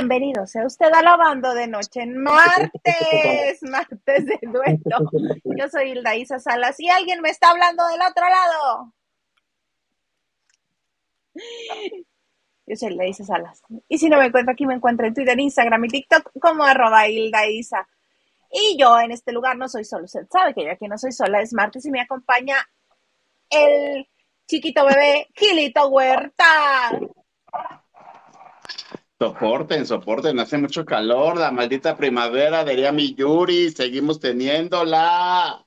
Bienvenido 0.00 0.46
sea 0.46 0.64
usted 0.64 0.90
a 0.94 1.02
Lavando 1.02 1.52
de 1.52 1.66
Noche 1.66 2.00
en 2.00 2.16
martes, 2.16 2.72
martes 3.70 4.24
de 4.24 4.38
dueto. 4.44 5.10
Yo 5.44 5.68
soy 5.68 5.90
Hilda 5.90 6.16
Isa 6.16 6.38
Salas 6.38 6.80
y 6.80 6.88
alguien 6.88 7.20
me 7.20 7.28
está 7.28 7.50
hablando 7.50 7.86
del 7.86 8.00
otro 8.00 8.24
lado. 8.26 8.94
Yo 12.66 12.76
soy 12.76 12.92
Hilda 12.92 13.06
Isa 13.08 13.24
Salas. 13.26 13.60
Y 13.90 13.98
si 13.98 14.08
no 14.08 14.16
me 14.16 14.24
encuentro 14.24 14.54
aquí, 14.54 14.64
me 14.64 14.72
encuentro 14.72 15.06
en 15.06 15.12
Twitter, 15.12 15.38
Instagram 15.38 15.84
y 15.84 15.88
TikTok 15.88 16.30
como 16.40 16.64
arroba 16.64 17.06
Hilda 17.06 17.46
Isa. 17.46 17.86
Y 18.50 18.78
yo 18.80 18.98
en 19.00 19.10
este 19.10 19.32
lugar 19.32 19.58
no 19.58 19.68
soy 19.68 19.84
solo. 19.84 20.06
Usted 20.06 20.26
sabe 20.32 20.54
que 20.54 20.64
yo 20.64 20.72
aquí 20.72 20.88
no 20.88 20.96
soy 20.96 21.12
sola. 21.12 21.42
Es 21.42 21.52
martes 21.52 21.84
y 21.84 21.90
me 21.90 22.00
acompaña 22.00 22.56
el 23.50 24.08
chiquito 24.46 24.86
bebé 24.86 25.28
Gilito 25.34 25.88
Huerta. 25.88 26.98
Soporten, 29.20 29.84
soporten, 29.84 30.40
hace 30.40 30.56
mucho 30.56 30.86
calor, 30.86 31.36
la 31.36 31.50
maldita 31.50 31.94
primavera, 31.94 32.64
diría 32.64 32.90
mi 32.90 33.14
Yuri, 33.14 33.70
seguimos 33.70 34.18
teniéndola. 34.18 35.62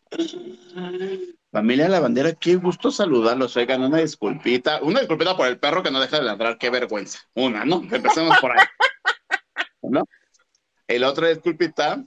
Familia 1.51 1.87
La 1.87 1.99
Bandera, 1.99 2.33
qué 2.33 2.55
gusto 2.55 2.89
saludarlos, 2.89 3.55
oigan, 3.55 3.83
una 3.83 3.99
disculpita, 3.99 4.81
una 4.81 5.01
disculpita 5.01 5.37
por 5.37 5.45
el 5.45 5.59
perro 5.59 5.83
que 5.83 5.91
no 5.91 6.01
deja 6.01 6.17
de 6.17 6.23
ladrar, 6.23 6.57
qué 6.57 6.71
vergüenza, 6.71 7.19
una, 7.35 7.63
¿no? 7.63 7.83
Empecemos 7.91 8.35
por 8.39 8.53
ahí, 8.53 8.65
¿no? 9.83 10.03
El 10.87 11.03
otro 11.03 11.27
disculpita 11.27 12.03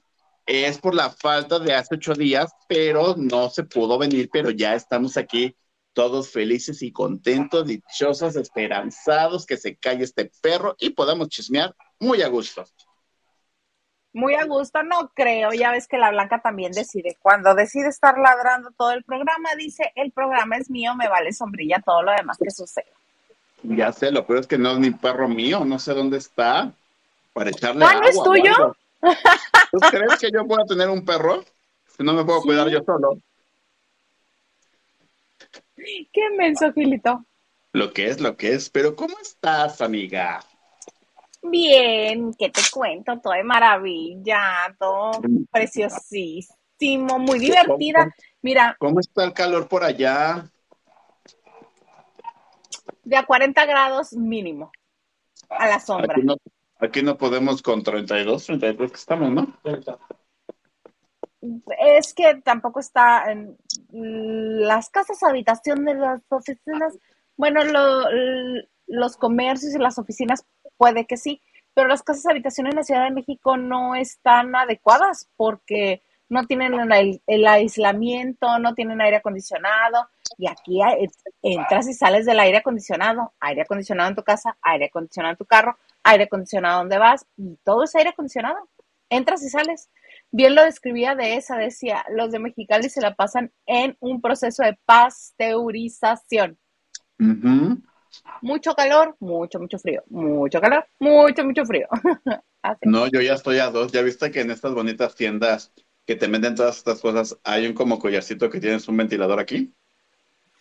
es 0.46 0.78
por 0.78 0.96
la 0.96 1.10
falta 1.10 1.60
de 1.60 1.74
hace 1.74 1.94
ocho 1.94 2.14
días, 2.14 2.50
pero 2.68 3.14
no 3.16 3.50
se 3.50 3.62
pudo 3.62 3.98
venir, 3.98 4.28
pero 4.32 4.50
ya 4.50 4.74
estamos 4.74 5.16
aquí 5.16 5.54
todos 5.96 6.30
felices 6.30 6.82
y 6.82 6.92
contentos, 6.92 7.66
dichosos, 7.66 8.36
esperanzados, 8.36 9.46
que 9.46 9.56
se 9.56 9.76
calle 9.76 10.04
este 10.04 10.30
perro 10.42 10.76
y 10.78 10.90
podamos 10.90 11.30
chismear 11.30 11.74
muy 11.98 12.20
a 12.20 12.28
gusto. 12.28 12.66
Muy 14.12 14.34
a 14.34 14.44
gusto, 14.44 14.82
no 14.82 15.10
creo, 15.14 15.54
ya 15.54 15.70
ves 15.70 15.88
que 15.88 15.96
la 15.96 16.10
Blanca 16.10 16.42
también 16.42 16.72
decide, 16.72 17.16
cuando 17.22 17.54
decide 17.54 17.88
estar 17.88 18.18
ladrando 18.18 18.72
todo 18.76 18.90
el 18.90 19.04
programa, 19.04 19.48
dice, 19.56 19.90
el 19.94 20.12
programa 20.12 20.58
es 20.58 20.68
mío, 20.68 20.94
me 20.94 21.08
vale 21.08 21.32
sombrilla 21.32 21.80
todo 21.82 22.02
lo 22.02 22.12
demás 22.12 22.36
que 22.36 22.50
sucede. 22.50 22.92
Ya 23.62 23.90
sé, 23.90 24.10
lo 24.10 24.26
peor 24.26 24.40
es 24.40 24.46
que 24.46 24.58
no 24.58 24.72
es 24.72 24.78
mi 24.78 24.90
perro 24.90 25.28
mío, 25.28 25.64
no 25.64 25.78
sé 25.78 25.94
dónde 25.94 26.18
está, 26.18 26.72
para 27.32 27.48
echarle 27.48 27.86
¿Ah, 27.86 27.94
no 27.94 28.06
es 28.06 28.22
tuyo? 28.22 28.76
¿Tú 29.72 29.78
crees 29.90 30.18
que 30.20 30.30
yo 30.30 30.46
pueda 30.46 30.66
tener 30.66 30.90
un 30.90 31.06
perro? 31.06 31.42
Si 31.96 32.04
no 32.04 32.12
me 32.12 32.24
puedo 32.24 32.42
cuidar 32.42 32.68
yo 32.68 32.82
solo. 32.84 33.18
Qué 35.76 36.30
menso, 36.36 36.72
Gilito. 36.72 37.24
Lo 37.72 37.92
que 37.92 38.08
es, 38.08 38.20
lo 38.20 38.36
que 38.36 38.54
es. 38.54 38.70
Pero 38.70 38.96
¿cómo 38.96 39.18
estás, 39.20 39.80
amiga? 39.80 40.40
Bien, 41.42 42.32
¿qué 42.38 42.50
te 42.50 42.62
cuento? 42.72 43.20
Todo 43.20 43.34
de 43.34 43.44
maravilla, 43.44 44.74
todo 44.78 45.20
preciosísimo, 45.50 47.18
muy 47.18 47.38
divertida. 47.38 48.14
Mira. 48.42 48.76
¿Cómo 48.78 49.00
está 49.00 49.24
el 49.24 49.32
calor 49.32 49.68
por 49.68 49.84
allá? 49.84 50.50
De 53.04 53.16
a 53.16 53.24
40 53.24 53.66
grados 53.66 54.12
mínimo, 54.14 54.72
a 55.48 55.68
la 55.68 55.78
sombra. 55.78 56.14
Aquí 56.16 56.24
no, 56.24 56.36
aquí 56.80 57.02
no 57.02 57.16
podemos 57.16 57.62
con 57.62 57.82
32, 57.82 58.46
33 58.46 58.90
que 58.90 58.96
estamos, 58.96 59.30
¿no? 59.30 59.56
Es 61.40 62.14
que 62.14 62.36
tampoco 62.36 62.80
está 62.80 63.30
en 63.30 63.56
las 63.90 64.90
casas 64.90 65.22
habitación 65.22 65.84
de 65.84 65.94
las 65.94 66.20
oficinas, 66.28 66.98
bueno, 67.36 67.60
los 68.86 69.16
comercios 69.16 69.74
y 69.74 69.78
las 69.78 69.98
oficinas 69.98 70.44
puede 70.76 71.06
que 71.06 71.16
sí, 71.16 71.42
pero 71.74 71.88
las 71.88 72.02
casas 72.02 72.26
habitación 72.26 72.66
en 72.68 72.76
la 72.76 72.82
Ciudad 72.82 73.04
de 73.04 73.10
México 73.10 73.56
no 73.56 73.94
están 73.94 74.54
adecuadas 74.56 75.28
porque 75.36 76.02
no 76.28 76.46
tienen 76.46 76.74
el, 77.26 77.46
aislamiento, 77.46 78.58
no 78.58 78.74
tienen 78.74 79.00
aire 79.00 79.18
acondicionado 79.18 80.08
y 80.38 80.48
aquí 80.48 80.80
entras 81.42 81.88
y 81.88 81.94
sales 81.94 82.26
del 82.26 82.40
aire 82.40 82.58
acondicionado, 82.58 83.32
aire 83.40 83.62
acondicionado 83.62 84.08
en 84.08 84.16
tu 84.16 84.24
casa, 84.24 84.56
aire 84.62 84.86
acondicionado 84.86 85.32
en 85.32 85.38
tu 85.38 85.44
carro, 85.44 85.76
aire 86.02 86.24
acondicionado 86.24 86.78
donde 86.78 86.98
vas 86.98 87.26
y 87.36 87.56
todo 87.62 87.84
es 87.84 87.94
aire 87.94 88.10
acondicionado. 88.10 88.68
Entras 89.08 89.42
y 89.44 89.50
sales 89.50 89.88
bien 90.30 90.54
lo 90.54 90.62
describía 90.64 91.14
de 91.14 91.36
esa, 91.36 91.56
decía, 91.56 92.04
los 92.10 92.30
de 92.30 92.38
Mexicali 92.38 92.88
se 92.88 93.00
la 93.00 93.14
pasan 93.14 93.52
en 93.66 93.96
un 94.00 94.20
proceso 94.20 94.62
de 94.62 94.78
pasteurización. 94.84 96.58
Mucho 98.42 98.74
calor, 98.74 99.16
mucho, 99.20 99.58
mucho 99.58 99.78
frío, 99.78 100.02
mucho 100.08 100.60
calor, 100.60 100.86
mucho, 100.98 101.44
mucho 101.44 101.64
frío. 101.64 101.86
no, 102.82 103.06
yo 103.08 103.20
ya 103.20 103.34
estoy 103.34 103.58
a 103.58 103.70
dos, 103.70 103.92
ya 103.92 104.02
viste 104.02 104.30
que 104.30 104.40
en 104.40 104.50
estas 104.50 104.74
bonitas 104.74 105.14
tiendas 105.14 105.72
que 106.04 106.16
te 106.16 106.26
venden 106.28 106.54
todas 106.54 106.76
estas 106.76 107.00
cosas, 107.00 107.38
hay 107.42 107.66
un 107.66 107.74
como 107.74 107.98
collarcito 107.98 108.48
que 108.48 108.60
tienes 108.60 108.86
un 108.88 108.96
ventilador 108.96 109.40
aquí. 109.40 109.74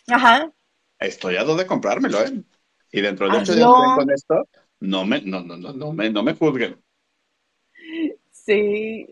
Ajá. 0.08 0.52
Estoy 1.00 1.36
a 1.36 1.44
dos 1.44 1.58
de 1.58 1.68
comprármelo, 1.68 2.20
¿eh? 2.22 2.44
Y 2.92 3.02
dentro 3.02 3.30
de 3.30 3.38
ocho 3.38 3.54
días 3.54 3.68
con 3.96 4.10
esto, 4.10 4.48
no 4.80 5.06
me, 5.06 5.22
no, 5.22 5.42
no, 5.42 5.58
no, 5.58 5.74
no 5.74 5.94
me, 5.94 6.10
no 6.10 6.24
me 6.24 6.34
juzguen. 6.34 6.82
Sí, 8.32 9.08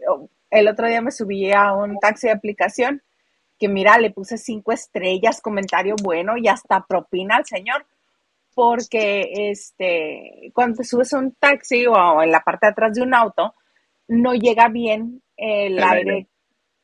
el 0.54 0.68
otro 0.68 0.88
día 0.88 1.02
me 1.02 1.12
subí 1.12 1.52
a 1.52 1.74
un 1.74 2.00
taxi 2.00 2.28
de 2.28 2.34
aplicación 2.34 3.02
que 3.60 3.68
mira, 3.68 3.98
le 3.98 4.12
puse 4.12 4.38
cinco 4.38 4.72
estrellas, 4.72 5.42
comentario 5.42 5.96
bueno 6.02 6.38
y 6.38 6.48
hasta 6.48 6.86
propina 6.86 7.38
al 7.38 7.46
señor, 7.46 7.86
porque 8.54 9.52
este, 9.52 10.52
cuando 10.54 10.78
te 10.78 10.84
subes 10.84 11.14
a 11.14 11.20
un 11.20 11.34
taxi 11.34 11.86
o 11.88 12.22
en 12.22 12.32
la 12.32 12.42
parte 12.42 12.68
de 12.68 12.72
atrás 12.72 12.94
de 12.94 13.02
un 13.02 13.14
auto, 13.14 13.56
no 14.08 14.34
llega 14.34 14.68
bien 14.68 15.22
el, 15.38 15.82
aire, 15.82 16.28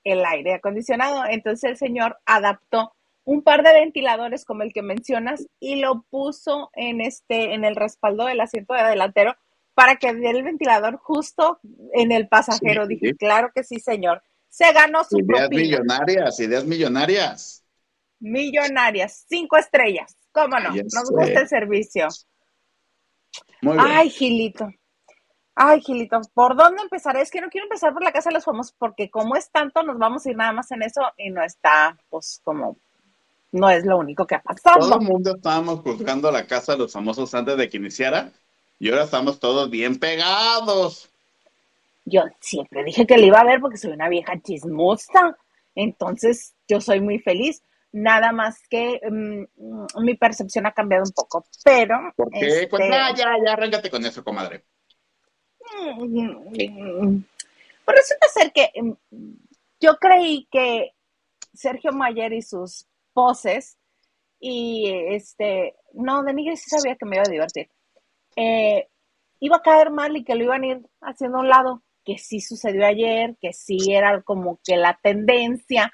el 0.04 0.26
aire 0.26 0.54
acondicionado. 0.54 1.26
Entonces 1.30 1.72
el 1.72 1.78
señor 1.78 2.18
adaptó 2.26 2.94
un 3.26 3.44
par 3.44 3.62
de 3.62 3.74
ventiladores 3.74 4.46
como 4.46 4.64
el 4.64 4.74
que 4.74 4.82
mencionas 4.82 5.48
y 5.60 5.76
lo 5.82 6.04
puso 6.10 6.72
en 6.74 7.02
este, 7.02 7.54
en 7.54 7.66
el 7.66 7.76
respaldo 7.76 8.26
del 8.26 8.42
asiento 8.42 8.74
de 8.74 8.84
delantero 8.84 9.36
para 9.80 9.96
que 9.96 10.14
dé 10.14 10.32
el 10.32 10.44
ventilador 10.44 10.98
justo 10.98 11.62
en 11.94 12.12
el 12.12 12.28
pasajero. 12.28 12.86
Dije, 12.86 13.16
claro 13.16 13.50
que 13.56 13.64
sí, 13.64 13.80
señor. 13.80 14.22
Se 14.50 14.70
ganó 14.74 15.06
su 15.06 15.20
Ideas 15.20 15.50
millonarias, 15.50 16.40
ideas 16.42 16.66
millonarias. 16.66 17.64
Millonarias, 18.20 19.26
cinco 19.30 19.56
estrellas. 19.56 20.18
¿Cómo 20.34 20.60
no? 20.60 20.72
Nos 20.72 21.10
gusta 21.10 21.40
el 21.40 21.48
servicio. 21.48 22.10
Ay, 23.62 24.10
Gilito. 24.10 24.70
Ay, 25.56 25.80
Gilito, 25.80 26.20
¿por 26.34 26.58
dónde 26.58 26.82
empezar? 26.82 27.16
Es 27.16 27.32
que 27.32 27.40
no 27.40 27.48
quiero 27.48 27.64
empezar 27.64 27.94
por 27.94 28.04
la 28.04 28.12
casa 28.12 28.32
de 28.32 28.34
los 28.34 28.44
famosos, 28.44 28.76
porque 28.78 29.10
como 29.10 29.38
es 29.38 29.50
tanto, 29.50 29.82
nos 29.84 29.98
vamos 29.98 30.26
a 30.26 30.30
ir 30.30 30.36
nada 30.36 30.52
más 30.52 30.70
en 30.72 30.82
eso 30.82 31.04
y 31.16 31.30
no 31.30 31.42
está, 31.42 31.98
pues, 32.10 32.42
como, 32.44 32.78
no 33.54 33.70
es 33.70 33.86
lo 33.86 33.98
único 33.98 34.28
que 34.28 34.36
ha 34.36 34.42
pasado. 34.42 34.80
Todo 34.80 35.00
el 35.00 35.08
mundo 35.08 35.36
estábamos 35.38 35.80
juzgando 35.80 36.30
la 36.32 36.46
casa 36.48 36.74
de 36.74 36.80
los 36.80 36.92
famosos 36.92 37.34
antes 37.34 37.56
de 37.56 37.70
que 37.70 37.78
iniciara 37.78 38.34
y 38.80 38.90
ahora 38.90 39.04
estamos 39.04 39.40
todos 39.40 39.70
bien 39.70 40.00
pegados. 40.00 41.10
Yo 42.06 42.24
siempre 42.40 42.84
dije 42.86 43.06
que 43.06 43.18
le 43.18 43.28
iba 43.28 43.42
a 43.42 43.46
ver 43.46 43.60
porque 43.60 43.78
soy 43.78 43.92
una 43.92 44.08
vieja 44.08 44.42
chismosa. 44.42 45.38
Entonces, 45.76 46.56
yo 46.68 46.80
soy 46.80 47.02
muy 47.02 47.20
feliz. 47.20 47.62
Nada 47.92 48.32
más 48.32 48.58
que 48.70 49.02
mm, 49.08 50.02
mi 50.02 50.16
percepción 50.16 50.66
ha 50.66 50.72
cambiado 50.72 51.04
un 51.04 51.12
poco. 51.12 51.46
Pero. 51.64 52.14
¿Por 52.16 52.32
qué? 52.32 52.68
Pues 52.70 52.84
este 52.84 52.90
ya, 52.90 53.14
ya, 53.14 53.36
ya, 53.46 53.54
arráncate 53.54 53.90
con 53.90 54.06
eso, 54.06 54.24
comadre. 54.24 54.64
Pues 57.86 57.98
resulta 57.98 58.28
ser 58.34 58.54
que 58.54 58.72
mm, 58.82 58.92
yo 59.82 59.98
creí 59.98 60.48
que 60.50 60.94
Sergio 61.54 61.92
Mayer 61.92 62.32
y 62.32 62.42
sus 62.42 62.88
poses 63.14 63.78
y 64.40 64.90
este. 65.10 65.76
No, 65.94 66.24
de 66.24 66.34
sí 66.56 66.70
sabía 66.70 66.96
que 66.96 67.06
me 67.06 67.18
iba 67.18 67.24
a 67.28 67.30
divertir 67.30 67.70
eh, 68.36 68.88
iba 69.40 69.58
a 69.58 69.62
caer 69.62 69.92
mal 69.92 70.16
y 70.16 70.24
que 70.24 70.36
lo 70.36 70.44
iban 70.44 70.64
a 70.64 70.68
ir 70.68 70.82
haciendo 71.02 71.38
a 71.38 71.42
un 71.42 71.50
lado, 71.50 71.84
que 72.04 72.18
sí 72.18 72.42
sucedió 72.42 72.86
ayer, 72.86 73.36
que 73.42 73.54
sí 73.54 73.94
era 73.94 74.22
como 74.22 74.60
que 74.64 74.78
la 74.78 75.00
tendencia, 75.02 75.92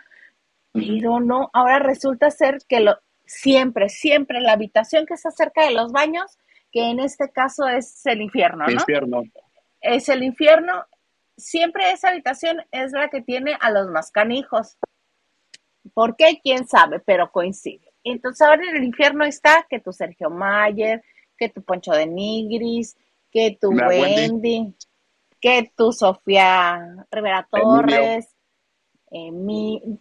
pero 0.72 1.20
no, 1.20 1.50
ahora 1.54 1.80
resulta 1.80 2.30
ser 2.32 2.58
que 2.68 2.82
lo, 2.82 2.98
siempre, 3.26 3.90
siempre 3.90 4.42
la 4.42 4.54
habitación 4.54 5.06
que 5.06 5.14
está 5.14 5.32
cerca 5.32 5.66
de 5.66 5.72
los 5.72 5.92
baños, 5.92 6.38
que 6.72 6.90
en 6.90 7.00
este 7.00 7.32
caso 7.32 7.68
es 7.68 8.06
el 8.06 8.22
infierno, 8.22 8.66
¿no? 8.66 8.72
Infierno. 8.72 9.24
Es 9.80 10.10
el 10.10 10.24
infierno, 10.24 10.86
siempre 11.38 11.92
esa 11.92 12.10
habitación 12.10 12.62
es 12.72 12.92
la 12.92 13.10
que 13.10 13.22
tiene 13.22 13.58
a 13.60 13.72
los 13.72 13.88
más 13.88 14.12
canijos. 14.12 14.78
¿Por 15.94 16.16
qué? 16.16 16.40
¿Quién 16.44 16.68
sabe? 16.68 17.00
Pero 17.00 17.32
coincide. 17.32 17.94
Entonces 18.04 18.42
ahora 18.42 18.64
en 18.70 18.78
el 18.78 18.84
infierno 18.84 19.24
está 19.24 19.66
que 19.70 19.80
tu 19.80 19.92
Sergio 19.92 20.30
Mayer, 20.30 21.04
que 21.38 21.50
tu 21.50 21.62
Poncho 21.62 21.92
de 21.92 22.06
Nigris, 22.06 22.96
que 23.32 23.58
tu 23.60 23.70
Wendy, 23.70 24.74
que 25.40 25.72
tu 25.76 25.92
Sofía 25.92 27.06
Rivera 27.12 27.48
Torres, 27.50 28.28
Emi 29.12 30.00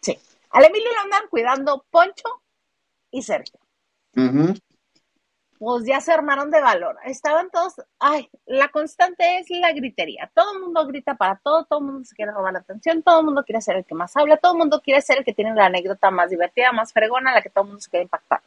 sí. 0.00 0.18
Al 0.50 0.64
Emilio 0.64 0.92
lo 0.92 1.00
andan 1.00 1.28
cuidando 1.28 1.84
Poncho 1.90 2.42
y 3.10 3.22
Sergio. 3.22 3.58
pues 5.64 5.86
ya 5.86 6.00
se 6.00 6.12
armaron 6.12 6.50
de 6.50 6.60
valor. 6.60 6.98
Estaban 7.04 7.48
todos, 7.50 7.74
ay, 7.98 8.28
la 8.44 8.68
constante 8.68 9.38
es 9.38 9.48
la 9.48 9.72
gritería. 9.72 10.30
Todo 10.34 10.52
el 10.52 10.60
mundo 10.60 10.86
grita 10.86 11.14
para 11.14 11.36
todo, 11.36 11.64
todo 11.64 11.78
el 11.78 11.86
mundo 11.86 12.04
se 12.04 12.14
quiere 12.14 12.32
robar 12.32 12.52
la 12.52 12.58
atención, 12.58 13.02
todo 13.02 13.20
el 13.20 13.24
mundo 13.24 13.44
quiere 13.44 13.62
ser 13.62 13.76
el 13.76 13.84
que 13.84 13.94
más 13.94 14.14
habla, 14.16 14.36
todo 14.36 14.52
el 14.52 14.58
mundo 14.58 14.82
quiere 14.82 15.00
ser 15.00 15.18
el 15.18 15.24
que 15.24 15.32
tiene 15.32 15.54
la 15.54 15.66
anécdota 15.66 16.10
más 16.10 16.28
divertida, 16.28 16.70
más 16.72 16.92
fregona, 16.92 17.32
la 17.32 17.40
que 17.40 17.48
todo 17.48 17.62
el 17.62 17.68
mundo 17.68 17.80
se 17.80 17.90
quiere 17.90 18.04
impactar. 18.04 18.42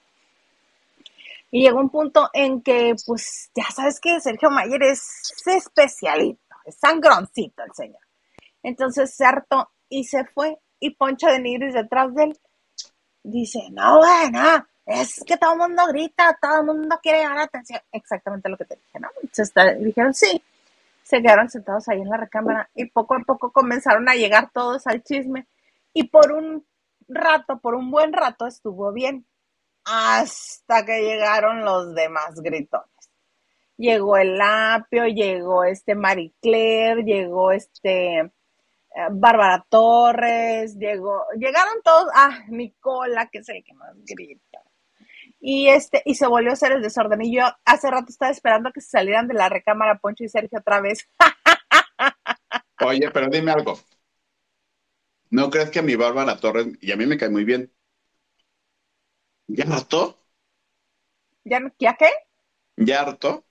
Y 1.49 1.63
llegó 1.63 1.79
un 1.79 1.89
punto 1.89 2.29
en 2.33 2.61
que, 2.61 2.95
pues, 3.05 3.49
ya 3.55 3.63
sabes 3.73 3.99
que 3.99 4.19
Sergio 4.19 4.49
Mayer 4.49 4.83
es 4.83 5.33
especialito, 5.45 6.55
es 6.65 6.77
sangroncito 6.77 7.63
el 7.63 7.73
señor. 7.73 8.01
Entonces 8.63 9.15
se 9.15 9.25
hartó 9.25 9.71
y 9.89 10.03
se 10.03 10.25
fue. 10.25 10.57
Y 10.79 10.91
Poncho 10.95 11.27
de 11.27 11.39
Nigris 11.39 11.73
detrás 11.73 12.13
de 12.13 12.25
él 12.25 12.39
dice, 13.23 13.59
no, 13.71 13.97
bueno, 13.97 14.67
es 14.85 15.23
que 15.25 15.37
todo 15.37 15.53
el 15.53 15.59
mundo 15.59 15.83
grita, 15.87 16.37
todo 16.41 16.59
el 16.59 16.65
mundo 16.65 16.99
quiere 17.01 17.23
la 17.23 17.43
atención. 17.43 17.79
Exactamente 17.91 18.49
lo 18.49 18.57
que 18.57 18.65
te 18.65 18.75
dije, 18.75 18.99
¿no? 18.99 19.09
Entonces 19.21 19.53
dijeron, 19.79 20.13
sí. 20.13 20.41
Se 21.03 21.21
quedaron 21.21 21.49
sentados 21.49 21.87
ahí 21.87 22.01
en 22.01 22.09
la 22.09 22.17
recámara 22.17 22.69
y 22.75 22.85
poco 22.85 23.15
a 23.15 23.19
poco 23.19 23.53
comenzaron 23.53 24.09
a 24.09 24.15
llegar 24.15 24.51
todos 24.51 24.87
al 24.87 25.03
chisme. 25.03 25.47
Y 25.93 26.09
por 26.09 26.33
un 26.33 26.65
rato, 27.07 27.59
por 27.59 27.75
un 27.75 27.89
buen 27.89 28.11
rato 28.11 28.45
estuvo 28.45 28.91
bien 28.91 29.25
hasta 29.87 30.85
que 30.85 31.01
llegaron 31.01 31.63
los 31.63 31.95
demás 31.95 32.35
gritones. 32.41 32.89
Llegó 33.77 34.17
el 34.17 34.39
Apio, 34.41 35.05
llegó 35.07 35.63
este 35.63 35.95
Marie 35.95 36.33
Claire, 36.41 37.03
llegó 37.03 37.51
este 37.51 38.19
eh, 38.19 38.31
Bárbara 39.11 39.65
Torres, 39.69 40.75
llegó, 40.77 41.23
llegaron 41.37 41.81
todos, 41.83 42.09
ah, 42.13 42.39
Nicola, 42.49 43.29
que 43.31 43.39
es 43.39 43.49
el 43.49 43.63
que 43.63 43.73
más 43.75 43.95
grita. 44.05 44.61
Y 45.39 45.69
este, 45.69 46.01
y 46.03 46.15
se 46.15 46.27
volvió 46.27 46.49
a 46.49 46.53
hacer 46.53 46.73
el 46.73 46.81
desorden. 46.81 47.21
Y 47.21 47.35
yo 47.35 47.43
hace 47.63 47.89
rato 47.89 48.07
estaba 48.09 48.31
esperando 48.31 48.71
que 48.73 48.81
se 48.81 48.89
salieran 48.89 49.27
de 49.27 49.35
la 49.35 49.47
recámara 49.47 49.99
Poncho 49.99 50.23
y 50.23 50.29
Sergio 50.29 50.59
otra 50.59 50.81
vez. 50.81 51.07
Oye, 52.85 53.09
pero 53.11 53.29
dime 53.29 53.51
algo. 53.51 53.79
¿No 55.29 55.49
crees 55.49 55.69
que 55.69 55.79
a 55.79 55.83
mi 55.83 55.95
Bárbara 55.95 56.39
Torres, 56.39 56.67
y 56.81 56.91
a 56.91 56.97
mí 56.97 57.05
me 57.05 57.17
cae 57.17 57.29
muy 57.29 57.43
bien, 57.43 57.71
¿Ya 59.47 59.65
harto? 59.65 60.19
¿Ya, 61.43 61.59
¿Ya 61.79 61.95
qué? 61.95 62.09
¿Ya 62.75 63.01
harto? 63.01 63.45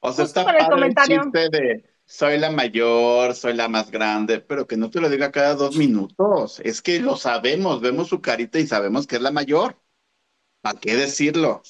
O 0.00 0.12
sea, 0.12 0.24
está 0.24 0.44
padre 0.44 0.86
el, 0.86 0.94
chiste 0.94 1.48
de 1.50 1.92
soy 2.04 2.38
la 2.38 2.50
mayor, 2.50 3.34
soy 3.34 3.54
la 3.54 3.68
más 3.68 3.90
grande, 3.90 4.40
pero 4.40 4.66
que 4.66 4.76
no 4.76 4.90
te 4.90 5.00
lo 5.00 5.08
diga 5.08 5.30
cada 5.30 5.54
dos 5.54 5.76
minutos. 5.76 6.60
Es 6.64 6.82
que 6.82 6.98
lo 6.98 7.16
sabemos, 7.16 7.80
vemos 7.80 8.08
su 8.08 8.20
carita 8.20 8.58
y 8.58 8.66
sabemos 8.66 9.06
que 9.06 9.16
es 9.16 9.22
la 9.22 9.30
mayor. 9.30 9.76
¿Para 10.60 10.80
qué 10.80 10.96
decirlo? 10.96 11.62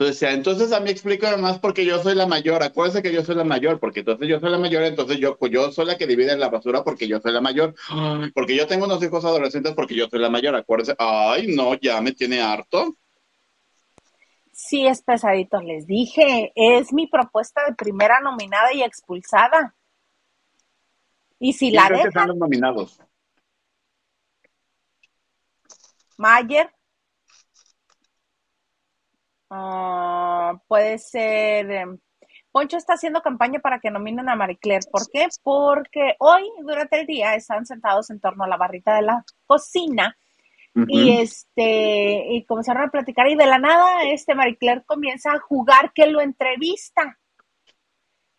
Entonces, 0.00 0.22
entonces 0.32 0.72
a 0.72 0.78
mí 0.78 0.90
explícame 0.90 1.38
más 1.38 1.58
porque 1.58 1.84
yo 1.84 2.00
soy 2.00 2.14
la 2.14 2.26
mayor. 2.26 2.62
Acuérdense 2.62 3.02
que 3.02 3.12
yo 3.12 3.24
soy 3.24 3.34
la 3.34 3.42
mayor, 3.42 3.80
porque 3.80 4.00
entonces 4.00 4.28
yo 4.28 4.38
soy 4.38 4.48
la 4.48 4.58
mayor, 4.58 4.84
entonces 4.84 5.18
yo, 5.18 5.36
pues 5.36 5.50
yo 5.50 5.72
soy 5.72 5.86
la 5.86 5.98
que 5.98 6.06
divide 6.06 6.36
la 6.36 6.50
basura 6.50 6.84
porque 6.84 7.08
yo 7.08 7.18
soy 7.20 7.32
la 7.32 7.40
mayor. 7.40 7.74
Porque 8.32 8.54
yo 8.54 8.68
tengo 8.68 8.84
unos 8.84 9.02
hijos 9.02 9.24
adolescentes 9.24 9.74
porque 9.74 9.96
yo 9.96 10.06
soy 10.08 10.20
la 10.20 10.30
mayor. 10.30 10.54
Acuérdense, 10.54 10.94
ay, 11.00 11.48
no, 11.48 11.74
ya 11.74 12.00
me 12.00 12.12
tiene 12.12 12.40
harto. 12.40 12.96
Sí, 14.52 14.86
es 14.86 15.02
pesadito, 15.02 15.60
les 15.62 15.88
dije. 15.88 16.52
Es 16.54 16.92
mi 16.92 17.08
propuesta 17.08 17.62
de 17.66 17.74
primera 17.74 18.20
nominada 18.20 18.72
y 18.72 18.84
expulsada. 18.84 19.74
Y 21.40 21.54
si 21.54 21.72
la 21.72 21.88
dejan... 21.88 22.06
están 22.06 22.28
los 22.28 22.36
nominados? 22.36 23.00
Mayer, 26.16 26.70
Ah, 29.50 30.60
puede 30.66 30.98
ser. 30.98 31.70
Em, 31.70 31.98
Poncho 32.52 32.76
está 32.76 32.94
haciendo 32.94 33.22
campaña 33.22 33.60
para 33.60 33.78
que 33.80 33.90
nominen 33.90 34.28
a 34.28 34.36
Marie 34.36 34.58
Claire. 34.58 34.86
¿Por 34.90 35.10
qué? 35.10 35.28
Porque 35.42 36.16
hoy, 36.18 36.50
durante 36.62 37.00
el 37.00 37.06
día, 37.06 37.34
están 37.34 37.66
sentados 37.66 38.10
en 38.10 38.20
torno 38.20 38.44
a 38.44 38.48
la 38.48 38.56
barrita 38.56 38.94
de 38.96 39.02
la 39.02 39.24
cocina 39.46 40.16
y 40.86 41.10
este 41.18 42.26
y 42.28 42.44
comenzaron 42.44 42.84
a 42.84 42.90
platicar 42.90 43.28
y 43.28 43.34
de 43.34 43.46
la 43.46 43.58
nada 43.58 44.02
este 44.04 44.34
Marie 44.34 44.56
Claire 44.56 44.84
comienza 44.84 45.32
a 45.32 45.40
jugar 45.40 45.92
que 45.92 46.06
lo 46.06 46.20
entrevista. 46.20 47.18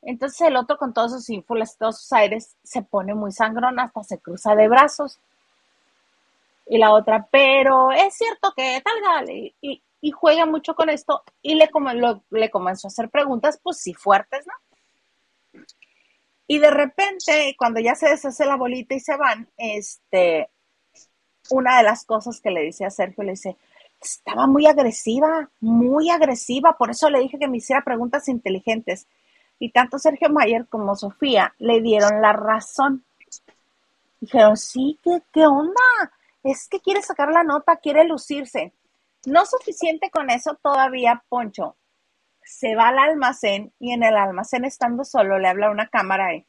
Entonces 0.01 0.47
el 0.47 0.55
otro 0.55 0.77
con 0.77 0.93
todos 0.93 1.11
sus 1.11 1.29
ínfulas, 1.29 1.77
todos 1.77 2.01
sus 2.01 2.13
aires, 2.13 2.55
se 2.63 2.81
pone 2.81 3.13
muy 3.13 3.31
sangrón, 3.33 3.79
hasta 3.79 4.03
se 4.03 4.19
cruza 4.19 4.55
de 4.55 4.69
brazos. 4.69 5.19
Y 6.65 6.77
la 6.77 6.91
otra, 6.91 7.27
pero 7.31 7.91
es 7.91 8.15
cierto 8.15 8.53
que 8.55 8.81
tal, 8.81 8.93
tal. 9.03 9.29
Y, 9.29 9.55
y 9.59 9.81
juega 10.11 10.45
mucho 10.45 10.75
con 10.75 10.89
esto 10.89 11.23
y 11.41 11.55
le, 11.55 11.69
le 12.29 12.49
comenzó 12.49 12.87
a 12.87 12.89
hacer 12.89 13.09
preguntas, 13.09 13.59
pues 13.61 13.77
sí, 13.81 13.93
fuertes, 13.93 14.45
¿no? 14.47 15.63
Y 16.47 16.57
de 16.57 16.71
repente, 16.71 17.55
cuando 17.57 17.79
ya 17.79 17.93
se 17.93 18.09
deshace 18.09 18.45
la 18.45 18.55
bolita 18.55 18.95
y 18.95 18.99
se 18.99 19.15
van, 19.17 19.49
este, 19.57 20.49
una 21.51 21.77
de 21.77 21.83
las 21.83 22.05
cosas 22.05 22.41
que 22.41 22.49
le 22.49 22.63
dice 22.63 22.85
a 22.85 22.89
Sergio, 22.89 23.23
le 23.23 23.31
dice, 23.31 23.55
estaba 24.01 24.47
muy 24.47 24.65
agresiva, 24.65 25.51
muy 25.59 26.09
agresiva, 26.09 26.75
por 26.77 26.89
eso 26.89 27.09
le 27.09 27.19
dije 27.19 27.37
que 27.37 27.47
me 27.47 27.57
hiciera 27.57 27.83
preguntas 27.83 28.27
inteligentes. 28.29 29.07
Y 29.59 29.71
tanto 29.71 29.99
Sergio 29.99 30.29
Mayer 30.29 30.65
como 30.67 30.95
Sofía 30.95 31.53
le 31.59 31.81
dieron 31.81 32.21
la 32.21 32.33
razón. 32.33 33.03
Dijeron, 34.21 34.57
sí, 34.57 34.97
¿qué, 35.03 35.21
qué 35.33 35.45
onda? 35.45 35.83
Es 36.43 36.67
que 36.67 36.79
quiere 36.79 37.01
sacar 37.01 37.31
la 37.31 37.43
nota, 37.43 37.75
quiere 37.75 38.05
lucirse. 38.05 38.73
No 39.25 39.45
suficiente 39.45 40.09
con 40.09 40.29
eso 40.29 40.57
todavía, 40.61 41.23
Poncho 41.29 41.75
se 42.49 42.75
va 42.75 42.87
al 42.87 42.97
almacén 42.97 43.71
y 43.79 43.91
en 43.93 44.01
el 44.03 44.17
almacén 44.17 44.65
estando 44.65 45.03
solo 45.03 45.37
le 45.37 45.47
habla 45.47 45.67
a 45.67 45.71
una 45.71 45.87
cámara 45.87 46.33
y, 46.33 46.43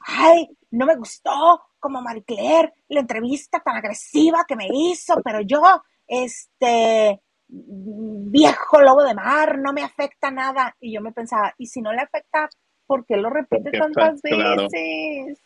ay, 0.00 0.48
no 0.72 0.84
me 0.84 0.96
gustó 0.96 1.62
como 1.78 2.02
Marie 2.02 2.24
Claire, 2.24 2.72
la 2.88 3.00
entrevista 3.00 3.60
tan 3.60 3.76
agresiva 3.76 4.44
que 4.46 4.56
me 4.56 4.66
hizo, 4.68 5.20
pero 5.22 5.40
yo, 5.40 5.62
este, 6.08 7.20
viejo 7.48 8.80
lobo 8.80 9.04
de 9.04 9.14
mar, 9.14 9.58
no 9.58 9.72
me 9.72 9.82
afecta 9.82 10.30
nada. 10.30 10.76
Y 10.80 10.92
yo 10.92 11.00
me 11.00 11.12
pensaba, 11.12 11.54
¿y 11.58 11.66
si 11.66 11.80
no 11.82 11.92
le 11.92 12.00
afecta, 12.00 12.48
por 12.86 13.04
qué 13.04 13.16
lo 13.16 13.30
repite 13.30 13.70
tantas 13.72 14.20
veces? 14.22 15.40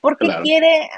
Porque 0.00 0.28
quiere 0.42 0.90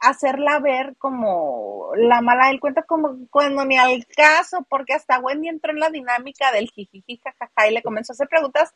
hacerla 0.00 0.58
ver 0.60 0.96
como 0.96 1.90
la 1.94 2.22
mala 2.22 2.48
del 2.48 2.58
cuento, 2.58 2.82
como 2.86 3.28
cuando 3.28 3.64
ni 3.64 3.76
al 3.76 4.06
caso, 4.06 4.66
porque 4.68 4.94
hasta 4.94 5.20
Wendy 5.20 5.48
entró 5.48 5.72
en 5.72 5.80
la 5.80 5.90
dinámica 5.90 6.50
del 6.52 6.70
jijiji, 6.70 7.20
jajaja, 7.22 7.68
y 7.68 7.74
le 7.74 7.82
comenzó 7.82 8.12
a 8.12 8.14
hacer 8.14 8.28
preguntas 8.28 8.74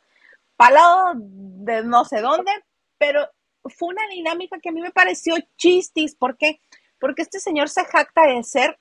para 0.55 0.75
lado 0.75 1.13
de 1.15 1.83
no 1.83 2.05
sé 2.05 2.21
dónde, 2.21 2.51
pero 2.97 3.27
fue 3.65 3.89
una 3.89 4.07
dinámica 4.07 4.59
que 4.59 4.69
a 4.69 4.71
mí 4.71 4.81
me 4.81 4.91
pareció 4.91 5.35
chistis, 5.57 6.15
¿por 6.15 6.37
qué? 6.37 6.59
Porque 6.99 7.23
este 7.23 7.39
señor 7.39 7.69
se 7.69 7.83
jacta 7.83 8.27
de 8.27 8.43
ser 8.43 8.79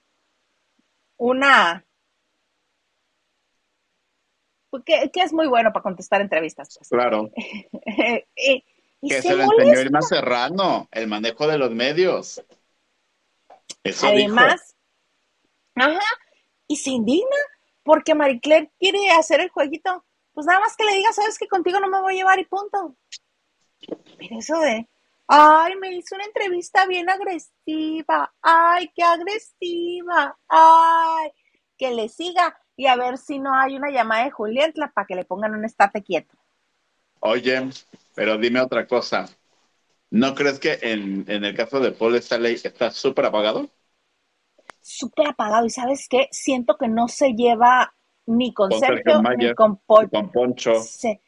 una... 1.17 1.85
Que, 4.85 5.09
que 5.13 5.21
es 5.23 5.33
muy 5.33 5.47
bueno 5.47 5.73
para 5.73 5.85
contestar 5.85 6.21
entrevistas. 6.21 6.77
Pues. 6.77 6.89
Claro. 6.89 7.31
y, 8.37 8.65
que 9.09 9.23
se, 9.23 9.35
lo 9.35 9.45
enseñó 9.45 9.81
Irma 9.81 10.03
Serrano, 10.03 10.89
el 10.91 11.07
manejo 11.07 11.47
de 11.47 11.59
los 11.59 11.71
medios. 11.71 12.45
Eso 13.83 14.07
Además, 14.07 14.75
ajá, 15.75 16.01
y 16.67 16.77
se 16.77 16.91
indigna 16.91 17.37
porque 17.83 18.15
Marie 18.15 18.41
Claire 18.41 18.73
quiere 18.79 19.11
hacer 19.11 19.41
el 19.41 19.51
jueguito. 19.51 20.05
Pues 20.33 20.47
nada 20.47 20.61
más 20.61 20.77
que 20.77 20.85
le 20.85 20.95
diga, 20.95 21.13
sabes 21.13 21.39
que 21.39 21.47
contigo 21.47 21.79
no 21.79 21.89
me 21.89 22.01
voy 22.01 22.15
a 22.15 22.17
llevar 22.17 22.39
y 22.41 22.45
punto. 22.47 22.97
Pero 24.19 24.39
eso 24.39 24.59
de, 24.59 24.89
ay, 25.29 25.77
me 25.77 25.95
hizo 25.95 26.15
una 26.15 26.25
entrevista 26.25 26.87
bien 26.87 27.09
agresiva, 27.09 28.35
ay, 28.43 28.91
qué 28.95 29.03
agresiva, 29.03 30.37
ay, 30.49 31.31
que 31.77 31.93
le 31.93 32.09
siga 32.09 32.59
y 32.77 32.87
a 32.87 32.97
ver 32.97 33.19
si 33.19 33.39
no 33.39 33.55
hay 33.55 33.77
una 33.77 33.91
llamada 33.91 34.25
de 34.25 34.31
Julieta 34.31 34.91
para 34.93 35.07
que 35.07 35.15
le 35.15 35.25
pongan 35.25 35.55
un 35.55 35.65
estate 35.65 36.03
quieto. 36.03 36.35
Oye, 37.27 37.71
pero 38.15 38.37
dime 38.37 38.61
otra 38.61 38.87
cosa. 38.87 39.27
¿No 40.11 40.35
crees 40.35 40.59
que 40.59 40.79
en, 40.83 41.25
el 41.27 41.57
caso 41.57 41.81
de 41.81 41.91
Paul 41.93 42.17
Stanley 42.17 42.61
está 42.63 42.91
súper 42.91 43.25
apagado? 43.25 43.71
Súper 44.83 45.29
apagado. 45.29 45.65
Y 45.65 45.71
sabes 45.71 46.07
qué? 46.09 46.29
Siento 46.31 46.77
que 46.77 46.87
no 46.87 47.09
se 47.09 47.33
lleva 47.33 47.95
ni 48.27 48.53
con, 48.53 48.71
Sergio 48.73 49.23
ni 49.39 49.55
con, 49.55 49.79
Poncho. 49.79 50.75
Se, 50.83 51.21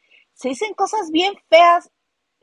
dicen 0.43 0.75
cosas 0.75 1.09
bien 1.11 1.33
feas. 1.49 1.89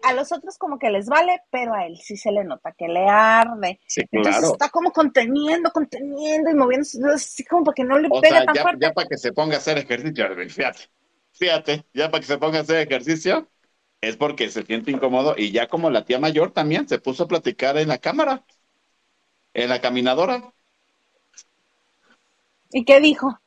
A 0.02 0.12
los 0.12 0.32
otros 0.32 0.58
como 0.58 0.78
que 0.78 0.90
les 0.90 1.08
vale, 1.08 1.40
pero 1.50 1.72
a 1.72 1.86
él 1.86 1.96
sí 1.96 2.16
se 2.16 2.32
le 2.32 2.44
nota 2.44 2.72
que 2.72 2.88
le 2.88 3.08
arde. 3.08 3.80
Sí, 3.86 4.02
Entonces 4.10 4.50
está 4.50 4.68
como 4.68 4.90
conteniendo, 4.92 5.70
conteniendo 5.70 6.50
y 6.50 6.54
moviéndose 6.54 6.98
así 7.06 7.44
como 7.44 7.64
para 7.64 7.74
que 7.76 7.84
no 7.84 7.98
le 7.98 8.10
pegue 8.10 8.44
tan 8.44 8.54
ya, 8.54 8.62
fuerte. 8.62 8.84
Ya 8.84 8.92
para 8.92 9.08
que 9.08 9.16
se 9.16 9.32
ponga 9.32 9.54
a 9.54 9.58
hacer 9.58 9.78
ejercicio, 9.78 10.26
fíjate. 10.50 10.90
Fíjate, 11.34 11.84
ya 11.92 12.10
para 12.10 12.20
que 12.20 12.26
se 12.26 12.38
ponga 12.38 12.58
a 12.58 12.62
hacer 12.62 12.76
ejercicio, 12.86 13.50
es 14.00 14.16
porque 14.16 14.50
se 14.50 14.64
siente 14.64 14.90
incómodo 14.90 15.34
y 15.36 15.50
ya 15.50 15.68
como 15.68 15.90
la 15.90 16.04
tía 16.04 16.18
mayor 16.18 16.52
también 16.52 16.88
se 16.88 16.98
puso 16.98 17.24
a 17.24 17.28
platicar 17.28 17.76
en 17.76 17.88
la 17.88 17.98
cámara, 17.98 18.44
en 19.52 19.68
la 19.68 19.80
caminadora. 19.80 20.54
¿Y 22.70 22.84
qué 22.84 23.00
dijo? 23.00 23.40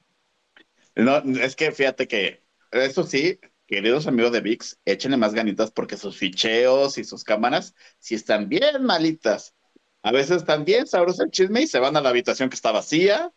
No, 0.96 1.18
es 1.18 1.56
que 1.56 1.72
fíjate 1.72 2.08
que 2.08 2.44
eso 2.72 3.04
sí, 3.04 3.40
queridos 3.68 4.08
amigos 4.08 4.32
de 4.32 4.42
VIX, 4.42 4.80
échenle 4.86 5.18
más 5.18 5.34
ganitas 5.34 5.72
porque 5.72 5.96
sus 5.96 6.18
ficheos 6.18 6.98
y 6.98 7.04
sus 7.04 7.24
cámaras 7.24 7.76
sí 8.00 8.16
están 8.16 8.50
bien 8.50 8.84
malitas. 8.84 9.56
A 10.02 10.12
veces 10.12 10.38
están 10.38 10.66
bien 10.66 10.88
sabrosos 10.88 11.22
el 11.22 11.32
chisme 11.32 11.62
y 11.62 11.68
se 11.68 11.80
van 11.80 11.96
a 11.98 12.02
la 12.02 12.10
habitación 12.10 12.50
que 12.50 12.56
está 12.56 12.72
vacía. 12.72 13.32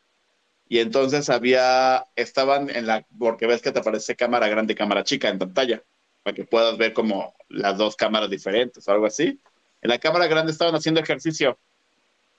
Y 0.71 0.79
entonces 0.79 1.29
había, 1.31 2.07
estaban 2.15 2.71
en 2.71 2.87
la, 2.87 3.05
porque 3.19 3.49
ves 3.49 3.61
que 3.61 3.73
te 3.73 3.81
aparece 3.81 4.15
cámara 4.15 4.47
grande 4.47 4.73
y 4.73 4.77
cámara 4.77 5.03
chica 5.03 5.29
en 5.29 5.37
pantalla, 5.37 5.83
para 6.23 6.33
que 6.33 6.45
puedas 6.45 6.79
ver 6.79 6.93
como 6.93 7.35
las 7.49 7.77
dos 7.77 7.97
cámaras 7.97 8.31
diferentes 8.31 8.87
o 8.87 8.93
algo 8.93 9.07
así. 9.07 9.41
En 9.83 9.91
la 9.91 9.99
cámara 9.99 10.29
grande 10.29 10.53
estaban 10.53 10.77
haciendo 10.77 11.01
ejercicio 11.01 11.59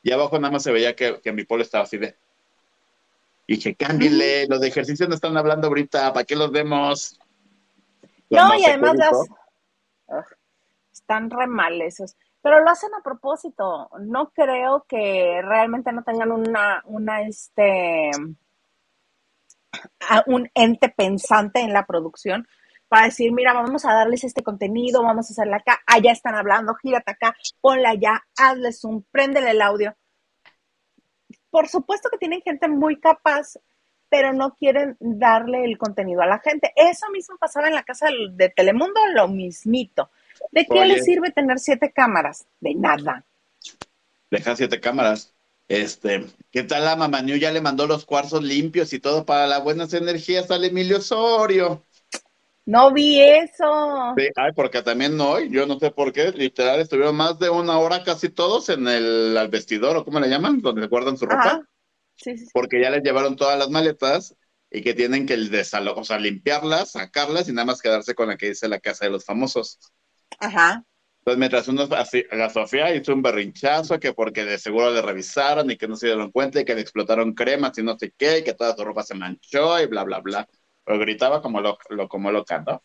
y 0.01 0.13
abajo 0.13 0.39
nada 0.39 0.53
más 0.53 0.63
se 0.63 0.71
veía 0.71 0.95
que, 0.95 1.19
que 1.21 1.33
mi 1.33 1.43
polo 1.43 1.61
estaba 1.61 1.83
así 1.83 1.97
de. 1.97 2.15
Y 3.47 3.55
dije, 3.57 3.75
cámbienle, 3.75 4.47
los 4.47 4.61
de 4.61 4.69
ejercicio 4.69 5.09
no 5.09 5.15
están 5.15 5.35
hablando 5.35 5.67
ahorita, 5.67 6.13
¿para 6.13 6.23
qué 6.23 6.37
los 6.37 6.53
vemos? 6.53 7.19
no, 8.29 8.55
y 8.57 8.63
además 8.63 8.95
las, 8.95 10.23
están 10.93 11.29
re 11.29 11.47
mal 11.47 11.81
esos. 11.81 12.15
Pero 12.41 12.59
lo 12.63 12.69
hacen 12.69 12.93
a 12.93 13.03
propósito. 13.03 13.89
No 13.99 14.31
creo 14.31 14.85
que 14.87 15.41
realmente 15.43 15.91
no 15.91 16.03
tengan 16.03 16.31
una, 16.31 16.81
una, 16.85 17.21
este, 17.21 18.11
un 20.27 20.49
ente 20.53 20.89
pensante 20.89 21.61
en 21.61 21.73
la 21.73 21.85
producción 21.85 22.47
para 22.87 23.05
decir, 23.05 23.31
mira, 23.31 23.53
vamos 23.53 23.85
a 23.85 23.93
darles 23.93 24.23
este 24.25 24.43
contenido, 24.43 25.01
vamos 25.01 25.29
a 25.29 25.31
hacerla 25.31 25.57
acá, 25.57 25.79
allá 25.87 26.11
están 26.11 26.35
hablando, 26.35 26.75
gírate 26.75 27.11
acá, 27.11 27.33
ponla 27.61 27.91
allá, 27.91 28.25
hazles 28.37 28.83
un, 28.83 29.03
préndele 29.03 29.51
el 29.51 29.61
audio. 29.61 29.95
Por 31.49 31.69
supuesto 31.69 32.09
que 32.09 32.17
tienen 32.17 32.41
gente 32.41 32.67
muy 32.67 32.99
capaz, 32.99 33.57
pero 34.09 34.33
no 34.33 34.55
quieren 34.55 34.97
darle 34.99 35.63
el 35.63 35.77
contenido 35.77 36.21
a 36.21 36.25
la 36.25 36.39
gente. 36.39 36.73
Eso 36.75 37.09
mismo 37.11 37.37
pasaba 37.37 37.69
en 37.69 37.75
la 37.75 37.83
casa 37.83 38.09
de 38.33 38.49
Telemundo, 38.49 38.99
lo 39.13 39.29
mismito. 39.29 40.09
¿De 40.51 40.65
qué 40.65 40.85
le 40.85 41.01
sirve 41.01 41.31
tener 41.31 41.59
siete 41.59 41.91
cámaras? 41.91 42.45
De 42.59 42.73
nada. 42.75 43.25
Deja 44.29 44.55
siete 44.55 44.79
cámaras. 44.79 45.33
Este, 45.67 46.25
¿qué 46.51 46.63
tal 46.63 46.83
la 46.83 46.97
mamá 46.97 47.21
Ya 47.21 47.51
le 47.51 47.61
mandó 47.61 47.87
los 47.87 48.05
cuarzos 48.05 48.43
limpios 48.43 48.91
y 48.91 48.99
todo 48.99 49.25
para 49.25 49.47
las 49.47 49.63
buenas 49.63 49.93
energías 49.93 50.51
al 50.51 50.65
Emilio 50.65 50.97
Osorio. 50.97 51.85
No 52.65 52.91
vi 52.93 53.21
eso. 53.21 54.13
Sí, 54.17 54.27
ay, 54.35 54.51
porque 54.55 54.81
también 54.81 55.19
hoy, 55.19 55.49
yo 55.49 55.65
no 55.65 55.79
sé 55.79 55.91
por 55.91 56.13
qué, 56.13 56.31
literal, 56.31 56.79
estuvieron 56.79 57.15
más 57.15 57.39
de 57.39 57.49
una 57.49 57.79
hora 57.79 58.03
casi 58.03 58.29
todos 58.29 58.69
en 58.69 58.87
el 58.87 59.35
al 59.37 59.47
vestidor, 59.47 59.97
o 59.97 60.05
cómo 60.05 60.19
le 60.19 60.29
llaman, 60.29 60.61
donde 60.61 60.87
guardan 60.87 61.17
su 61.17 61.25
ropa. 61.25 61.61
Sí, 62.15 62.37
sí, 62.37 62.47
Porque 62.53 62.81
ya 62.81 62.89
les 62.89 63.03
llevaron 63.03 63.35
todas 63.35 63.57
las 63.57 63.69
maletas 63.69 64.35
y 64.69 64.83
que 64.83 64.93
tienen 64.93 65.25
que 65.25 65.35
desalo 65.37 65.95
o 65.95 66.03
sea, 66.03 66.19
limpiarlas, 66.19 66.91
sacarlas 66.91 67.49
y 67.49 67.53
nada 67.53 67.65
más 67.65 67.81
quedarse 67.81 68.13
con 68.13 68.27
la 68.27 68.37
que 68.37 68.49
dice 68.49 68.67
la 68.67 68.79
casa 68.79 69.05
de 69.05 69.11
los 69.11 69.25
famosos. 69.25 69.79
Ajá. 70.39 70.83
Entonces, 71.19 71.37
mientras 71.37 71.67
uno, 71.67 71.87
así, 71.95 72.25
la 72.31 72.49
Sofía 72.49 72.95
hizo 72.95 73.13
un 73.13 73.21
berrinchazo 73.21 73.99
que 73.99 74.13
porque 74.13 74.43
de 74.43 74.57
seguro 74.57 74.91
le 74.91 75.01
revisaron 75.01 75.69
y 75.69 75.77
que 75.77 75.87
no 75.87 75.95
se 75.95 76.07
dieron 76.07 76.31
cuenta 76.31 76.59
y 76.59 76.65
que 76.65 76.73
le 76.73 76.81
explotaron 76.81 77.33
cremas 77.33 77.77
y 77.77 77.83
no 77.83 77.97
sé 77.97 78.11
qué, 78.17 78.39
y 78.39 78.43
que 78.43 78.55
toda 78.55 78.75
su 78.75 78.83
ropa 78.83 79.03
se 79.03 79.13
manchó 79.13 79.79
y 79.79 79.85
bla, 79.85 80.03
bla, 80.03 80.19
bla 80.19 80.47
pero 80.83 80.99
gritaba 80.99 81.41
como 81.41 81.61
lo, 81.61 81.77
lo 81.89 82.07
como 82.07 82.31
lo 82.31 82.45
cantó. 82.45 82.83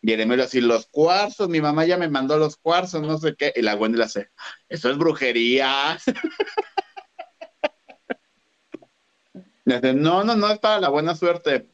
Y 0.00 0.12
el 0.12 0.20
Emilio 0.20 0.44
así, 0.44 0.60
los 0.60 0.86
cuarzos, 0.86 1.48
mi 1.48 1.60
mamá 1.60 1.84
ya 1.84 1.96
me 1.96 2.08
mandó 2.08 2.38
los 2.38 2.56
cuarzos, 2.56 3.02
no 3.02 3.18
sé 3.18 3.34
qué. 3.36 3.52
Y 3.56 3.62
la 3.62 3.74
Wendy 3.74 3.98
le 3.98 4.04
hace, 4.04 4.30
eso 4.68 4.90
es 4.90 4.98
brujería. 4.98 5.98
le 9.64 9.76
dice, 9.76 9.94
no, 9.94 10.24
no, 10.24 10.36
no, 10.36 10.50
es 10.50 10.58
para 10.60 10.80
la 10.80 10.88
buena 10.88 11.14
suerte. 11.14 11.70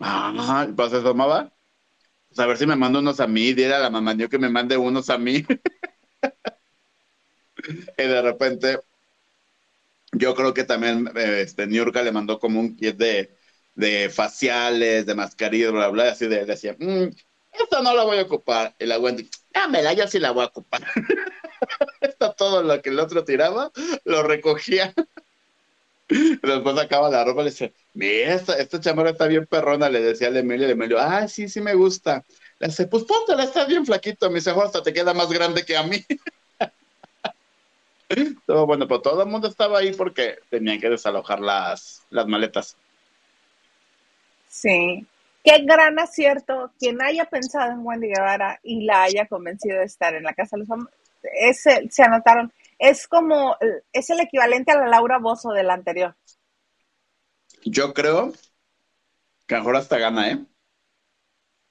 Ah, 0.00 0.66
pues 0.76 0.90
se 0.90 1.00
tomaba. 1.00 1.52
Pues 2.28 2.38
a 2.38 2.46
ver 2.46 2.58
si 2.58 2.66
me 2.66 2.76
manda 2.76 2.98
unos 2.98 3.20
a 3.20 3.26
mí, 3.26 3.52
dile 3.52 3.74
a 3.74 3.78
la 3.78 3.90
mamá 3.90 4.14
yo 4.14 4.28
que 4.28 4.38
me 4.38 4.48
mande 4.48 4.76
unos 4.76 5.10
a 5.10 5.18
mí. 5.18 5.44
y 7.98 8.02
de 8.02 8.22
repente, 8.22 8.78
yo 10.12 10.34
creo 10.34 10.54
que 10.54 10.64
también 10.64 11.10
este, 11.16 11.66
Niurka 11.66 12.02
le 12.02 12.12
mandó 12.12 12.38
como 12.38 12.60
un 12.60 12.76
kit 12.76 12.96
de, 12.96 13.36
de 13.74 14.10
faciales, 14.10 15.06
de 15.06 15.14
mascarillas, 15.14 15.72
bla, 15.72 15.88
bla, 15.88 16.10
así 16.10 16.26
de, 16.26 16.44
decía, 16.44 16.76
mmm, 16.78 17.08
esta 17.52 17.82
no 17.82 17.94
la 17.94 18.04
voy 18.04 18.18
a 18.18 18.22
ocupar. 18.22 18.74
Y 18.78 18.86
la 18.86 18.98
Wendy, 18.98 19.28
dámela, 19.52 19.92
yo 19.92 20.06
sí 20.06 20.18
la 20.18 20.30
voy 20.30 20.44
a 20.44 20.48
ocupar. 20.48 20.82
Está 22.00 22.32
todo 22.34 22.62
lo 22.62 22.80
que 22.82 22.90
el 22.90 23.00
otro 23.00 23.24
tiraba, 23.24 23.70
lo 24.04 24.22
recogía. 24.22 24.94
Después 26.42 26.76
sacaba 26.76 27.10
la 27.10 27.24
ropa 27.24 27.42
y 27.42 27.44
le 27.44 27.50
decía, 27.50 27.70
mira, 27.92 28.34
esta, 28.34 28.58
esta 28.58 28.80
chamarra 28.80 29.10
está 29.10 29.26
bien 29.26 29.46
perrona, 29.46 29.90
le 29.90 30.00
decía 30.00 30.28
al 30.28 30.36
Emilio, 30.36 30.64
el 30.64 30.72
Emilio, 30.72 30.98
ah, 30.98 31.28
sí, 31.28 31.48
sí 31.48 31.60
me 31.60 31.74
gusta. 31.74 32.24
Le 32.58 32.68
dice, 32.68 32.86
pues 32.86 33.04
póntela, 33.04 33.44
está 33.44 33.66
bien 33.66 33.84
flaquito, 33.84 34.28
me 34.30 34.36
dice, 34.36 34.50
hasta 34.50 34.82
te 34.82 34.92
queda 34.92 35.12
más 35.12 35.28
grande 35.28 35.64
que 35.64 35.76
a 35.76 35.82
mí. 35.82 36.04
todo 38.46 38.66
bueno, 38.66 38.88
pero 38.88 39.02
todo 39.02 39.22
el 39.22 39.28
mundo 39.28 39.48
estaba 39.48 39.80
ahí 39.80 39.92
porque 39.92 40.38
tenían 40.48 40.80
que 40.80 40.88
desalojar 40.88 41.40
las, 41.40 42.02
las 42.10 42.26
maletas. 42.26 42.76
Sí. 44.48 45.06
Qué 45.44 45.62
gran 45.62 45.98
acierto 45.98 46.72
quien 46.78 47.00
haya 47.02 47.26
pensado 47.26 47.72
en 47.72 47.86
Wendy 47.86 48.08
Guevara 48.08 48.58
y 48.62 48.84
la 48.84 49.04
haya 49.04 49.26
convencido 49.26 49.78
de 49.78 49.84
estar 49.84 50.14
en 50.14 50.24
la 50.24 50.32
Casa 50.32 50.56
de 50.56 50.60
los 50.60 50.68
Famosos. 50.68 50.92
se 51.90 52.02
anotaron. 52.02 52.50
Es 52.78 53.08
como, 53.08 53.56
es 53.92 54.10
el 54.10 54.20
equivalente 54.20 54.72
a 54.72 54.78
la 54.78 54.88
Laura 54.88 55.18
Bozo 55.18 55.50
de 55.50 55.64
la 55.64 55.74
anterior. 55.74 56.16
Yo 57.64 57.92
creo 57.92 58.32
que 59.46 59.56
ahora 59.56 59.80
hasta 59.80 59.98
gana, 59.98 60.30
¿eh? 60.30 60.46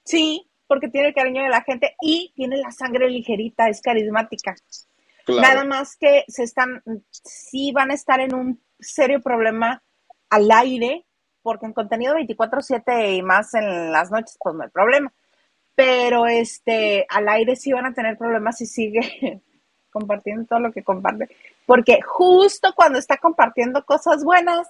Sí, 0.04 0.50
porque 0.66 0.88
tiene 0.88 1.08
el 1.08 1.14
cariño 1.14 1.42
de 1.42 1.48
la 1.48 1.62
gente 1.62 1.94
y 2.00 2.32
tiene 2.34 2.58
la 2.58 2.70
sangre 2.70 3.08
ligerita, 3.08 3.68
es 3.68 3.80
carismática. 3.80 4.54
Nada 5.26 5.64
más 5.64 5.96
que 5.96 6.24
se 6.28 6.42
están, 6.42 6.82
sí 7.10 7.72
van 7.72 7.90
a 7.90 7.94
estar 7.94 8.20
en 8.20 8.34
un 8.34 8.62
serio 8.78 9.20
problema 9.20 9.82
al 10.30 10.50
aire 10.50 11.06
porque 11.42 11.66
en 11.66 11.72
contenido 11.72 12.14
24/7 12.14 13.16
y 13.16 13.22
más 13.22 13.54
en 13.54 13.92
las 13.92 14.10
noches, 14.10 14.36
pues 14.38 14.54
no 14.54 14.64
hay 14.64 14.70
problema. 14.70 15.12
Pero 15.74 16.26
este, 16.26 17.06
al 17.08 17.28
aire 17.28 17.56
sí 17.56 17.72
van 17.72 17.86
a 17.86 17.94
tener 17.94 18.18
problemas 18.18 18.58
si 18.58 18.66
sigue 18.66 19.42
compartiendo 19.90 20.44
todo 20.46 20.60
lo 20.60 20.72
que 20.72 20.82
comparte. 20.82 21.28
Porque 21.66 22.00
justo 22.02 22.72
cuando 22.74 22.98
está 22.98 23.16
compartiendo 23.16 23.84
cosas 23.84 24.24
buenas, 24.24 24.68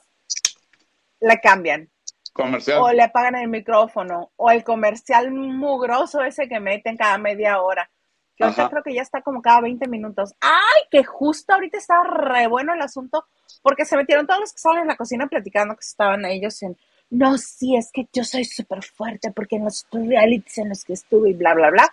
le 1.21 1.39
cambian. 1.41 1.89
Comercial. 2.33 2.79
O 2.81 2.93
le 2.93 3.03
apagan 3.03 3.37
el 3.37 3.49
micrófono. 3.49 4.31
O 4.37 4.51
el 4.51 4.65
comercial 4.65 5.31
mugroso 5.31 6.23
ese 6.23 6.49
que 6.49 6.61
meten 6.61 6.97
cada 6.97 7.19
media 7.19 7.61
hora. 7.61 7.91
Que 8.37 8.45
ahorita 8.45 8.71
creo 8.71 8.83
que 8.85 8.95
ya 8.95 9.03
está 9.03 9.23
como 9.23 9.43
cada 9.43 9.63
20 9.63 9.89
minutos. 9.89 10.35
¡Ay! 10.41 10.83
Que 10.91 11.03
justo 11.03 11.53
ahorita 11.53 11.79
está 11.79 12.03
re 12.05 12.47
bueno 12.47 12.73
el 12.73 12.83
asunto 12.83 13.27
porque 13.63 13.85
se 13.85 13.97
metieron 13.97 14.27
todos 14.27 14.41
los 14.41 14.53
que 14.53 14.57
estaban 14.57 14.83
en 14.83 14.89
la 14.89 14.97
cocina 14.97 15.27
platicando 15.27 15.75
que 15.75 15.81
estaban 15.85 16.25
ellos 16.25 16.63
en, 16.63 16.77
no, 17.11 17.39
sí, 17.39 17.77
es 17.77 17.91
que 17.93 18.07
yo 18.13 18.25
soy 18.25 18.45
súper 18.45 18.83
fuerte 18.83 19.31
porque 19.33 19.57
en 19.57 19.65
los 19.65 19.87
realities 19.93 20.59
en 20.59 20.71
los 20.71 20.85
que 20.85 20.93
estuve 20.93 21.31
y 21.31 21.35
bla, 21.35 21.55
bla, 21.55 21.71
bla, 21.71 21.89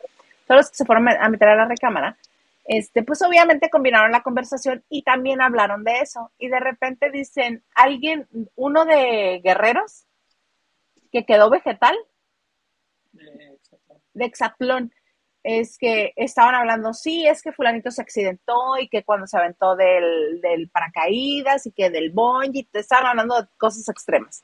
todos 0.48 0.60
los 0.60 0.70
que 0.70 0.78
se 0.78 0.86
fueron 0.86 1.10
a 1.10 1.30
meter 1.30 1.48
a 1.50 1.56
la 1.56 1.66
recámara, 1.66 2.18
este, 2.66 3.04
pues 3.04 3.22
obviamente 3.22 3.70
combinaron 3.70 4.12
la 4.12 4.24
conversación 4.24 4.84
y 4.90 5.04
también 5.04 5.42
hablaron 5.42 5.84
de 5.84 6.00
eso. 6.00 6.32
Y 6.38 6.48
de 6.50 6.60
repente 6.60 7.12
dicen, 7.12 7.64
alguien, 7.76 8.28
uno 8.56 8.86
de 8.86 9.42
guerreros, 9.44 10.06
que 11.12 11.26
quedó 11.26 11.50
vegetal, 11.50 11.96
de 14.14 14.26
exatlón 14.26 14.92
es 15.44 15.78
que 15.78 16.12
estaban 16.16 16.56
hablando, 16.56 16.92
sí, 16.94 17.28
es 17.28 17.44
que 17.44 17.52
fulanito 17.52 17.92
se 17.92 18.02
accidentó 18.02 18.80
y 18.82 18.90
que 18.90 19.04
cuando 19.04 19.28
se 19.28 19.38
aventó 19.38 19.76
del, 19.76 20.42
del 20.42 20.70
paracaídas 20.70 21.68
y 21.68 21.72
que 21.72 21.92
del 21.92 22.10
bungee, 22.10 22.68
te 22.72 22.80
estaban 22.80 23.06
hablando 23.06 23.40
de 23.40 23.48
cosas 23.58 23.88
extremas. 23.88 24.44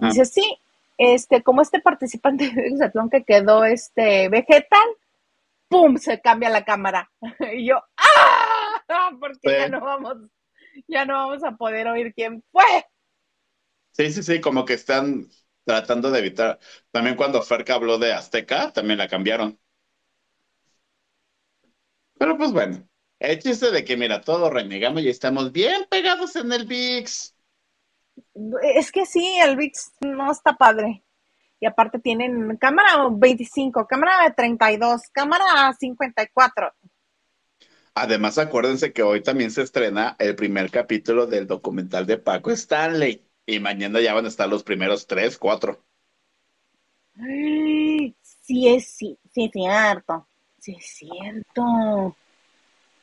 Dice, 0.00 0.24
sí, 0.24 0.58
este, 0.98 1.42
como 1.42 1.62
este 1.62 1.80
participante 1.80 2.50
de 2.50 2.66
Exatlón 2.68 3.08
que 3.08 3.22
quedó 3.22 3.64
este 3.64 4.28
vegetal, 4.28 4.88
¡pum! 5.72 5.96
se 5.96 6.20
cambia 6.20 6.50
la 6.50 6.64
cámara. 6.64 7.10
y 7.54 7.66
yo, 7.66 7.76
¡ah! 7.96 8.82
Porque 9.20 9.58
ya 9.58 9.68
no 9.68 9.80
vamos, 9.80 10.16
ya 10.86 11.04
no 11.04 11.14
vamos 11.14 11.44
a 11.44 11.56
poder 11.56 11.88
oír 11.88 12.12
quién 12.14 12.44
fue. 12.52 12.86
Sí, 13.92 14.12
sí, 14.12 14.22
sí, 14.22 14.40
como 14.40 14.64
que 14.64 14.74
están 14.74 15.28
tratando 15.64 16.10
de 16.10 16.18
evitar. 16.18 16.58
También 16.90 17.16
cuando 17.16 17.42
Ferca 17.42 17.74
habló 17.74 17.98
de 17.98 18.12
Azteca, 18.12 18.72
también 18.72 18.98
la 18.98 19.08
cambiaron. 19.08 19.58
Pero 22.18 22.36
pues 22.36 22.52
bueno, 22.52 22.88
el 23.18 23.38
chiste 23.38 23.70
de 23.70 23.84
que, 23.84 23.96
mira, 23.96 24.20
todo 24.20 24.48
renegamos 24.50 25.02
y 25.02 25.08
estamos 25.08 25.52
bien 25.52 25.86
pegados 25.90 26.36
en 26.36 26.52
el 26.52 26.66
VIX. 26.66 27.34
Es 28.62 28.92
que 28.92 29.06
sí, 29.06 29.38
el 29.40 29.56
VIX 29.56 29.92
no 30.00 30.30
está 30.30 30.54
padre. 30.56 31.04
Y 31.62 31.66
aparte 31.66 32.00
tienen 32.00 32.56
cámara 32.56 33.06
25, 33.08 33.86
cámara 33.86 34.34
32, 34.34 35.02
cámara 35.12 35.72
54. 35.78 36.72
Además, 37.94 38.36
acuérdense 38.38 38.92
que 38.92 39.04
hoy 39.04 39.22
también 39.22 39.52
se 39.52 39.62
estrena 39.62 40.16
el 40.18 40.34
primer 40.34 40.72
capítulo 40.72 41.28
del 41.28 41.46
documental 41.46 42.04
de 42.04 42.18
Paco 42.18 42.50
Stanley. 42.50 43.24
Y 43.46 43.60
mañana 43.60 44.00
ya 44.00 44.12
van 44.12 44.24
a 44.24 44.28
estar 44.28 44.48
los 44.48 44.64
primeros 44.64 45.06
tres, 45.06 45.38
cuatro. 45.38 45.84
Sí 47.14 48.66
es, 48.66 48.84
sí, 48.84 49.16
sí 49.32 49.44
es 49.44 49.52
cierto. 49.52 50.26
Sí 50.58 50.74
es 50.76 50.84
cierto. 50.84 52.16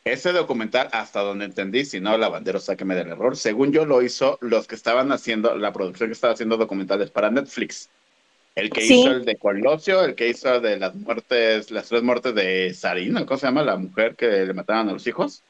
Ese 0.03 0.33
documental, 0.33 0.89
hasta 0.91 1.21
donde 1.21 1.45
entendí, 1.45 1.85
si 1.85 2.01
no, 2.01 2.17
la 2.17 2.27
bandera 2.27 2.59
sáqueme 2.59 2.95
del 2.95 3.07
error, 3.07 3.37
según 3.37 3.71
yo 3.71 3.85
lo 3.85 4.01
hizo 4.01 4.37
los 4.41 4.67
que 4.67 4.75
estaban 4.75 5.13
haciendo, 5.13 5.55
la 5.55 5.71
producción 5.71 6.09
que 6.09 6.13
estaba 6.13 6.33
haciendo 6.33 6.57
documentales 6.57 7.09
para 7.09 7.31
Netflix. 7.31 7.89
El 8.59 8.69
que 8.69 8.81
Sí. 8.81 9.01
hizo 9.01 9.11
el 9.11 9.25
de 9.25 9.37
Colosio, 9.37 10.03
el 10.03 10.15
que 10.15 10.29
hizo 10.29 10.59
de 10.59 10.77
las 10.77 10.95
muertes, 10.95 11.71
las 11.71 11.87
tres 11.87 12.03
muertes 12.03 12.33
de 12.35 12.73
Sarina, 12.73 13.25
¿cómo 13.25 13.37
se 13.37 13.47
llama? 13.47 13.63
La 13.63 13.77
mujer 13.77 14.15
que 14.15 14.27
le 14.27 14.53
mataron 14.53 14.89
a 14.89 14.93
los 14.93 15.07
hijos. 15.07 15.43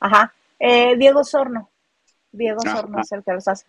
Ajá. 0.00 0.32
Eh, 0.58 0.96
Diego 0.96 1.24
Sorno. 1.24 1.68
Diego 2.32 2.60
Ajá. 2.64 2.76
Sorno 2.76 3.00
es 3.00 3.12
el 3.12 3.22
que 3.22 3.32
los 3.32 3.48
hace. 3.48 3.66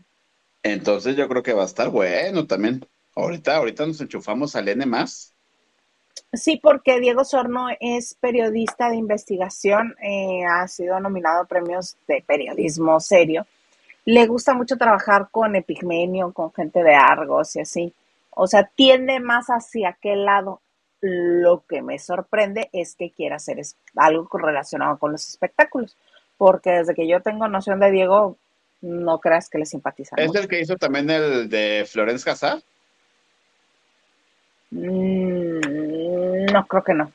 Entonces 0.63 1.15
yo 1.15 1.27
creo 1.27 1.43
que 1.43 1.53
va 1.53 1.63
a 1.63 1.65
estar 1.65 1.89
bueno 1.89 2.45
también. 2.45 2.85
Ahorita, 3.15 3.57
ahorita 3.57 3.85
nos 3.85 3.99
enchufamos 4.01 4.55
al 4.55 4.69
N 4.69 4.85
más. 4.85 5.33
Sí, 6.33 6.59
porque 6.61 6.99
Diego 6.99 7.25
Sorno 7.25 7.67
es 7.79 8.15
periodista 8.15 8.89
de 8.89 8.95
investigación, 8.95 9.95
eh, 10.01 10.43
ha 10.49 10.67
sido 10.67 10.99
nominado 10.99 11.41
a 11.41 11.45
premios 11.45 11.97
de 12.07 12.23
periodismo 12.25 12.99
serio. 12.99 13.45
Le 14.05 14.25
gusta 14.27 14.53
mucho 14.53 14.77
trabajar 14.77 15.27
con 15.29 15.55
Epigmenio, 15.55 16.31
con 16.31 16.53
gente 16.53 16.83
de 16.83 16.95
Argos 16.95 17.55
y 17.55 17.61
así. 17.61 17.93
O 18.31 18.47
sea, 18.47 18.71
tiende 18.75 19.19
más 19.19 19.47
hacia 19.47 19.89
aquel 19.89 20.25
lado. 20.25 20.61
Lo 21.01 21.63
que 21.67 21.81
me 21.81 21.97
sorprende 21.97 22.69
es 22.73 22.95
que 22.95 23.11
quiera 23.11 23.37
hacer 23.37 23.59
algo 23.95 24.37
relacionado 24.37 24.97
con 24.99 25.11
los 25.11 25.27
espectáculos, 25.27 25.97
porque 26.37 26.69
desde 26.71 26.93
que 26.93 27.07
yo 27.07 27.21
tengo 27.21 27.47
noción 27.47 27.79
de 27.79 27.91
Diego, 27.91 28.37
no 28.81 29.19
creas 29.19 29.49
que 29.49 29.57
le 29.57 29.65
simpatiza 29.65 30.15
Es 30.17 30.27
mucho. 30.27 30.39
el 30.39 30.47
que 30.47 30.59
hizo 30.59 30.75
también 30.77 31.09
el 31.09 31.49
de 31.49 31.87
Florence 31.89 32.23
Casar. 32.25 32.61
Mm, 34.71 36.45
no, 36.51 36.67
creo 36.67 36.83
que 36.83 36.93
no. 36.93 37.11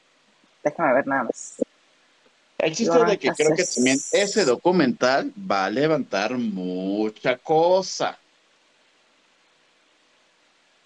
Déjame 0.62 0.94
ver 0.94 1.06
nada 1.06 1.24
más. 1.24 1.56
El 2.58 2.74
chiste 2.74 3.04
de 3.04 3.18
que 3.18 3.30
creo 3.32 3.54
que 3.54 3.64
también 3.64 3.98
ese 4.12 4.44
documental 4.44 5.32
va 5.38 5.66
a 5.66 5.70
levantar 5.70 6.36
mucha 6.38 7.36
cosa. 7.36 8.18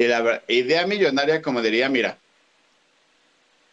Y 0.01 0.07
la 0.07 0.43
idea 0.49 0.87
millonaria, 0.87 1.43
como 1.43 1.61
diría, 1.61 1.91
mira, 1.91 2.17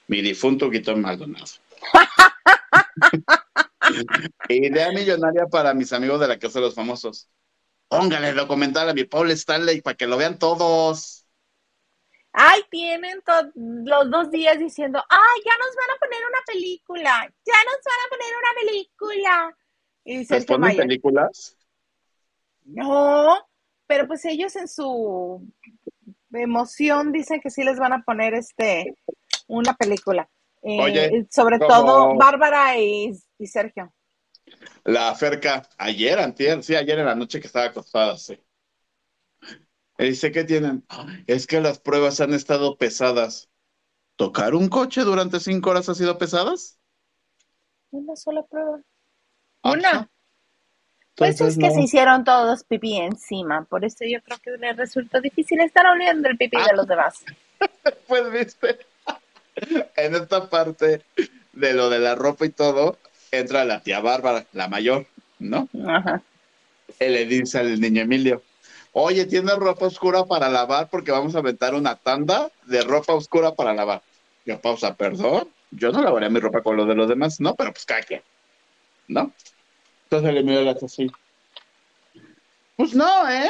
mi 0.07 0.21
difunto 0.21 0.69
Guitón 0.69 0.99
Maldonado. 0.99 1.45
idea 4.49 4.91
millonaria 4.91 5.47
para 5.47 5.73
mis 5.73 5.93
amigos 5.93 6.19
de 6.19 6.27
la 6.27 6.37
Casa 6.37 6.59
de 6.59 6.65
los 6.65 6.75
Famosos. 6.75 7.29
Póngale 7.87 8.33
documental 8.33 8.89
a 8.89 8.93
mi 8.93 9.05
Paul 9.05 9.31
Stanley 9.31 9.79
para 9.79 9.95
que 9.95 10.05
lo 10.05 10.17
vean 10.17 10.37
todos. 10.37 11.25
Ay, 12.33 12.61
tienen 12.69 13.23
los 13.55 14.11
dos 14.11 14.29
días 14.29 14.59
diciendo, 14.59 15.01
ay, 15.09 15.41
ya 15.45 15.57
nos 15.57 15.73
van 15.77 15.91
a 15.95 15.97
poner 15.97 16.19
una 16.27 16.39
película, 16.45 17.33
ya 17.45 17.55
nos 17.63 17.79
van 17.85 18.01
a 18.05 18.09
poner 18.09 18.35
una 18.35 18.53
película. 18.59 19.57
Y 20.03 20.27
¿Les 20.27 20.45
ponen 20.45 20.59
Mayer, 20.59 20.87
películas? 20.87 21.55
no, 22.65 23.47
pero 23.87 24.07
pues 24.07 24.25
ellos 24.25 24.53
en 24.57 24.67
su 24.67 25.41
emoción 26.33 27.11
dicen 27.11 27.39
que 27.41 27.49
sí 27.49 27.63
les 27.63 27.79
van 27.79 27.93
a 27.93 28.03
poner 28.03 28.33
este 28.33 28.95
una 29.47 29.73
película. 29.75 30.29
Eh, 30.63 30.81
Oye, 30.81 31.27
sobre 31.31 31.57
como- 31.59 31.69
todo 31.69 32.15
Bárbara 32.15 32.77
y, 32.77 33.11
y 33.37 33.47
Sergio. 33.47 33.93
La 34.85 35.13
Ferca, 35.15 35.67
ayer, 35.77 36.19
antier, 36.19 36.63
sí, 36.63 36.75
ayer 36.75 36.99
en 36.99 37.05
la 37.05 37.15
noche 37.15 37.39
que 37.39 37.47
estaba 37.47 37.65
acostada, 37.65 38.17
sí. 38.17 38.39
Y 39.99 40.05
dice, 40.05 40.31
¿qué 40.31 40.43
tienen? 40.43 40.85
Es 41.25 41.47
que 41.47 41.59
las 41.59 41.79
pruebas 41.79 42.21
han 42.21 42.33
estado 42.33 42.77
pesadas. 42.77 43.49
¿Tocar 44.15 44.55
un 44.55 44.69
coche 44.69 45.01
durante 45.01 45.39
cinco 45.39 45.71
horas 45.71 45.89
ha 45.89 45.95
sido 45.95 46.17
pesadas? 46.17 46.79
Una 47.91 48.15
sola 48.15 48.43
prueba. 48.43 48.81
Ajá. 49.63 50.09
Pues 51.17 51.41
es 51.41 51.57
que 51.57 51.67
no. 51.69 51.73
se 51.73 51.81
hicieron 51.81 52.23
todos 52.23 52.63
pipí 52.63 52.97
encima, 52.97 53.63
por 53.65 53.83
eso 53.83 54.05
yo 54.05 54.21
creo 54.21 54.37
que 54.37 54.51
les 54.57 54.77
resultó 54.77 55.19
difícil 55.19 55.59
estar 55.61 55.85
oliendo 55.87 56.29
el 56.29 56.37
pipí 56.37 56.57
Ah. 56.57 56.67
de 56.69 56.75
los 56.77 56.87
demás. 56.87 57.23
Pues 58.07 58.31
viste, 58.31 58.77
en 59.95 60.15
esta 60.15 60.47
parte 60.49 61.01
de 61.53 61.73
lo 61.73 61.89
de 61.89 61.97
la 61.99 62.13
ropa 62.15 62.45
y 62.45 62.49
todo, 62.49 62.97
entra 63.31 63.65
la 63.65 63.81
tía 63.81 63.99
Bárbara, 63.99 64.45
la 64.53 64.67
mayor, 64.67 65.07
¿no? 65.39 65.67
Ajá. 65.87 66.21
Él 66.99 67.13
le 67.13 67.25
dice 67.25 67.57
al 67.59 67.81
niño 67.81 68.03
Emilio, 68.03 68.43
oye, 68.93 69.25
¿tienes 69.25 69.55
ropa 69.55 69.87
oscura 69.87 70.23
para 70.25 70.49
lavar? 70.49 70.89
Porque 70.89 71.11
vamos 71.11 71.35
a 71.35 71.39
aventar 71.39 71.73
una 71.73 71.95
tanda 71.95 72.49
de 72.65 72.81
ropa 72.83 73.13
oscura 73.13 73.55
para 73.55 73.73
lavar. 73.73 74.01
Yo, 74.45 74.61
pausa, 74.61 74.93
perdón, 74.95 75.49
yo 75.71 75.91
no 75.91 76.01
lavaría 76.03 76.29
mi 76.29 76.39
ropa 76.39 76.61
con 76.61 76.77
lo 76.77 76.85
de 76.85 76.93
los 76.95 77.09
demás, 77.09 77.39
no, 77.41 77.55
pero 77.55 77.73
pues 77.73 77.85
cada 77.85 78.01
quien, 78.03 78.21
¿no? 79.07 79.31
Entonces 80.09 80.43
le 80.45 80.69
hace 80.69 80.85
así. 80.85 81.11
Pues 82.77 82.93
no, 82.93 83.29
¿eh? 83.29 83.49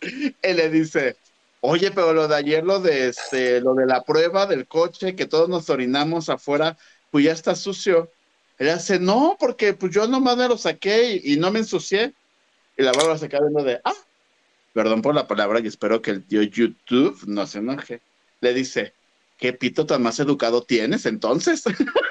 Él 0.42 0.56
le 0.56 0.70
dice, 0.70 1.16
oye, 1.60 1.90
pero 1.90 2.12
lo 2.12 2.28
de 2.28 2.36
ayer, 2.36 2.62
lo 2.62 2.78
de 2.78 3.08
este, 3.08 3.60
lo 3.60 3.74
de 3.74 3.86
la 3.86 4.04
prueba 4.04 4.46
del 4.46 4.68
coche, 4.68 5.16
que 5.16 5.26
todos 5.26 5.48
nos 5.48 5.68
orinamos 5.68 6.28
afuera, 6.28 6.76
pues 7.10 7.24
ya 7.24 7.32
está 7.32 7.56
sucio. 7.56 8.12
Él 8.58 8.68
hace, 8.68 9.00
no, 9.00 9.36
porque 9.40 9.74
pues 9.74 9.92
yo 9.92 10.06
nomás 10.06 10.36
me 10.36 10.46
lo 10.46 10.56
saqué 10.56 11.14
y, 11.14 11.32
y 11.32 11.36
no 11.38 11.50
me 11.50 11.58
ensucié. 11.60 12.14
Y 12.76 12.82
la 12.84 12.92
Bárbara 12.92 13.18
se 13.18 13.28
queda 13.28 13.40
viendo 13.40 13.64
de, 13.64 13.80
ah, 13.84 13.94
perdón 14.72 15.02
por 15.02 15.14
la 15.14 15.26
palabra 15.26 15.58
y 15.58 15.66
espero 15.66 16.00
que 16.00 16.12
el 16.12 16.24
tío 16.24 16.42
YouTube 16.42 17.24
no 17.26 17.44
se 17.48 17.58
enoje. 17.58 18.00
Le 18.40 18.54
dice, 18.54 18.94
¿qué 19.36 19.52
pito 19.52 19.86
tan 19.86 20.02
más 20.02 20.20
educado 20.20 20.62
tienes 20.62 21.04
entonces? 21.06 21.64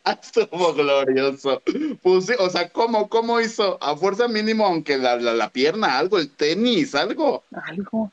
Estuvo 0.21 0.73
glorioso. 0.73 1.61
Pues 2.01 2.31
o 2.39 2.49
sea, 2.49 2.69
¿cómo, 2.69 3.09
cómo 3.09 3.39
hizo? 3.39 3.77
A 3.81 3.95
fuerza 3.95 4.27
mínimo, 4.27 4.65
aunque 4.65 4.97
la, 4.97 5.15
la, 5.15 5.33
la 5.33 5.49
pierna, 5.49 5.97
algo, 5.97 6.17
el 6.17 6.31
tenis, 6.31 6.95
algo. 6.95 7.43
Algo. 7.51 8.11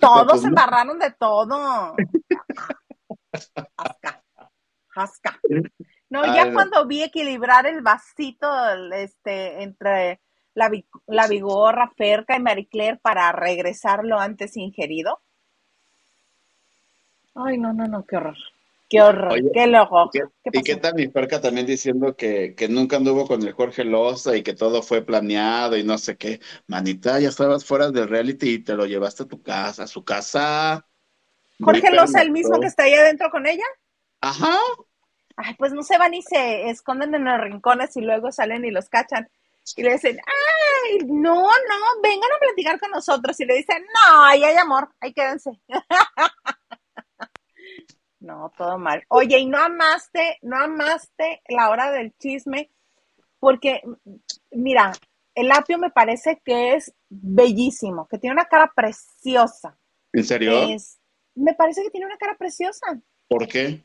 Todos 0.00 0.26
Pues 0.26 0.40
se 0.40 0.46
no. 0.46 0.48
embarraron 0.50 0.98
de 0.98 1.10
todo. 1.12 1.94
Jasca. 3.76 4.22
Jasca. 4.88 5.40
No, 6.08 6.24
ya 6.24 6.44
Ay, 6.44 6.52
cuando 6.52 6.86
vi 6.86 7.02
equilibrar 7.02 7.66
el 7.66 7.82
vasito 7.82 8.48
este, 8.94 9.62
entre 9.62 10.20
la, 10.54 10.70
la 11.06 11.26
vigorra, 11.26 11.92
Ferca 11.96 12.36
y 12.36 12.40
Marie 12.40 12.68
Claire 12.68 12.98
para 12.98 13.30
regresarlo 13.32 14.18
antes 14.18 14.56
ingerido. 14.56 15.20
Ay, 17.34 17.58
no, 17.58 17.72
no, 17.72 17.86
no, 17.86 18.04
qué 18.06 18.16
horror. 18.16 18.36
Qué 18.88 19.02
horror, 19.02 19.32
Oye, 19.32 19.50
qué 19.52 19.66
loco. 19.66 20.10
¿Qué- 20.12 20.22
¿Qué 20.44 20.58
¿Y 20.58 20.62
qué 20.62 20.76
tal 20.76 20.94
mi 20.94 21.08
perca 21.08 21.40
también 21.40 21.66
diciendo 21.66 22.14
que, 22.16 22.54
que 22.54 22.68
nunca 22.68 22.96
anduvo 22.96 23.26
con 23.26 23.42
el 23.42 23.52
Jorge 23.52 23.84
Loza 23.84 24.36
y 24.36 24.42
que 24.42 24.54
todo 24.54 24.82
fue 24.82 25.02
planeado 25.02 25.76
y 25.76 25.82
no 25.82 25.98
sé 25.98 26.16
qué? 26.16 26.40
Manita, 26.68 27.18
ya 27.18 27.28
estabas 27.28 27.64
fuera 27.64 27.90
del 27.90 28.08
reality 28.08 28.50
y 28.50 28.58
te 28.60 28.74
lo 28.74 28.86
llevaste 28.86 29.24
a 29.24 29.26
tu 29.26 29.42
casa, 29.42 29.84
a 29.84 29.86
su 29.88 30.04
casa. 30.04 30.86
Jorge 31.60 31.90
Loza, 31.92 32.22
el 32.22 32.30
mismo 32.30 32.60
que 32.60 32.66
está 32.68 32.84
ahí 32.84 32.94
adentro 32.94 33.30
con 33.30 33.46
ella. 33.46 33.64
Ajá. 34.20 34.56
Ay, 35.36 35.54
pues 35.58 35.72
no 35.72 35.82
se 35.82 35.98
van 35.98 36.14
y 36.14 36.22
se 36.22 36.70
esconden 36.70 37.14
en 37.14 37.24
los 37.24 37.40
rincones 37.40 37.96
y 37.96 38.00
luego 38.00 38.30
salen 38.32 38.64
y 38.64 38.70
los 38.70 38.88
cachan. 38.88 39.28
Y 39.76 39.82
le 39.82 39.92
dicen, 39.94 40.16
ay, 40.24 40.98
no, 41.06 41.34
no, 41.34 42.00
vengan 42.02 42.30
a 42.36 42.38
platicar 42.40 42.78
con 42.78 42.90
nosotros. 42.92 43.38
Y 43.40 43.44
le 43.44 43.56
dicen, 43.56 43.82
no, 43.82 44.24
ahí 44.24 44.44
hay 44.44 44.56
amor, 44.56 44.88
ahí 45.00 45.12
quédense. 45.12 45.50
No, 48.26 48.52
todo 48.58 48.76
mal. 48.76 49.04
Oye, 49.08 49.38
y 49.38 49.46
no 49.46 49.58
amaste, 49.58 50.38
no 50.42 50.56
amaste 50.58 51.42
la 51.48 51.70
hora 51.70 51.92
del 51.92 52.12
chisme, 52.18 52.72
porque, 53.38 53.82
mira, 54.50 54.92
el 55.36 55.52
apio 55.52 55.78
me 55.78 55.90
parece 55.90 56.42
que 56.44 56.74
es 56.74 56.92
bellísimo, 57.08 58.08
que 58.08 58.18
tiene 58.18 58.34
una 58.34 58.46
cara 58.46 58.72
preciosa. 58.74 59.78
¿En 60.12 60.24
serio? 60.24 60.70
Es, 60.70 60.98
me 61.36 61.54
parece 61.54 61.84
que 61.84 61.90
tiene 61.90 62.06
una 62.06 62.16
cara 62.16 62.36
preciosa, 62.36 63.00
¿Por 63.28 63.46
qué? 63.46 63.84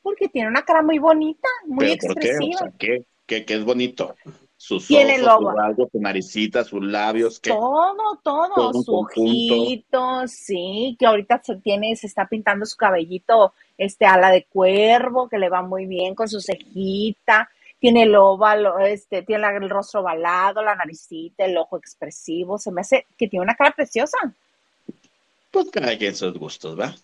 porque 0.00 0.28
tiene 0.28 0.48
una 0.48 0.64
cara 0.64 0.82
muy 0.82 0.98
bonita, 0.98 1.48
muy 1.66 1.98
¿Pero 1.98 2.14
por 2.14 2.18
qué? 2.18 2.28
O 2.28 2.32
expresiva. 2.32 2.58
sea, 2.58 2.72
¿qué? 2.78 3.04
¿Qué, 3.26 3.44
qué 3.44 3.54
es 3.54 3.64
bonito? 3.64 4.16
Sus 4.60 4.88
Tiene 4.88 5.22
ojos, 5.22 5.54
lobo. 5.54 5.88
su 5.90 6.00
naricita, 6.00 6.64
sus 6.64 6.84
labios, 6.84 7.40
¿qué? 7.40 7.48
Todo, 7.48 8.20
todo, 8.22 8.52
Todo 8.54 8.82
su 8.82 8.94
ojito, 8.94 10.28
sí, 10.28 10.96
que 10.98 11.06
ahorita 11.06 11.40
se 11.42 11.56
tiene, 11.56 11.96
se 11.96 12.06
está 12.06 12.28
pintando 12.28 12.66
su 12.66 12.76
cabellito, 12.76 13.54
este, 13.78 14.04
ala 14.04 14.30
de 14.30 14.44
cuervo, 14.44 15.30
que 15.30 15.38
le 15.38 15.48
va 15.48 15.62
muy 15.62 15.86
bien 15.86 16.14
con 16.14 16.28
su 16.28 16.42
cejita, 16.42 17.48
tiene 17.78 18.02
el 18.02 18.14
óvalo, 18.14 18.78
este, 18.80 19.22
tiene 19.22 19.46
el 19.48 19.70
rostro 19.70 20.02
ovalado, 20.02 20.62
la 20.62 20.74
naricita, 20.74 21.46
el 21.46 21.56
ojo 21.56 21.78
expresivo, 21.78 22.58
se 22.58 22.70
me 22.70 22.82
hace 22.82 23.06
que 23.16 23.28
tiene 23.28 23.42
una 23.44 23.54
cara 23.56 23.70
preciosa. 23.70 24.18
Pues 25.50 25.70
cada 25.70 25.96
quien 25.96 26.14
sus 26.14 26.38
gustos, 26.38 26.78
¿va? 26.78 26.94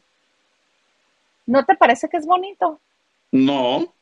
¿No 1.46 1.64
te 1.64 1.74
parece 1.74 2.06
que 2.10 2.18
es 2.18 2.26
bonito? 2.26 2.78
No, 3.32 3.94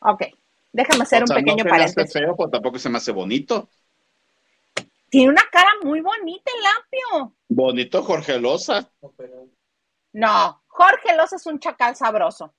Ok, 0.00 0.22
Déjame 0.72 1.02
hacer 1.04 1.22
O 1.22 1.26
sea, 1.26 1.36
un 1.36 1.44
pequeño 1.44 1.64
no 1.64 1.70
paréntesis. 1.70 2.12
feo, 2.12 2.36
pero 2.36 2.50
tampoco 2.50 2.78
se 2.78 2.88
me 2.88 2.98
hace 2.98 3.12
bonito. 3.12 3.68
Tiene 5.08 5.30
una 5.30 5.42
cara 5.52 5.70
muy 5.82 6.00
bonita 6.00 6.50
el 6.56 6.66
apio. 7.20 7.36
Bonito 7.50 8.02
Jorge 8.02 8.38
Loza. 8.40 8.90
No, 10.12 10.62
Jorge 10.68 11.16
Loza 11.16 11.34
es 11.34 11.46
un 11.46 11.58
chacal 11.58 11.96
sabroso. 11.96 12.54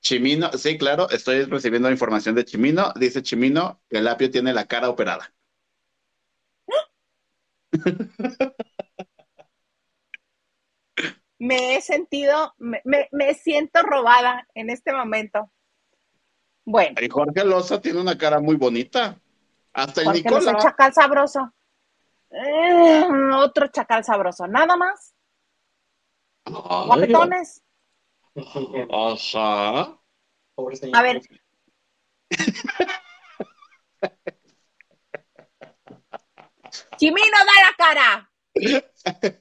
Chimino, 0.00 0.50
sí, 0.54 0.78
claro, 0.78 1.10
estoy 1.10 1.44
recibiendo 1.44 1.90
información 1.90 2.34
de 2.34 2.44
Chimino. 2.46 2.92
Dice 2.98 3.22
Chimino 3.22 3.82
que 3.90 3.98
el 3.98 4.08
apio 4.08 4.30
tiene 4.30 4.54
la 4.54 4.66
cara 4.66 4.88
operada. 4.88 5.34
Me 11.38 11.76
he 11.76 11.80
sentido, 11.80 12.52
me, 12.58 12.82
me- 12.84 13.08
me 13.10 13.32
siento 13.34 13.80
robada 13.82 14.46
en 14.54 14.68
este 14.70 14.92
momento. 14.92 15.50
Bueno, 16.66 17.00
Y 17.00 17.08
Jorge 17.08 17.44
Loza 17.44 17.80
tiene 17.80 18.00
una 18.00 18.18
cara 18.18 18.40
muy 18.40 18.56
bonita. 18.56 19.16
Hasta 19.72 20.00
el 20.00 20.06
Jorge 20.08 20.28
Loza, 20.28 20.56
chacal 20.56 20.92
sabroso. 20.92 21.52
Eh, 22.30 23.04
otro 23.34 23.68
chacal 23.68 24.02
sabroso, 24.02 24.48
nada 24.48 24.76
más. 24.76 25.14
Guapetones. 26.44 27.62
Ajá. 28.34 29.96
A 30.92 31.02
ver. 31.02 31.22
Chimino, 36.96 37.38
da 37.38 37.44
la 37.44 37.74
cara. 37.76 38.32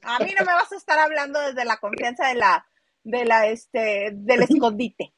A 0.04 0.20
mí 0.20 0.34
no 0.38 0.46
me 0.46 0.54
vas 0.54 0.72
a 0.72 0.76
estar 0.76 1.00
hablando 1.00 1.40
desde 1.40 1.66
la 1.66 1.78
confianza 1.78 2.28
de 2.28 2.36
la, 2.36 2.68
de 3.04 3.26
la, 3.26 3.48
este, 3.48 4.12
del 4.14 4.44
escondite. 4.44 5.16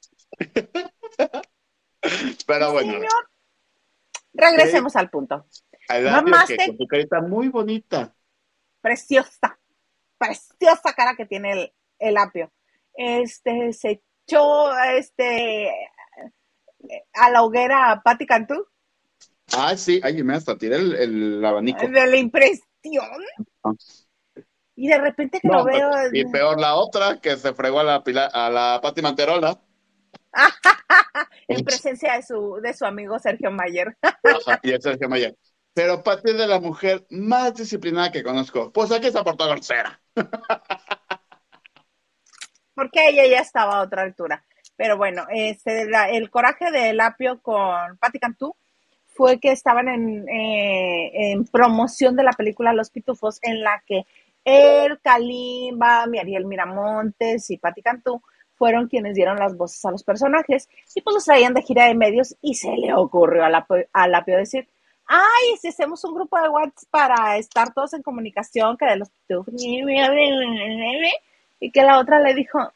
Pero 2.45 2.71
bueno, 2.71 2.93
Señor, 2.93 3.29
regresemos 4.33 4.95
al 4.95 5.09
punto. 5.09 5.45
Mamaste. 5.89 6.57
que 6.57 6.67
con 6.67 6.77
su 6.77 6.87
carita 6.87 7.21
muy 7.21 7.47
bonita. 7.49 8.13
Preciosa, 8.81 9.59
preciosa 10.17 10.93
cara 10.95 11.15
que 11.15 11.25
tiene 11.25 11.51
el, 11.53 11.73
el 11.99 12.17
apio. 12.17 12.51
Este, 12.93 13.73
se 13.73 14.01
echó, 14.25 14.77
este, 14.95 15.71
a 17.13 17.29
la 17.29 17.43
hoguera 17.43 17.91
a 17.91 18.01
Patti 18.01 18.25
Cantú. 18.25 18.65
Ah, 19.53 19.77
sí, 19.77 20.01
ay, 20.03 20.21
me 20.23 20.35
hasta 20.35 20.57
tiré 20.57 20.75
el, 20.75 20.93
el 20.95 21.45
abanico. 21.45 21.87
De 21.87 22.05
la 22.07 22.17
impresión. 22.17 22.63
Ah. 23.63 23.71
Y 24.75 24.87
de 24.87 24.97
repente 24.99 25.39
que 25.39 25.47
No, 25.47 25.59
lo 25.59 25.65
veo. 25.65 25.89
Y 26.13 26.25
peor 26.25 26.59
la 26.59 26.75
otra, 26.75 27.19
que 27.19 27.35
se 27.37 27.53
fregó 27.53 27.79
a 27.79 27.83
la, 27.83 28.03
Pila- 28.03 28.29
a 28.31 28.49
la 28.49 28.79
Pati 28.81 29.01
Manterola. 29.01 29.59
en 31.47 31.63
presencia 31.63 32.13
de 32.15 32.21
su, 32.23 32.59
de 32.61 32.73
su 32.73 32.85
amigo 32.85 33.17
Sergio 33.19 33.51
Mayer. 33.51 33.97
Ajá, 34.01 34.59
y 34.63 34.71
el 34.71 34.81
Sergio 34.81 35.09
Mayer. 35.09 35.35
Pero 35.73 36.01
Pati 36.03 36.31
es 36.31 36.37
de 36.37 36.47
la 36.47 36.59
mujer 36.59 37.05
más 37.11 37.53
disciplinada 37.53 38.11
que 38.11 38.23
conozco. 38.23 38.71
Pues 38.71 38.91
aquí 38.91 39.11
se 39.11 39.23
portó 39.23 39.47
grosera. 39.47 39.99
Porque 42.73 43.09
ella 43.09 43.25
ya 43.27 43.39
estaba 43.41 43.77
a 43.77 43.81
otra 43.81 44.03
altura. 44.03 44.43
Pero 44.75 44.97
bueno, 44.97 45.25
este, 45.29 45.89
la- 45.89 46.09
el 46.09 46.29
coraje 46.29 46.71
del 46.71 46.99
apio 46.99 47.41
con 47.41 47.97
Patti 47.99 48.19
Cantú 48.19 48.55
fue 49.07 49.39
que 49.39 49.51
estaban 49.51 49.87
en, 49.87 50.27
eh, 50.29 51.31
en 51.31 51.45
promoción 51.45 52.15
de 52.15 52.23
la 52.23 52.31
película 52.33 52.73
Los 52.73 52.91
Pitufos, 52.91 53.39
en 53.41 53.61
la 53.61 53.83
que 53.85 54.05
él, 54.45 54.99
Kalimba, 55.01 56.03
Ariel 56.03 56.45
Miramontes 56.45 57.49
y 57.49 57.57
Patti 57.57 57.81
Cantú 57.81 58.21
fueron 58.57 58.87
quienes 58.87 59.15
dieron 59.15 59.37
las 59.37 59.55
voces 59.55 59.83
a 59.85 59.91
los 59.91 60.03
personajes 60.03 60.67
y 60.95 61.01
pues 61.01 61.13
los 61.13 61.25
traían 61.25 61.53
de 61.53 61.61
gira 61.61 61.85
de 61.85 61.95
medios 61.95 62.35
y 62.41 62.55
se 62.55 62.75
le 62.75 62.93
ocurrió 62.93 63.45
al 63.45 63.55
apio, 63.55 63.85
al 63.93 64.15
apio 64.15 64.37
decir, 64.37 64.67
ay, 65.05 65.57
si 65.61 65.69
hacemos 65.69 66.03
un 66.03 66.15
grupo 66.15 66.39
de 66.41 66.49
WhatsApp 66.49 66.89
para 66.89 67.37
estar 67.37 67.73
todos 67.73 67.93
en 67.93 68.01
comunicación, 68.03 68.77
que 68.77 68.85
de 68.85 68.97
los 68.97 69.09
y 71.59 71.71
que 71.71 71.81
la 71.83 71.99
otra 71.99 72.19
le 72.19 72.33
dijo, 72.33 72.71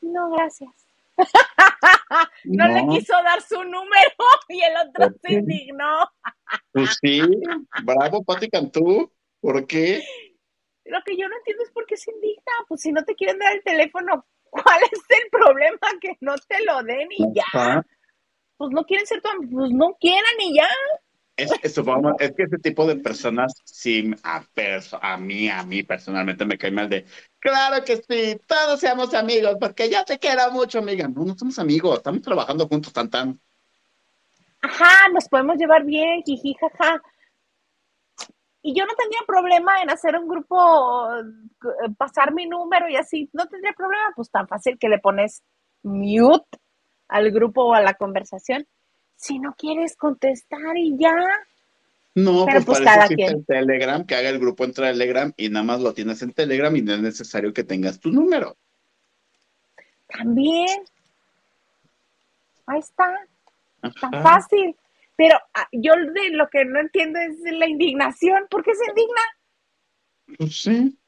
no, 0.00 0.30
gracias. 0.30 0.70
No, 2.44 2.66
le 2.68 2.86
quiso 2.88 3.14
dar 3.14 3.40
su 3.40 3.62
número 3.64 4.10
y 4.48 4.60
el 4.60 4.76
otro 4.76 5.06
¿Por 5.08 5.20
se 5.20 5.28
qué? 5.28 5.34
indignó. 5.34 6.10
Pues 6.72 6.98
sí, 7.00 7.22
bravo 7.84 8.22
Pati 8.22 8.50
Cantú. 8.50 9.10
¿Por 9.40 9.66
qué? 9.66 10.04
Lo 10.84 11.00
que 11.04 11.16
yo 11.16 11.28
no 11.28 11.36
entiendo 11.36 11.62
es 11.62 11.70
por 11.70 11.86
qué 11.86 11.96
se 11.96 12.10
indigna. 12.10 12.52
Pues 12.68 12.82
si 12.82 12.92
no 12.92 13.02
te 13.04 13.14
quieren 13.14 13.38
dar 13.38 13.54
el 13.54 13.62
teléfono, 13.62 14.26
¿cuál 14.52 14.80
es 14.84 15.00
el 15.08 15.30
problema? 15.30 15.78
Que 16.00 16.16
no 16.20 16.34
te 16.36 16.64
lo 16.64 16.82
den 16.82 17.08
y 17.10 17.34
ya. 17.34 17.44
Ajá. 17.52 17.86
Pues 18.56 18.70
no 18.70 18.84
quieren 18.84 19.06
ser 19.06 19.20
tu 19.20 19.28
am- 19.28 19.50
pues 19.50 19.70
no 19.72 19.96
quieran 20.00 20.34
y 20.40 20.56
ya. 20.56 20.68
Es, 21.36 21.50
es, 21.50 21.78
es 22.18 22.32
que 22.36 22.42
ese 22.42 22.58
tipo 22.58 22.86
de 22.86 22.96
personas, 22.96 23.54
sí, 23.64 24.12
a, 24.22 24.44
perso- 24.54 24.98
a 25.00 25.16
mí, 25.16 25.48
a 25.48 25.64
mí 25.64 25.82
personalmente 25.82 26.44
me 26.44 26.58
cae 26.58 26.70
mal 26.70 26.88
de, 26.88 27.06
claro 27.40 27.82
que 27.84 27.96
sí, 27.96 28.38
todos 28.46 28.78
seamos 28.78 29.14
amigos, 29.14 29.56
porque 29.58 29.90
yo 29.90 30.04
te 30.04 30.18
quiero 30.18 30.50
mucho, 30.52 30.78
amiga. 30.78 31.08
No, 31.08 31.24
no 31.24 31.36
somos 31.36 31.58
amigos, 31.58 31.96
estamos 31.96 32.20
trabajando 32.20 32.68
juntos, 32.68 32.92
tan, 32.92 33.08
tan. 33.08 33.40
Ajá, 34.60 35.08
nos 35.12 35.28
podemos 35.28 35.56
llevar 35.56 35.84
bien, 35.84 36.22
jiji, 36.22 36.54
jaja. 36.54 37.02
Y 38.62 38.74
yo 38.78 38.86
no 38.86 38.92
tendría 38.94 39.20
problema 39.26 39.82
en 39.82 39.90
hacer 39.90 40.16
un 40.16 40.28
grupo, 40.28 41.12
eh, 41.16 41.90
pasar 41.98 42.32
mi 42.32 42.46
número 42.46 42.88
y 42.88 42.96
así. 42.96 43.28
No 43.32 43.46
tendría 43.46 43.72
problema, 43.72 44.12
pues 44.14 44.30
tan 44.30 44.46
fácil 44.46 44.78
que 44.78 44.88
le 44.88 44.98
pones 44.98 45.42
mute 45.82 46.58
al 47.08 47.30
grupo 47.32 47.64
o 47.64 47.74
a 47.74 47.82
la 47.82 47.94
conversación. 47.94 48.66
Si 49.16 49.38
no 49.38 49.54
quieres 49.54 49.96
contestar 49.96 50.76
y 50.76 50.96
ya. 50.96 51.14
No, 52.14 52.44
Pero 52.44 52.60
pues, 52.64 52.66
pues 52.66 52.78
para 52.80 52.92
cada 52.92 53.04
eso 53.06 53.14
quien. 53.14 53.36
el 53.36 53.46
Telegram, 53.46 54.06
que 54.06 54.14
haga 54.14 54.28
el 54.28 54.38
grupo 54.38 54.64
en 54.64 54.74
Telegram 54.74 55.32
y 55.36 55.48
nada 55.48 55.64
más 55.64 55.80
lo 55.80 55.92
tienes 55.92 56.22
en 56.22 56.32
Telegram 56.32 56.74
y 56.76 56.82
no 56.82 56.94
es 56.94 57.00
necesario 57.00 57.52
que 57.52 57.64
tengas 57.64 57.98
tu 57.98 58.10
número. 58.10 58.56
También. 60.08 60.84
Ahí 62.66 62.78
está, 62.78 63.12
tan 64.00 64.14
Ajá. 64.14 64.22
fácil. 64.22 64.76
Pero 65.16 65.38
ah, 65.54 65.68
yo 65.72 65.92
de 65.94 66.30
lo 66.30 66.48
que 66.48 66.64
no 66.64 66.80
entiendo 66.80 67.18
es 67.20 67.38
la 67.40 67.68
indignación. 67.68 68.46
¿Por 68.50 68.64
qué 68.64 68.74
se 68.74 68.90
indigna? 68.90 69.20
Pues 70.38 70.62
sí, 70.62 70.98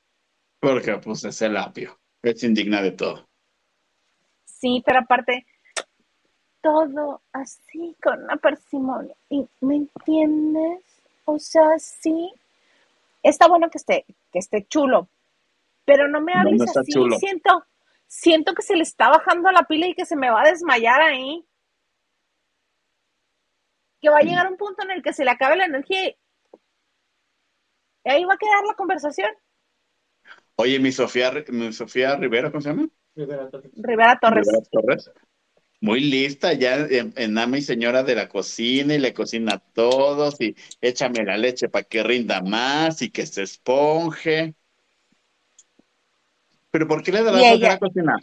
porque 0.61 0.97
pues 0.99 1.25
es 1.25 1.41
el 1.43 1.57
apio, 1.57 1.99
es 2.23 2.43
indigna 2.43 2.83
de 2.83 2.93
todo. 2.93 3.29
Sí, 4.45 4.83
pero 4.85 5.01
aparte, 5.01 5.47
todo 6.65 7.21
así 7.33 7.95
con 8.03 8.25
una 8.25 8.37
parsimonia. 8.37 9.15
¿Y 9.29 9.47
¿Me 9.61 9.77
entiendes? 9.77 10.83
O 11.27 11.39
sea, 11.39 11.79
sí. 11.79 12.33
Está 13.23 13.49
bueno 13.49 13.71
que 13.71 13.79
esté, 13.79 14.05
que 14.33 14.39
esté 14.39 14.67
chulo, 14.67 15.09
pero 15.85 16.09
no 16.09 16.21
me 16.21 16.33
hables 16.35 16.63
así. 16.77 16.93
chulo. 16.93 17.19
Siento, 17.19 17.65
siento 18.07 18.55
que 18.55 18.63
se 18.63 18.77
le 18.77 18.83
está 18.83 19.09
bajando 19.09 19.51
la 19.51 19.65
pila 19.65 19.87
y 19.87 19.95
que 19.95 20.07
se 20.07 20.17
me 20.17 20.31
va 20.31 20.43
a 20.43 20.51
desmayar 20.51 21.01
ahí. 21.01 21.45
Que 24.05 24.11
va 24.11 24.19
a 24.19 24.23
llegar 24.23 24.51
un 24.51 24.59
punto 24.59 24.85
en 24.85 24.91
el 24.91 25.03
que 25.03 25.15
se 25.15 25.25
le 25.25 25.31
acabe 25.31 25.57
la 25.57 25.65
energía 25.65 26.09
y 26.09 26.17
y 28.05 28.11
ahí 28.11 28.25
va 28.25 28.35
a 28.35 28.37
quedar 28.37 28.63
la 28.69 28.75
conversación. 28.75 29.31
Oye, 30.57 30.79
mi 30.79 30.93
Sofía, 30.93 31.33
mi 31.49 31.73
Sofía 31.73 32.17
Rivera, 32.17 32.51
¿cómo 32.51 32.61
se 32.61 32.69
llama? 32.69 32.87
Rivera 33.17 33.49
Torres. 33.49 33.73
Rivera 33.75 34.19
Torres. 34.21 35.11
Muy 35.81 36.01
lista 36.01 36.53
ya 36.53 36.77
en, 36.77 37.15
en 37.17 37.39
ama 37.39 37.57
y 37.57 37.63
señora 37.63 38.03
de 38.03 38.15
la 38.15 38.29
cocina 38.29 38.95
y 38.95 38.99
le 38.99 39.15
cocina 39.15 39.55
a 39.55 39.59
todos 39.59 40.39
y 40.39 40.55
échame 40.83 41.25
la 41.25 41.39
leche 41.39 41.71
para 41.71 41.85
que 41.85 42.03
rinda 42.03 42.43
más 42.43 43.01
y 43.01 43.11
que 43.11 43.25
se 43.25 43.45
esponje. 43.45 44.55
Pero 46.71 46.87
¿por 46.87 47.03
qué 47.03 47.11
le 47.11 47.23
da 47.23 47.33
la 47.33 47.73
a 47.73 47.79
cocinar? 47.79 48.21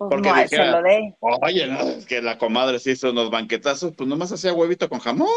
Pues 0.00 0.08
Porque 0.12 0.30
no, 0.30 0.34
dijera- 0.36 0.64
se 0.64 0.70
lo 0.70 0.82
de. 0.82 1.14
Oye, 1.20 1.66
no, 1.66 1.80
es 1.80 2.06
que 2.06 2.22
la 2.22 2.38
comadre 2.38 2.78
se 2.78 2.92
hizo 2.92 3.10
unos 3.10 3.30
banquetazos, 3.30 3.92
pues 3.94 4.08
nomás 4.08 4.32
hacía 4.32 4.54
huevito 4.54 4.88
con 4.88 4.98
jamón. 4.98 5.28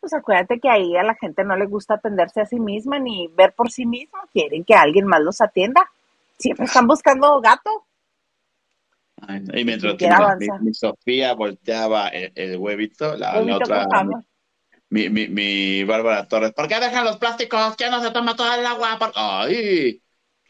Pues 0.00 0.12
acuérdate 0.12 0.58
que 0.58 0.68
ahí 0.68 0.96
a 0.96 1.04
la 1.04 1.14
gente 1.14 1.44
no 1.44 1.54
le 1.56 1.66
gusta 1.66 1.94
atenderse 1.94 2.40
a 2.40 2.46
sí 2.46 2.58
misma 2.58 2.98
ni 2.98 3.28
ver 3.28 3.52
por 3.52 3.70
sí 3.70 3.86
misma, 3.86 4.18
quieren 4.32 4.64
que 4.64 4.74
alguien 4.74 5.06
más 5.06 5.20
los 5.20 5.40
atienda. 5.40 5.88
Siempre 6.38 6.64
están 6.64 6.88
buscando 6.88 7.40
gato. 7.40 7.86
Ay, 9.20 9.40
no, 9.40 9.56
y 9.56 9.64
mientras 9.64 9.94
mi, 10.62 10.74
Sofía 10.74 11.34
volteaba 11.34 12.08
el, 12.08 12.32
el 12.34 12.56
huevito, 12.56 13.14
la, 13.14 13.40
otra, 13.40 13.86
con 13.86 14.24
mi, 14.88 15.10
mi, 15.10 15.28
mi 15.28 15.84
Bárbara 15.84 16.26
Torres, 16.26 16.52
¿por 16.54 16.66
qué 16.66 16.80
dejan 16.80 17.04
los 17.04 17.18
plásticos? 17.18 17.76
¿Qué 17.76 17.88
no 17.88 18.02
se 18.02 18.10
toma 18.10 18.34
toda 18.34 18.58
el 18.58 18.66
agua? 18.66 18.96
Por- 18.98 19.12
Ay, 19.14 20.02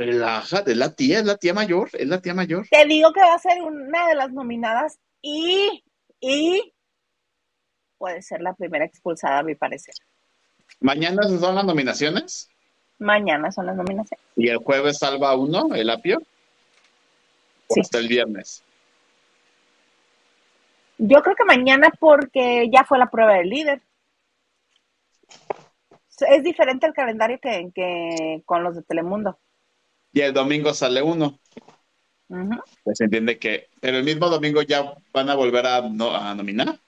relájate, 0.06 0.72
es 0.72 0.76
la 0.76 0.94
tía, 0.94 1.18
es 1.18 1.24
la 1.26 1.36
tía 1.36 1.52
mayor, 1.54 1.90
es 1.92 2.08
la 2.08 2.20
tía 2.20 2.34
mayor. 2.34 2.66
Te 2.70 2.84
digo 2.86 3.12
que 3.12 3.20
va 3.20 3.34
a 3.34 3.38
ser 3.38 3.62
una 3.62 4.08
de 4.08 4.14
las 4.14 4.32
nominadas 4.32 4.98
y, 5.20 5.84
y 6.20 6.72
puede 7.98 8.22
ser 8.22 8.40
la 8.40 8.54
primera 8.54 8.84
expulsada, 8.84 9.38
a 9.38 9.42
mi 9.42 9.54
parecer. 9.54 9.94
Mañana 10.80 11.22
son 11.24 11.54
las 11.54 11.64
nominaciones 11.64 12.48
Mañana 12.98 13.50
son 13.50 13.66
las 13.66 13.76
nominaciones. 13.76 14.24
y 14.36 14.48
el 14.48 14.58
jueves 14.58 14.98
salva 14.98 15.34
uno, 15.34 15.74
el 15.74 15.88
apio. 15.90 16.20
Sí. 17.70 17.80
Hasta 17.80 17.98
el 17.98 18.08
viernes. 18.08 18.62
Yo 20.98 21.22
creo 21.22 21.34
que 21.34 21.44
mañana 21.44 21.88
porque 21.98 22.68
ya 22.70 22.84
fue 22.84 22.98
la 22.98 23.10
prueba 23.10 23.34
del 23.34 23.48
líder. 23.48 23.80
Es 26.28 26.42
diferente 26.42 26.86
el 26.86 26.92
calendario 26.92 27.38
que, 27.40 27.70
que 27.74 28.42
con 28.44 28.62
los 28.62 28.76
de 28.76 28.82
Telemundo. 28.82 29.38
Y 30.12 30.20
el 30.20 30.32
domingo 30.32 30.72
sale 30.74 31.02
uno. 31.02 31.40
Pues 32.84 32.98
se 32.98 33.04
entiende 33.04 33.38
que, 33.38 33.68
pero 33.80 33.98
el 33.98 34.04
mismo 34.04 34.28
domingo 34.28 34.62
ya 34.62 34.94
van 35.12 35.30
a 35.30 35.34
volver 35.34 35.66
a, 35.66 35.80
no- 35.88 36.14
a 36.14 36.34
nominar. 36.34 36.78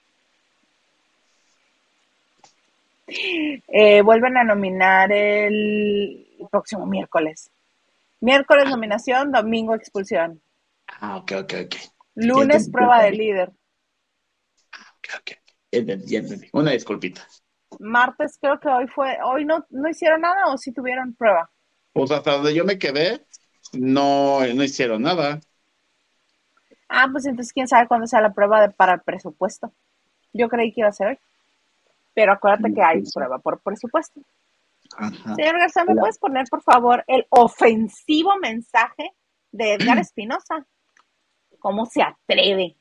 Eh, 3.67 4.01
vuelven 4.01 4.37
a 4.37 4.43
nominar 4.43 5.11
el 5.11 6.25
próximo 6.51 6.85
miércoles. 6.85 7.51
Miércoles 8.21 8.69
nominación, 8.69 9.31
domingo 9.31 9.75
expulsión. 9.75 10.41
Ah, 10.87 11.17
ok, 11.17 11.31
ok, 11.43 11.53
ok. 11.65 11.75
Lunes 12.15 12.69
prueba 12.69 13.01
de 13.03 13.11
líder. 13.11 13.51
ok, 14.97 15.07
ok. 15.19 15.31
Ya 15.71 15.79
entendí, 15.79 16.05
ya 16.11 16.19
entendí. 16.19 16.49
Una 16.53 16.71
disculpita. 16.71 17.27
Martes 17.79 18.37
creo 18.41 18.59
que 18.59 18.67
hoy 18.67 18.87
fue, 18.87 19.17
hoy 19.23 19.45
no, 19.45 19.65
no 19.69 19.89
hicieron 19.89 20.21
nada 20.21 20.47
o 20.47 20.57
sí 20.57 20.71
tuvieron 20.73 21.13
prueba. 21.15 21.51
Pues 21.93 22.11
hasta 22.11 22.33
donde 22.33 22.55
yo 22.55 22.65
me 22.65 22.79
quedé, 22.79 23.25
no, 23.73 24.45
no 24.53 24.63
hicieron 24.63 25.03
nada. 25.03 25.39
Ah, 26.89 27.07
pues 27.11 27.25
entonces 27.25 27.53
quién 27.53 27.67
sabe 27.67 27.87
cuándo 27.87 28.07
sea 28.07 28.21
la 28.21 28.33
prueba 28.33 28.61
de, 28.61 28.69
para 28.69 28.93
el 28.93 29.01
presupuesto. 29.01 29.71
Yo 30.33 30.49
creí 30.49 30.73
que 30.73 30.81
iba 30.81 30.89
a 30.89 30.93
ser 30.93 31.07
hoy. 31.07 31.19
Pero 32.13 32.33
acuérdate 32.33 32.73
que 32.73 32.83
hay 32.83 33.01
prueba 33.13 33.39
por 33.39 33.61
presupuesto. 33.61 34.21
Ajá. 34.97 35.35
Señor 35.35 35.57
García, 35.57 35.85
¿me 35.85 35.93
Hola. 35.93 36.01
puedes 36.01 36.19
poner, 36.19 36.45
por 36.49 36.61
favor, 36.61 37.03
el 37.07 37.25
ofensivo 37.29 38.37
mensaje 38.37 39.11
de 39.51 39.73
Edgar 39.73 39.97
Espinosa? 39.97 40.67
¿Cómo 41.59 41.85
se 41.85 42.03
atreve? 42.03 42.77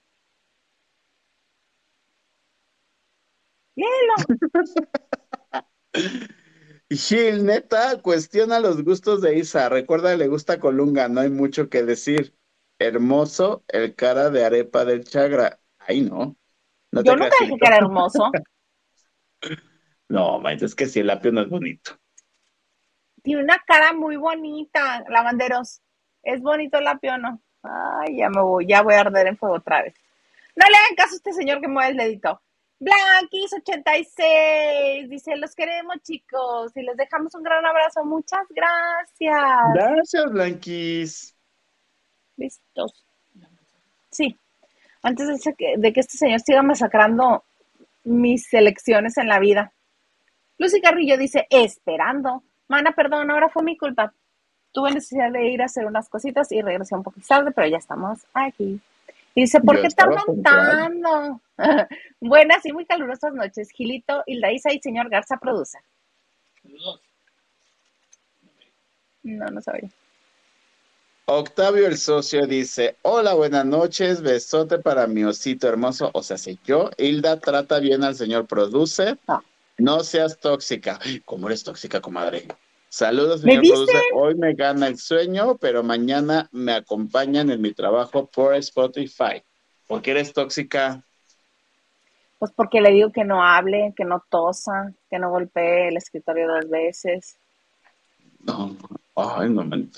Léelo. 3.74 4.14
Gil, 6.96 7.46
neta, 7.46 8.00
cuestiona 8.02 8.60
los 8.60 8.82
gustos 8.82 9.22
de 9.22 9.38
Isa. 9.38 9.68
Recuerda, 9.68 10.16
le 10.16 10.28
gusta 10.28 10.60
Colunga, 10.60 11.08
no 11.08 11.20
hay 11.20 11.30
mucho 11.30 11.68
que 11.68 11.82
decir. 11.82 12.34
Hermoso 12.78 13.64
el 13.68 13.94
cara 13.94 14.30
de 14.30 14.44
arepa 14.44 14.84
del 14.84 15.04
Chagra. 15.04 15.60
Ay, 15.78 16.02
no. 16.02 16.36
Yo 16.90 17.16
nunca 17.16 17.36
dije 17.40 17.56
que 17.58 17.66
era 17.66 17.76
hermoso. 17.76 18.30
No, 20.08 20.46
es 20.46 20.74
que 20.74 20.84
si 20.84 21.00
el 21.00 21.08
apio 21.08 21.32
no 21.32 21.40
es 21.40 21.48
bonito. 21.48 21.98
Tiene 23.22 23.42
una 23.42 23.58
cara 23.66 23.94
muy 23.94 24.16
bonita, 24.16 25.02
lavanderos. 25.08 25.80
¿Es 26.22 26.42
bonito 26.42 26.76
el 26.76 26.86
apio 26.86 27.14
o 27.14 27.16
no? 27.16 27.42
Ay, 27.62 28.18
ya 28.18 28.28
me 28.28 28.42
voy, 28.42 28.66
ya 28.66 28.82
voy 28.82 28.92
a 28.92 29.00
arder 29.00 29.28
en 29.28 29.38
fuego 29.38 29.54
otra 29.54 29.82
vez. 29.82 29.94
No 30.54 30.66
le 30.70 30.76
hagan 30.76 30.96
caso 30.96 31.14
a 31.14 31.16
este 31.16 31.32
señor 31.32 31.62
que 31.62 31.68
mueve 31.68 31.92
el 31.92 31.96
dedito. 31.96 32.42
Blanquis86 32.82 35.08
dice, 35.08 35.36
los 35.36 35.54
queremos 35.54 35.96
chicos 36.02 36.72
y 36.76 36.82
les 36.82 36.96
dejamos 36.96 37.34
un 37.34 37.42
gran 37.42 37.64
abrazo. 37.64 38.04
Muchas 38.04 38.46
gracias. 38.50 39.74
Gracias, 39.74 40.32
Blanquis. 40.32 41.34
Listos. 42.36 43.04
Sí. 44.10 44.36
Antes 45.02 45.44
de, 45.44 45.54
que- 45.54 45.74
de 45.78 45.92
que 45.92 46.00
este 46.00 46.18
señor 46.18 46.40
siga 46.40 46.62
masacrando 46.62 47.44
mis 48.04 48.52
elecciones 48.52 49.16
en 49.18 49.28
la 49.28 49.38
vida. 49.38 49.72
Lucy 50.58 50.80
Carrillo 50.80 51.16
dice, 51.16 51.46
esperando. 51.50 52.42
Mana, 52.68 52.92
perdón, 52.92 53.30
ahora 53.30 53.48
fue 53.48 53.62
mi 53.62 53.76
culpa. 53.76 54.12
Tuve 54.72 54.92
necesidad 54.92 55.30
de 55.30 55.48
ir 55.48 55.60
a 55.62 55.66
hacer 55.66 55.84
unas 55.86 56.08
cositas 56.08 56.50
y 56.52 56.62
regresé 56.62 56.94
un 56.94 57.02
poquito 57.02 57.26
tarde, 57.28 57.50
pero 57.52 57.68
ya 57.68 57.76
estamos 57.78 58.20
aquí. 58.32 58.80
Dice, 59.34 59.60
¿por 59.60 59.76
Yo 59.76 59.82
qué 59.82 59.88
tardan 59.90 60.42
tanto? 60.42 61.40
Buenas 62.20 62.64
y 62.66 62.72
muy 62.72 62.84
calurosas 62.86 63.32
noches. 63.32 63.70
Gilito, 63.70 64.22
Hilda 64.26 64.52
Isa 64.52 64.72
y 64.72 64.80
señor 64.80 65.08
Garza 65.08 65.38
produce. 65.38 65.78
No, 69.22 69.46
no 69.46 69.62
sabía. 69.62 69.90
Octavio 71.26 71.86
el 71.86 71.96
socio 71.96 72.46
dice, 72.46 72.96
hola, 73.02 73.34
buenas 73.34 73.64
noches, 73.64 74.20
besote 74.22 74.78
para 74.78 75.06
mi 75.06 75.24
osito 75.24 75.68
hermoso. 75.68 76.10
O 76.14 76.22
sea, 76.22 76.36
si 76.36 76.58
yo, 76.64 76.90
Hilda, 76.98 77.38
trata 77.38 77.78
bien 77.78 78.02
al 78.02 78.16
señor 78.16 78.46
produce, 78.46 79.16
no 79.78 80.00
seas 80.00 80.38
tóxica. 80.40 80.98
¿Cómo 81.24 81.46
eres 81.46 81.62
tóxica, 81.62 82.00
comadre? 82.00 82.48
Saludos, 82.92 83.42
¿Me 83.42 83.52
señor 83.52 83.62
dicen? 83.62 83.86
produce. 83.86 84.02
Hoy 84.12 84.34
me 84.34 84.52
gana 84.52 84.86
el 84.86 84.98
sueño, 84.98 85.56
pero 85.56 85.82
mañana 85.82 86.50
me 86.52 86.74
acompañan 86.74 87.50
en 87.50 87.62
mi 87.62 87.72
trabajo 87.72 88.26
por 88.26 88.54
Spotify. 88.56 89.42
¿Por 89.88 90.02
qué 90.02 90.10
eres 90.10 90.34
tóxica? 90.34 91.02
Pues 92.38 92.52
porque 92.52 92.82
le 92.82 92.90
digo 92.90 93.10
que 93.10 93.24
no 93.24 93.42
hable, 93.42 93.94
que 93.96 94.04
no 94.04 94.22
tosa, 94.28 94.92
que 95.08 95.18
no 95.18 95.30
golpee 95.30 95.88
el 95.88 95.96
escritorio 95.96 96.46
dos 96.46 96.68
veces. 96.68 97.38
No, 98.40 98.76
ay, 99.16 99.48
no, 99.48 99.64
man. 99.64 99.90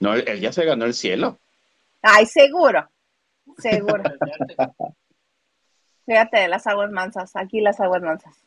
No, 0.00 0.14
él, 0.14 0.40
ya 0.40 0.52
se 0.52 0.64
ganó 0.64 0.86
el 0.86 0.94
cielo. 0.94 1.38
Ay, 2.00 2.24
seguro, 2.24 2.88
seguro. 3.58 4.02
Fíjate 6.06 6.48
las 6.48 6.66
aguas 6.66 6.90
mansas, 6.90 7.36
aquí 7.36 7.60
las 7.60 7.78
aguas 7.78 8.00
mansas. 8.00 8.45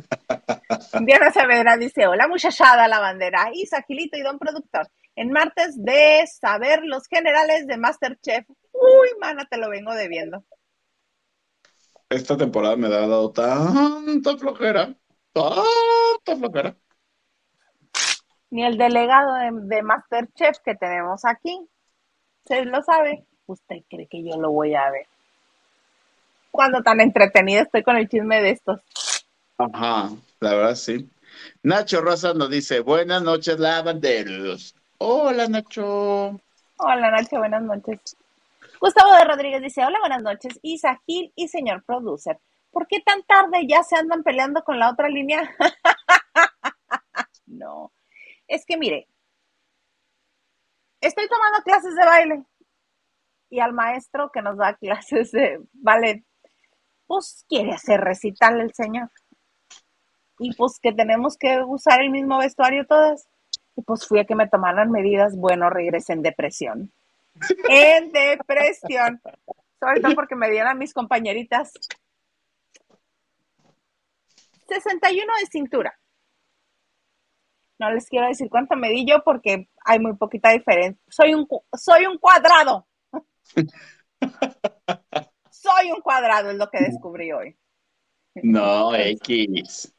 Diana 1.06 1.30
Saavedra 1.30 1.76
dice, 1.76 2.06
hola 2.06 2.28
muchachada 2.28 2.88
la 2.88 3.00
bandera, 3.00 3.50
Isa, 3.52 3.82
Gilito 3.82 4.16
y 4.16 4.22
don 4.22 4.38
productor. 4.38 4.88
En 5.14 5.30
martes 5.30 5.82
de 5.82 6.24
saber 6.26 6.80
los 6.84 7.06
generales 7.08 7.66
de 7.66 7.78
Masterchef. 7.78 8.46
Uy, 8.72 9.08
mana, 9.18 9.46
te 9.50 9.56
lo 9.56 9.70
vengo 9.70 9.94
debiendo. 9.94 10.44
Esta 12.10 12.36
temporada 12.36 12.76
me 12.76 12.86
ha 12.86 12.90
dado 12.90 13.32
tanta 13.32 14.36
flojera, 14.36 14.94
tanta 15.32 16.36
flojera. 16.38 16.76
Ni 18.50 18.64
el 18.64 18.76
delegado 18.76 19.34
de, 19.34 19.76
de 19.76 19.82
Masterchef 19.82 20.58
que 20.64 20.74
tenemos 20.74 21.24
aquí. 21.24 21.66
¿Se 22.44 22.64
lo 22.64 22.82
sabe? 22.82 23.26
¿Usted 23.46 23.76
cree 23.88 24.06
que 24.06 24.22
yo 24.22 24.36
lo 24.36 24.52
voy 24.52 24.74
a 24.74 24.90
ver? 24.90 25.06
Cuando 26.50 26.82
tan 26.82 27.00
entretenida 27.00 27.62
estoy 27.62 27.82
con 27.82 27.96
el 27.96 28.08
chisme 28.08 28.40
de 28.40 28.50
estos. 28.50 28.80
Ajá, 29.58 30.10
la 30.40 30.54
verdad 30.54 30.74
sí. 30.74 31.08
Nacho 31.62 32.02
Rosa 32.02 32.34
nos 32.34 32.50
dice, 32.50 32.80
buenas 32.80 33.22
noches, 33.22 33.58
lavanderos. 33.58 34.74
Hola, 34.98 35.48
Nacho. 35.48 36.38
Hola 36.78 37.10
Nacho, 37.10 37.38
buenas 37.38 37.62
noches. 37.62 38.16
Gustavo 38.80 39.14
de 39.14 39.24
Rodríguez 39.24 39.62
dice, 39.62 39.82
hola, 39.84 39.98
buenas 40.00 40.22
noches, 40.22 40.58
Isa 40.62 41.00
Gil 41.06 41.32
y 41.34 41.48
señor 41.48 41.82
producer. 41.84 42.38
¿Por 42.70 42.86
qué 42.86 43.00
tan 43.00 43.22
tarde 43.22 43.66
ya 43.66 43.82
se 43.82 43.96
andan 43.96 44.22
peleando 44.22 44.62
con 44.62 44.78
la 44.78 44.90
otra 44.90 45.08
línea? 45.08 45.50
no, 47.46 47.90
es 48.46 48.66
que 48.66 48.76
mire, 48.76 49.08
estoy 51.00 51.26
tomando 51.28 51.62
clases 51.62 51.94
de 51.94 52.04
baile 52.04 52.44
y 53.48 53.60
al 53.60 53.72
maestro 53.72 54.30
que 54.30 54.42
nos 54.42 54.58
da 54.58 54.74
clases 54.74 55.32
de 55.32 55.60
ballet, 55.72 56.22
pues 57.06 57.46
quiere 57.48 57.72
hacer 57.72 58.00
recital 58.00 58.60
el 58.60 58.74
señor. 58.74 59.10
Y 60.38 60.54
pues 60.54 60.78
que 60.80 60.92
tenemos 60.92 61.36
que 61.36 61.62
usar 61.66 62.02
el 62.02 62.10
mismo 62.10 62.38
vestuario 62.38 62.86
todas. 62.86 63.28
Y 63.76 63.82
pues 63.82 64.06
fui 64.06 64.18
a 64.18 64.24
que 64.24 64.34
me 64.34 64.48
tomaran 64.48 64.90
medidas, 64.90 65.36
bueno, 65.36 65.70
regresé 65.70 66.14
en 66.14 66.22
depresión. 66.22 66.92
En 67.68 68.10
depresión. 68.10 69.20
Sobre 69.78 70.00
todo 70.00 70.14
porque 70.14 70.36
me 70.36 70.50
dieron 70.50 70.70
a 70.70 70.74
mis 70.74 70.94
compañeritas 70.94 71.72
61 74.68 75.32
de 75.40 75.46
cintura. 75.46 75.98
No 77.78 77.90
les 77.90 78.08
quiero 78.08 78.26
decir 78.26 78.48
cuánto 78.48 78.74
medí 78.76 79.06
yo 79.06 79.22
porque 79.22 79.68
hay 79.84 79.98
muy 79.98 80.16
poquita 80.16 80.50
diferencia. 80.50 81.00
Soy 81.08 81.34
un, 81.34 81.46
soy 81.74 82.06
un 82.06 82.18
cuadrado. 82.18 82.86
soy 85.50 85.92
un 85.92 86.00
cuadrado, 86.00 86.50
es 86.50 86.56
lo 86.56 86.70
que 86.70 86.80
descubrí 86.80 87.32
hoy. 87.32 87.56
No, 88.34 88.94
X. 88.94 89.92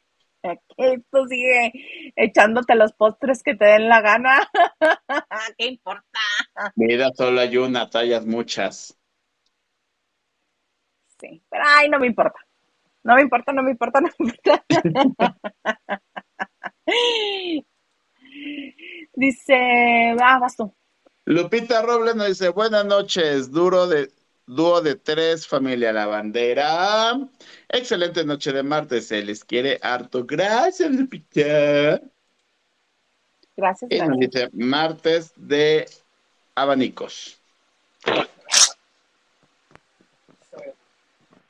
Que 0.78 0.98
tú 1.12 1.26
sigue 1.28 1.72
echándote 2.16 2.76
los 2.76 2.94
postres 2.94 3.44
que 3.44 3.56
te 3.56 3.66
den 3.66 3.90
la 3.90 4.02
gana. 4.02 4.50
¿Qué 5.58 5.68
importa? 5.68 6.20
Vida 6.76 7.12
solo 7.16 7.42
hay 7.42 7.58
una, 7.58 7.90
tallas 7.90 8.26
muchas. 8.26 8.98
Sí, 11.20 11.42
pero 11.50 11.64
ay, 11.66 11.90
no 11.90 12.00
me 12.00 12.08
importa. 12.08 12.40
No 13.04 13.16
me 13.16 13.22
importa, 13.22 13.54
no 13.54 13.64
me 13.64 13.72
importa, 13.72 14.02
no 14.02 14.10
me 14.20 14.26
importa. 14.30 14.66
Dice, 19.14 20.16
ah, 20.22 20.40
vas 20.40 20.56
tú. 20.56 20.76
Lupita 21.26 21.82
Robles 21.82 22.16
nos 22.16 22.28
dice, 22.28 22.50
buenas 22.50 22.86
noches, 22.86 23.52
duro 23.52 23.88
de, 23.88 24.12
dúo 24.48 24.82
de 24.82 24.96
tres, 24.96 25.46
familia 25.46 25.94
La 25.94 26.08
Bandera. 26.08 27.20
Excelente 27.70 28.26
noche 28.26 28.52
de 28.52 28.64
martes, 28.64 29.08
se 29.08 29.22
les 29.24 29.44
quiere 29.44 29.78
harto. 29.82 30.26
Gracias, 30.26 30.90
Lupita. 30.90 32.02
Gracias, 33.56 33.92
Y 33.92 34.00
nos 34.00 34.18
dice, 34.20 34.50
martes 34.54 35.34
de 35.36 35.86
abanicos. 36.56 37.40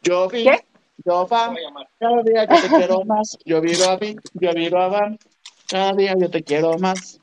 Yo 0.01 0.29
vi, 0.29 0.45
¿Qué? 0.45 0.63
yo 1.05 1.27
van, 1.27 1.55
cada 1.99 2.23
día 2.23 2.45
yo 2.45 2.61
te 2.61 2.67
quiero 2.69 3.03
más. 3.05 3.37
Yo 3.45 3.61
viro 3.61 3.89
a 3.89 3.97
mí, 3.97 4.15
yo 4.33 4.53
viro 4.53 4.81
a 4.81 4.87
van, 4.87 5.19
cada 5.67 5.93
día 5.93 6.15
yo 6.17 6.29
te 6.29 6.43
quiero 6.43 6.77
más. 6.79 7.19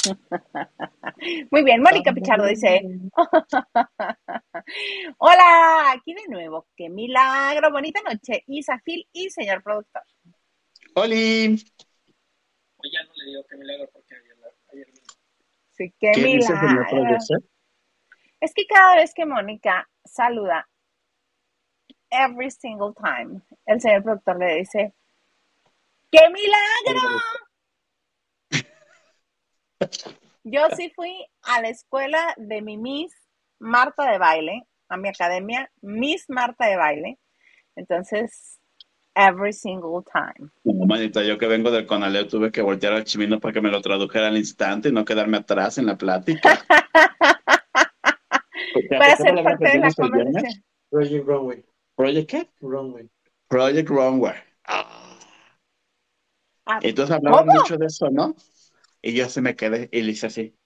Muy 1.50 1.64
bien, 1.64 1.82
Mónica 1.82 2.12
Pichardo 2.12 2.46
dice, 2.46 2.82
hola, 5.18 5.92
aquí 5.92 6.14
de 6.14 6.26
nuevo, 6.28 6.66
qué 6.76 6.88
milagro, 6.88 7.70
bonita 7.70 8.00
noche, 8.02 8.44
Isa 8.46 8.80
Gil 8.84 9.06
y 9.12 9.30
señor 9.30 9.62
productor. 9.62 10.02
Oli, 10.94 11.62
Hoy 12.82 12.90
ya 12.90 13.04
no 13.04 13.12
le 13.14 13.24
digo 13.26 13.44
que 13.48 13.56
milagro 13.56 13.88
porque 13.92 14.14
ayer, 14.14 14.36
ayer 14.72 14.86
vino. 14.86 15.06
Sí, 15.72 15.94
qué, 15.98 16.12
¿qué 16.14 16.22
dice 16.22 16.46
señor 16.46 16.86
milagro. 16.92 17.18
Es 18.40 18.54
que 18.54 18.66
cada 18.66 18.96
vez 18.96 19.12
que 19.14 19.26
Mónica 19.26 19.88
saluda, 20.04 20.66
every 22.10 22.50
single 22.50 22.92
time, 22.94 23.42
el 23.66 23.80
señor 23.80 24.02
productor 24.02 24.38
le 24.38 24.56
dice, 24.56 24.94
¡qué 26.10 26.28
milagro! 26.30 27.00
Yo 30.44 30.62
sí 30.76 30.92
fui 30.94 31.26
a 31.42 31.60
la 31.60 31.68
escuela 31.68 32.34
de 32.36 32.62
mi 32.62 32.76
Miss 32.76 33.12
Marta 33.58 34.10
de 34.10 34.18
baile, 34.18 34.66
a 34.88 34.96
mi 34.96 35.08
academia, 35.08 35.70
Miss 35.82 36.24
Marta 36.28 36.66
de 36.66 36.76
baile. 36.76 37.18
Entonces, 37.76 38.58
every 39.14 39.52
single 39.52 40.02
time. 40.02 40.50
No, 40.64 40.86
manita, 40.86 41.22
yo 41.22 41.38
que 41.38 41.46
vengo 41.46 41.70
del 41.70 41.86
Conaleo 41.86 42.26
tuve 42.26 42.50
que 42.50 42.62
voltear 42.62 42.94
al 42.94 43.04
chimino 43.04 43.38
para 43.38 43.52
que 43.52 43.60
me 43.60 43.70
lo 43.70 43.80
tradujera 43.80 44.28
al 44.28 44.36
instante 44.36 44.88
y 44.88 44.92
no 44.92 45.04
quedarme 45.04 45.38
atrás 45.38 45.78
en 45.78 45.86
la 45.86 45.96
plática. 45.96 46.58
Para 48.88 49.12
¿a 49.12 49.16
qué 49.16 49.22
ser 49.22 49.42
parte 49.42 49.68
de 49.68 49.78
la 49.78 49.92
conversación. 49.92 50.64
Project 50.90 51.26
Runway. 51.26 51.64
¿Project 51.96 52.30
qué? 52.30 52.48
Runway. 52.60 53.08
Project 53.48 53.88
Runway. 53.88 54.34
Ah. 54.64 55.18
Ah, 56.66 56.78
Entonces 56.82 57.16
hablaban 57.16 57.46
mucho 57.46 57.76
de 57.76 57.86
eso, 57.86 58.10
¿no? 58.10 58.34
Y 59.02 59.14
yo 59.14 59.28
se 59.28 59.40
me 59.40 59.56
quedé 59.56 59.88
y 59.92 60.02
le 60.02 60.12
hice 60.12 60.26
así, 60.26 60.56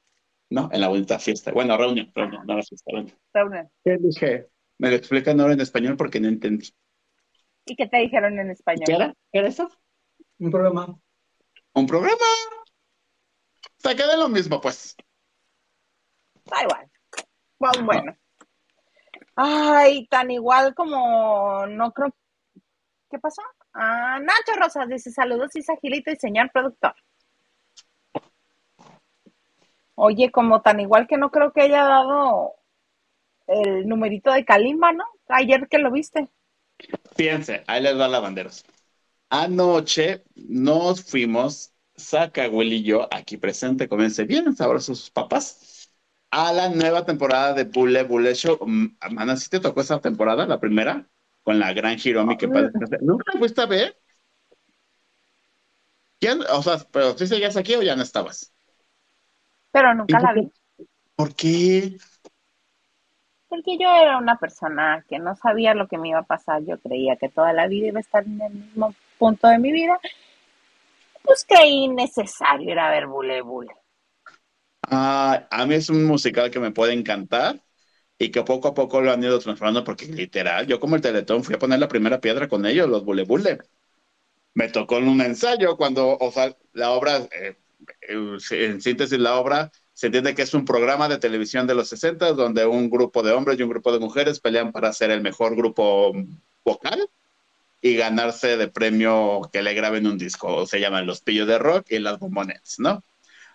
¿no? 0.50 0.68
En 0.72 0.80
la 0.80 0.88
bonita 0.88 1.18
fiesta. 1.18 1.52
Bueno, 1.52 1.76
reunión, 1.76 2.10
reunión, 2.14 2.46
no 2.46 2.56
la 2.56 2.62
fiesta, 2.62 2.90
reunión. 2.92 3.18
reunión. 3.32 3.70
¿Qué 3.84 3.96
dije? 3.98 4.48
Me 4.78 4.90
lo 4.90 4.96
explican 4.96 5.40
ahora 5.40 5.54
en 5.54 5.60
español 5.60 5.96
porque 5.96 6.20
no 6.20 6.28
entendí. 6.28 6.68
¿Y 7.66 7.76
qué 7.76 7.86
te 7.86 7.98
dijeron 7.98 8.38
en 8.38 8.50
español? 8.50 8.84
¿Qué 8.86 8.92
era? 8.92 9.14
¿Qué 9.32 9.38
era 9.38 9.48
eso? 9.48 9.70
Un 10.38 10.50
programa. 10.50 10.98
¿Un 11.72 11.86
programa? 11.86 12.16
Se 13.78 13.94
queda 13.94 14.16
lo 14.16 14.28
mismo, 14.28 14.60
pues. 14.60 14.96
Da 16.44 16.62
igual. 16.62 16.90
Bueno, 17.58 17.86
bueno. 17.86 18.16
Ay, 19.36 20.06
tan 20.08 20.30
igual 20.30 20.74
como 20.74 21.66
no 21.66 21.92
creo. 21.92 22.14
¿Qué 23.10 23.18
pasó? 23.18 23.42
Ah, 23.72 24.18
Nacho 24.20 24.58
Rosas 24.60 24.88
dice 24.88 25.10
saludos 25.10 25.54
Isa 25.56 25.74
Gilito 25.80 26.10
y 26.10 26.16
señor 26.16 26.50
productor. 26.52 26.94
Oye, 29.94 30.30
como 30.30 30.62
tan 30.62 30.80
igual 30.80 31.06
que 31.06 31.16
no 31.16 31.30
creo 31.30 31.52
que 31.52 31.62
haya 31.62 31.84
dado 31.84 32.54
el 33.46 33.86
numerito 33.86 34.32
de 34.32 34.44
Kalimba, 34.44 34.92
¿no? 34.92 35.04
Ayer 35.28 35.68
que 35.68 35.78
lo 35.78 35.90
viste. 35.90 36.28
Fíjense, 37.16 37.62
ahí 37.66 37.82
les 37.82 37.98
va 37.98 38.08
la. 38.08 38.22
Anoche 39.30 40.24
nos 40.34 41.04
fuimos, 41.04 41.72
saca 41.96 42.46
y 42.46 42.82
yo, 42.82 43.08
aquí 43.12 43.36
presente, 43.36 43.88
comience 43.88 44.24
bien 44.24 44.54
sabrosos 44.54 44.98
sus 44.98 45.10
papás, 45.10 45.90
a 46.30 46.52
la 46.52 46.68
nueva 46.68 47.04
temporada 47.04 47.52
de 47.54 47.64
Bule 47.64 48.02
Bule 48.04 48.34
Show. 48.34 48.58
Mm, 48.66 48.96
Mana, 49.10 49.36
¿sí 49.36 49.48
te 49.48 49.60
tocó 49.60 49.80
esa 49.80 50.00
temporada, 50.00 50.46
la 50.46 50.60
primera? 50.60 51.08
Con 51.42 51.58
la 51.58 51.72
gran 51.72 51.98
Hiromi 52.02 52.36
que 52.36 52.48
padre. 52.48 52.70
¿Nunca 53.00 53.32
la 53.32 53.38
fuiste 53.38 53.60
a 53.60 53.66
ver? 53.66 54.00
¿Quién? 56.20 56.40
O 56.52 56.62
sea, 56.62 56.78
pero 56.90 57.16
¿sí 57.18 57.26
seguías 57.26 57.56
aquí 57.56 57.74
o 57.74 57.82
ya 57.82 57.96
no 57.96 58.02
estabas? 58.02 58.53
Pero 59.74 59.92
nunca 59.92 60.20
¿Y 60.20 60.22
la 60.22 60.32
vi. 60.32 60.52
¿Por 61.16 61.34
qué? 61.34 61.96
Porque 63.48 63.76
yo 63.76 63.92
era 63.92 64.18
una 64.18 64.38
persona 64.38 65.04
que 65.08 65.18
no 65.18 65.34
sabía 65.34 65.74
lo 65.74 65.88
que 65.88 65.98
me 65.98 66.10
iba 66.10 66.20
a 66.20 66.22
pasar. 66.22 66.62
Yo 66.64 66.78
creía 66.78 67.16
que 67.16 67.28
toda 67.28 67.52
la 67.52 67.66
vida 67.66 67.88
iba 67.88 67.98
a 67.98 68.00
estar 68.00 68.24
en 68.24 68.40
el 68.40 68.52
mismo 68.52 68.94
punto 69.18 69.48
de 69.48 69.58
mi 69.58 69.72
vida. 69.72 69.98
Pues 71.24 71.44
creí 71.44 71.88
necesario 71.88 72.70
ir 72.70 72.78
a 72.78 72.88
ver 72.88 73.08
Bule 73.08 73.42
Bule. 73.42 73.74
Ah, 74.82 75.48
a 75.50 75.66
mí 75.66 75.74
es 75.74 75.90
un 75.90 76.04
musical 76.04 76.52
que 76.52 76.60
me 76.60 76.70
puede 76.70 76.92
encantar 76.92 77.60
y 78.16 78.30
que 78.30 78.44
poco 78.44 78.68
a 78.68 78.74
poco 78.74 79.00
lo 79.00 79.10
han 79.10 79.24
ido 79.24 79.40
transformando 79.40 79.82
porque 79.82 80.06
literal, 80.06 80.68
yo 80.68 80.78
como 80.78 80.94
el 80.94 81.02
Teletón 81.02 81.42
fui 81.42 81.56
a 81.56 81.58
poner 81.58 81.80
la 81.80 81.88
primera 81.88 82.20
piedra 82.20 82.46
con 82.46 82.64
ellos, 82.64 82.88
los 82.88 83.04
Bule 83.04 83.24
Bule. 83.24 83.58
Me 84.54 84.68
tocó 84.68 84.98
en 84.98 85.08
un 85.08 85.20
ensayo 85.20 85.76
cuando, 85.76 86.16
o 86.16 86.30
sea, 86.30 86.56
la 86.74 86.92
obra, 86.92 87.16
eh, 87.32 87.56
en 88.00 88.80
síntesis, 88.80 89.18
la 89.18 89.36
obra 89.36 89.70
se 89.92 90.06
entiende 90.06 90.34
que 90.34 90.42
es 90.42 90.54
un 90.54 90.64
programa 90.64 91.08
de 91.08 91.18
televisión 91.18 91.66
de 91.66 91.74
los 91.74 91.88
60 91.88 92.32
donde 92.32 92.66
un 92.66 92.90
grupo 92.90 93.22
de 93.22 93.32
hombres 93.32 93.58
y 93.58 93.62
un 93.62 93.70
grupo 93.70 93.92
de 93.92 94.00
mujeres 94.00 94.40
pelean 94.40 94.72
para 94.72 94.92
ser 94.92 95.10
el 95.10 95.22
mejor 95.22 95.54
grupo 95.56 96.12
vocal 96.64 97.08
y 97.80 97.96
ganarse 97.96 98.56
de 98.56 98.68
premio 98.68 99.42
que 99.52 99.62
le 99.62 99.74
graben 99.74 100.06
un 100.06 100.18
disco. 100.18 100.66
Se 100.66 100.80
llaman 100.80 101.06
Los 101.06 101.20
Pillos 101.20 101.46
de 101.46 101.58
Rock 101.58 101.86
y 101.90 101.98
las 102.00 102.18
Bombonettes, 102.18 102.80
¿no? 102.80 103.04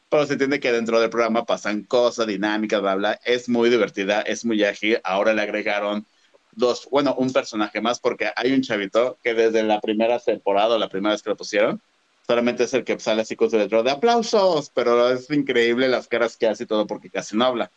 Pero 0.08 0.26
se 0.26 0.34
entiende 0.34 0.60
que 0.60 0.72
dentro 0.72 1.00
del 1.02 1.10
programa 1.10 1.46
pasan 1.46 1.84
cosas, 1.84 2.28
dinámicas, 2.28 2.82
bla, 2.82 2.96
bla. 2.96 3.20
Es 3.26 3.50
muy 3.50 3.70
divertida, 3.70 4.22
es 4.22 4.46
muy 4.46 4.64
ágil. 4.64 5.00
Ahora 5.04 5.34
le 5.34 5.42
agregaron 5.42 6.06
dos, 6.52 6.88
bueno, 6.92 7.16
un 7.18 7.34
personaje 7.34 7.82
más, 7.82 8.00
porque 8.00 8.32
hay 8.36 8.54
un 8.54 8.62
chavito 8.62 9.18
que 9.24 9.34
desde 9.34 9.64
la 9.64 9.82
primera 9.82 10.20
temporada, 10.20 10.78
la 10.78 10.90
primera 10.90 11.14
vez 11.14 11.24
que 11.24 11.30
lo 11.32 11.38
pusieron, 11.38 11.82
solamente 12.30 12.66
es 12.66 12.74
el 12.76 12.84
que 12.84 13.00
sale 13.00 13.24
así 13.24 13.36
con 13.36 13.50
su 13.50 13.58
letrero 13.58 13.82
de 13.82 13.90
aplausos, 13.90 14.70
pero 14.70 15.10
es 15.10 15.32
increíble 15.32 15.88
las 15.88 16.08
caras 16.08 16.38
que 16.38 16.46
hace 16.46 16.66
y 16.66 16.68
todo 16.68 16.86
porque 16.86 17.10
casi 17.10 17.36
no 17.36 17.44
habla. 17.44 17.72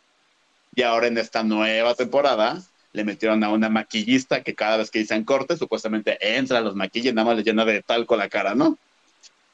Y 0.75 0.83
ahora 0.83 1.07
en 1.07 1.17
esta 1.17 1.41
nueva 1.41 1.95
temporada 1.95 2.61
le 2.91 3.03
metieron 3.03 3.43
a 3.43 3.49
una 3.49 3.69
maquillista 3.69 4.43
que 4.43 4.53
cada 4.53 4.77
vez 4.77 4.91
que 4.91 4.99
dicen 4.99 5.23
corte, 5.23 5.57
supuestamente 5.57 6.19
entra, 6.37 6.61
los 6.61 6.75
maquilla 6.75 7.09
y 7.09 7.13
nada 7.13 7.29
más 7.29 7.37
le 7.37 7.43
llena 7.43 7.65
de 7.65 7.81
talco 7.81 8.15
la 8.15 8.29
cara, 8.29 8.53
¿no? 8.53 8.77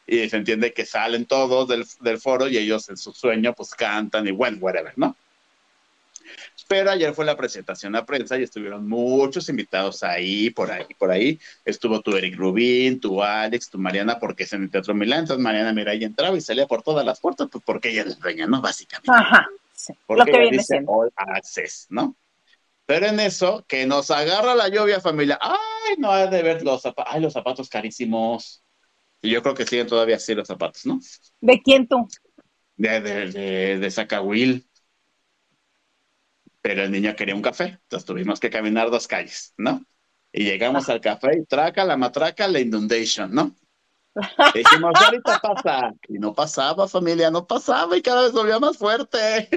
Y 0.06 0.28
se 0.28 0.36
entiende 0.36 0.74
que 0.74 0.86
salen 0.86 1.26
todos 1.26 1.70
del, 1.70 1.86
del 2.02 2.20
foro 2.20 2.50
y 2.50 2.58
ellos 2.58 2.90
en 2.90 2.98
su 2.98 3.14
sueño 3.14 3.54
pues 3.54 3.76
cantan 3.76 4.28
y 4.28 4.32
bueno, 4.32 4.58
whatever, 4.60 4.92
¿no? 4.98 5.16
Pero 6.70 6.92
ayer 6.92 7.16
fue 7.16 7.26
la 7.26 7.36
presentación 7.36 7.96
a 7.96 8.06
prensa 8.06 8.38
y 8.38 8.44
estuvieron 8.44 8.88
muchos 8.88 9.50
invitados 9.50 10.04
ahí, 10.04 10.52
por 10.52 10.72
ahí, 10.72 10.86
por 11.00 11.10
ahí. 11.10 11.40
Estuvo 11.66 12.00
tu 12.02 12.16
Eric 12.16 12.38
Rubín, 12.38 13.00
tu 13.00 13.24
Alex, 13.24 13.72
tu 13.72 13.80
Mariana, 13.80 14.20
porque 14.20 14.44
es 14.44 14.54
en 14.54 14.62
el 14.64 14.70
Teatro 14.70 14.94
Milán. 14.94 15.22
Entonces 15.22 15.44
Mariana, 15.44 15.74
mira, 15.74 15.94
ahí 15.94 16.04
entraba 16.04 16.38
y 16.38 16.42
salía 16.42 16.68
por 16.68 16.84
todas 16.84 17.04
las 17.04 17.20
puertas, 17.20 17.48
pues 17.52 17.64
porque 17.66 17.90
ella 17.90 18.04
es 18.04 18.20
dueña, 18.20 18.46
¿no? 18.46 18.62
Básicamente. 18.62 19.10
Ajá, 19.12 19.48
sí, 19.74 19.94
Porque 20.06 20.20
lo 20.20 20.26
que 20.32 20.40
viene 20.40 20.58
dice 20.58 20.66
siendo. 20.68 20.92
all 20.92 21.12
access, 21.16 21.88
¿no? 21.90 22.16
Pero 22.86 23.08
en 23.08 23.20
eso, 23.20 23.66
que 23.68 23.88
nos 23.88 24.12
agarra 24.12 24.54
la 24.54 24.68
lluvia, 24.70 25.02
familia. 25.02 25.40
Ay, 25.42 25.96
no 25.98 26.12
hay 26.12 26.30
de 26.30 26.44
ver 26.44 26.64
los 26.64 26.84
zapatos. 26.84 27.14
Ay, 27.16 27.22
los 27.22 27.34
zapatos 27.34 27.68
carísimos. 27.68 28.64
Y 29.24 29.32
yo 29.32 29.42
creo 29.42 29.56
que 29.56 29.66
siguen 29.66 29.88
todavía 29.88 30.18
así 30.18 30.36
los 30.36 30.48
zapatos, 30.48 30.86
¿no? 30.86 31.00
¿De 31.42 31.60
quién 31.64 31.88
tú? 31.88 32.08
De, 32.78 33.02
de, 33.02 33.32
de, 33.32 33.78
de 33.80 33.92
Zacahuil. 33.92 34.69
Pero 36.62 36.84
el 36.84 36.92
niño 36.92 37.16
quería 37.16 37.36
un 37.36 37.42
café, 37.42 37.80
entonces 37.84 38.06
tuvimos 38.06 38.40
que 38.40 38.50
caminar 38.50 38.90
dos 38.90 39.08
calles, 39.08 39.54
¿no? 39.58 39.86
Y 40.32 40.44
llegamos 40.44 40.90
al 40.90 41.02
café 41.02 41.38
y 41.38 41.46
traca, 41.46 41.86
la 41.86 41.98
matraca, 41.98 42.48
la 42.48 42.60
inundation, 42.60 43.34
¿no? 43.34 43.56
Y 44.54 44.60
dijimos, 44.60 44.94
ahorita 44.96 45.40
pasa. 45.40 45.94
Y 46.08 46.20
no 46.20 46.34
pasaba, 46.34 46.88
familia, 46.88 47.32
no 47.32 47.48
pasaba 47.48 47.96
y 47.98 48.02
cada 48.02 48.24
vez 48.24 48.32
volvía 48.32 48.60
más 48.60 48.78
fuerte. 48.78 49.50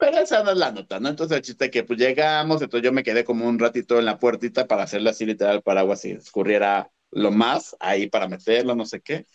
Pero 0.00 0.16
esa 0.18 0.42
no 0.42 0.52
es 0.52 0.56
la 0.56 0.72
nota, 0.72 0.98
¿no? 0.98 1.10
Entonces 1.10 1.36
el 1.36 1.42
chiste 1.42 1.66
es 1.66 1.70
que 1.70 1.84
pues 1.84 1.98
llegamos, 1.98 2.62
entonces 2.62 2.84
yo 2.84 2.92
me 2.92 3.02
quedé 3.02 3.22
como 3.22 3.46
un 3.46 3.58
ratito 3.58 3.98
en 3.98 4.06
la 4.06 4.18
puertita 4.18 4.66
para 4.66 4.84
hacerle 4.84 5.10
así 5.10 5.26
literal 5.26 5.56
el 5.56 5.62
paraguas 5.62 6.04
y 6.06 6.12
escurriera 6.12 6.90
lo 7.10 7.30
más 7.30 7.76
ahí 7.80 8.08
para 8.08 8.26
meterlo, 8.26 8.74
no 8.74 8.86
sé 8.86 9.02
qué. 9.02 9.26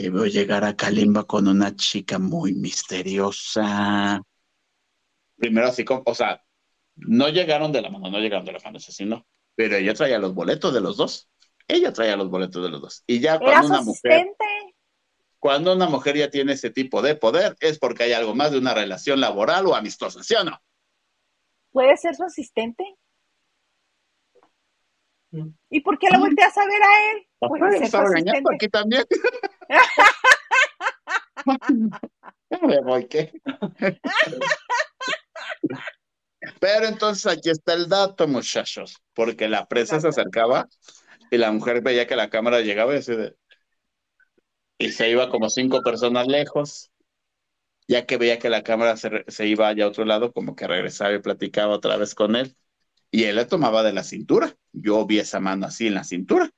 Que 0.00 0.08
veo 0.08 0.24
llegar 0.24 0.64
a 0.64 0.74
Kalimba 0.74 1.24
con 1.24 1.46
una 1.46 1.76
chica 1.76 2.18
muy 2.18 2.54
misteriosa. 2.54 4.22
Primero 5.36 5.66
así 5.66 5.84
como, 5.84 6.02
o 6.06 6.14
sea, 6.14 6.42
no 6.96 7.28
llegaron 7.28 7.70
de 7.70 7.82
la 7.82 7.90
mano, 7.90 8.10
no 8.10 8.18
llegaron 8.18 8.46
de 8.46 8.52
la 8.52 8.60
mano, 8.64 8.78
eso 8.78 8.92
sí, 8.92 9.04
no. 9.04 9.26
Pero 9.54 9.76
ella 9.76 9.92
traía 9.92 10.18
los 10.18 10.32
boletos 10.32 10.72
de 10.72 10.80
los 10.80 10.96
dos. 10.96 11.28
Ella 11.68 11.92
traía 11.92 12.16
los 12.16 12.30
boletos 12.30 12.62
de 12.62 12.70
los 12.70 12.80
dos. 12.80 13.04
Y 13.06 13.20
ya 13.20 13.34
¿Era 13.34 13.40
cuando 13.40 13.66
su 13.66 13.72
una 13.74 13.82
mujer 13.82 14.12
asistente? 14.12 14.44
cuando 15.38 15.74
una 15.74 15.86
mujer 15.86 16.16
ya 16.16 16.30
tiene 16.30 16.54
ese 16.54 16.70
tipo 16.70 17.02
de 17.02 17.14
poder 17.16 17.56
es 17.60 17.78
porque 17.78 18.04
hay 18.04 18.12
algo 18.12 18.34
más 18.34 18.52
de 18.52 18.58
una 18.58 18.72
relación 18.72 19.20
laboral 19.20 19.66
o 19.66 19.74
amistosa, 19.74 20.22
¿sí 20.22 20.34
o 20.34 20.44
no? 20.44 20.58
¿Puede 21.72 21.94
ser 21.98 22.14
su 22.14 22.24
asistente? 22.24 22.84
Mm. 25.32 25.50
¿Y 25.68 25.80
por 25.82 25.98
qué 25.98 26.08
lo 26.10 26.20
volteas 26.20 26.56
a 26.56 26.64
ver 26.64 26.82
a 26.82 27.12
él? 27.12 27.29
Puede 27.40 27.64
Ay, 27.64 27.70
ser 27.72 27.78
su 27.80 27.84
está 27.86 28.04
regañando 28.04 28.50
aquí 28.54 28.68
también. 28.68 29.04
Me 32.62 32.80
voy, 32.80 33.06
¿qué? 33.06 33.32
Pero 36.58 36.86
entonces 36.86 37.26
aquí 37.26 37.50
está 37.50 37.74
el 37.74 37.88
dato, 37.88 38.26
muchachos, 38.26 38.96
porque 39.14 39.48
la 39.48 39.66
presa 39.66 40.00
se 40.00 40.08
acercaba 40.08 40.68
y 41.30 41.36
la 41.38 41.52
mujer 41.52 41.82
veía 41.82 42.06
que 42.06 42.16
la 42.16 42.30
cámara 42.30 42.60
llegaba 42.60 42.94
y 42.94 42.98
así 42.98 43.14
de- 43.14 43.34
y 44.78 44.92
se 44.92 45.10
iba 45.10 45.30
como 45.30 45.50
cinco 45.50 45.82
personas 45.82 46.26
lejos, 46.26 46.90
ya 47.88 48.06
que 48.06 48.16
veía 48.16 48.38
que 48.38 48.50
la 48.50 48.62
cámara 48.62 48.96
se, 48.96 49.08
re- 49.10 49.24
se 49.28 49.46
iba 49.46 49.68
allá 49.68 49.84
a 49.84 49.88
otro 49.88 50.04
lado, 50.04 50.32
como 50.32 50.56
que 50.56 50.66
regresaba 50.66 51.12
y 51.14 51.20
platicaba 51.20 51.74
otra 51.74 51.96
vez 51.96 52.14
con 52.14 52.36
él. 52.36 52.56
Y 53.10 53.24
él 53.24 53.36
le 53.36 53.44
tomaba 53.46 53.82
de 53.82 53.92
la 53.92 54.04
cintura. 54.04 54.56
Yo 54.72 55.04
vi 55.06 55.18
esa 55.18 55.40
mano 55.40 55.66
así 55.66 55.88
en 55.88 55.94
la 55.94 56.04
cintura. 56.04 56.50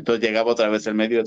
Entonces 0.00 0.24
llegaba 0.26 0.50
otra 0.52 0.68
vez 0.70 0.86
el 0.86 0.94
medio. 0.94 1.22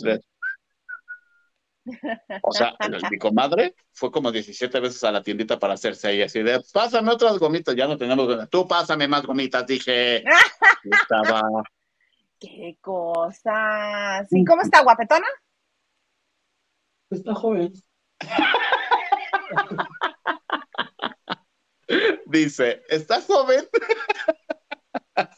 O 2.42 2.52
sea, 2.52 2.74
el- 2.80 3.02
mi 3.12 3.20
comadre 3.20 3.76
fue 3.92 4.12
como 4.12 4.32
17 4.32 4.80
veces 4.80 5.04
a 5.04 5.12
la 5.12 5.22
tiendita 5.22 5.60
para 5.60 5.76
hacerse 5.76 6.08
ahí 6.08 6.24
así 6.24 6.42
de, 6.42 6.60
pásame 6.74 7.12
otras 7.12 7.38
gomitas, 7.38 7.76
ya 7.76 7.86
no 7.88 7.98
tenemos 8.00 8.26
gomitas. 8.26 8.50
Tú 8.50 8.68
pásame 8.68 9.08
más 9.08 9.24
gomitas, 9.26 9.66
dije. 9.68 10.24
Y 10.86 10.90
Estaba, 10.94 11.42
Qué 12.40 12.78
cosa. 12.82 14.26
Sí, 14.30 14.44
¿cómo 14.44 14.64
está, 14.64 14.84
guapetona? 14.84 15.26
Está 17.10 17.34
joven. 17.36 17.72
dice, 22.26 22.84
¿estás 22.90 23.26
joven? 23.28 23.64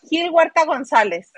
Gil 0.09 0.31
Huerta 0.31 0.65
González. 0.65 1.31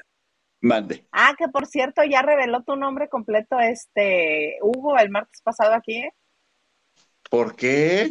Mande. 0.61 1.07
Ah, 1.11 1.33
que 1.37 1.47
por 1.49 1.67
cierto, 1.67 2.03
ya 2.03 2.21
reveló 2.21 2.63
tu 2.63 2.75
nombre 2.75 3.09
completo, 3.09 3.59
este, 3.59 4.57
Hugo, 4.61 4.97
el 4.97 5.09
martes 5.09 5.41
pasado 5.41 5.73
aquí, 5.73 5.97
¿eh? 5.97 6.13
¿Por 7.29 7.55
qué? 7.55 8.09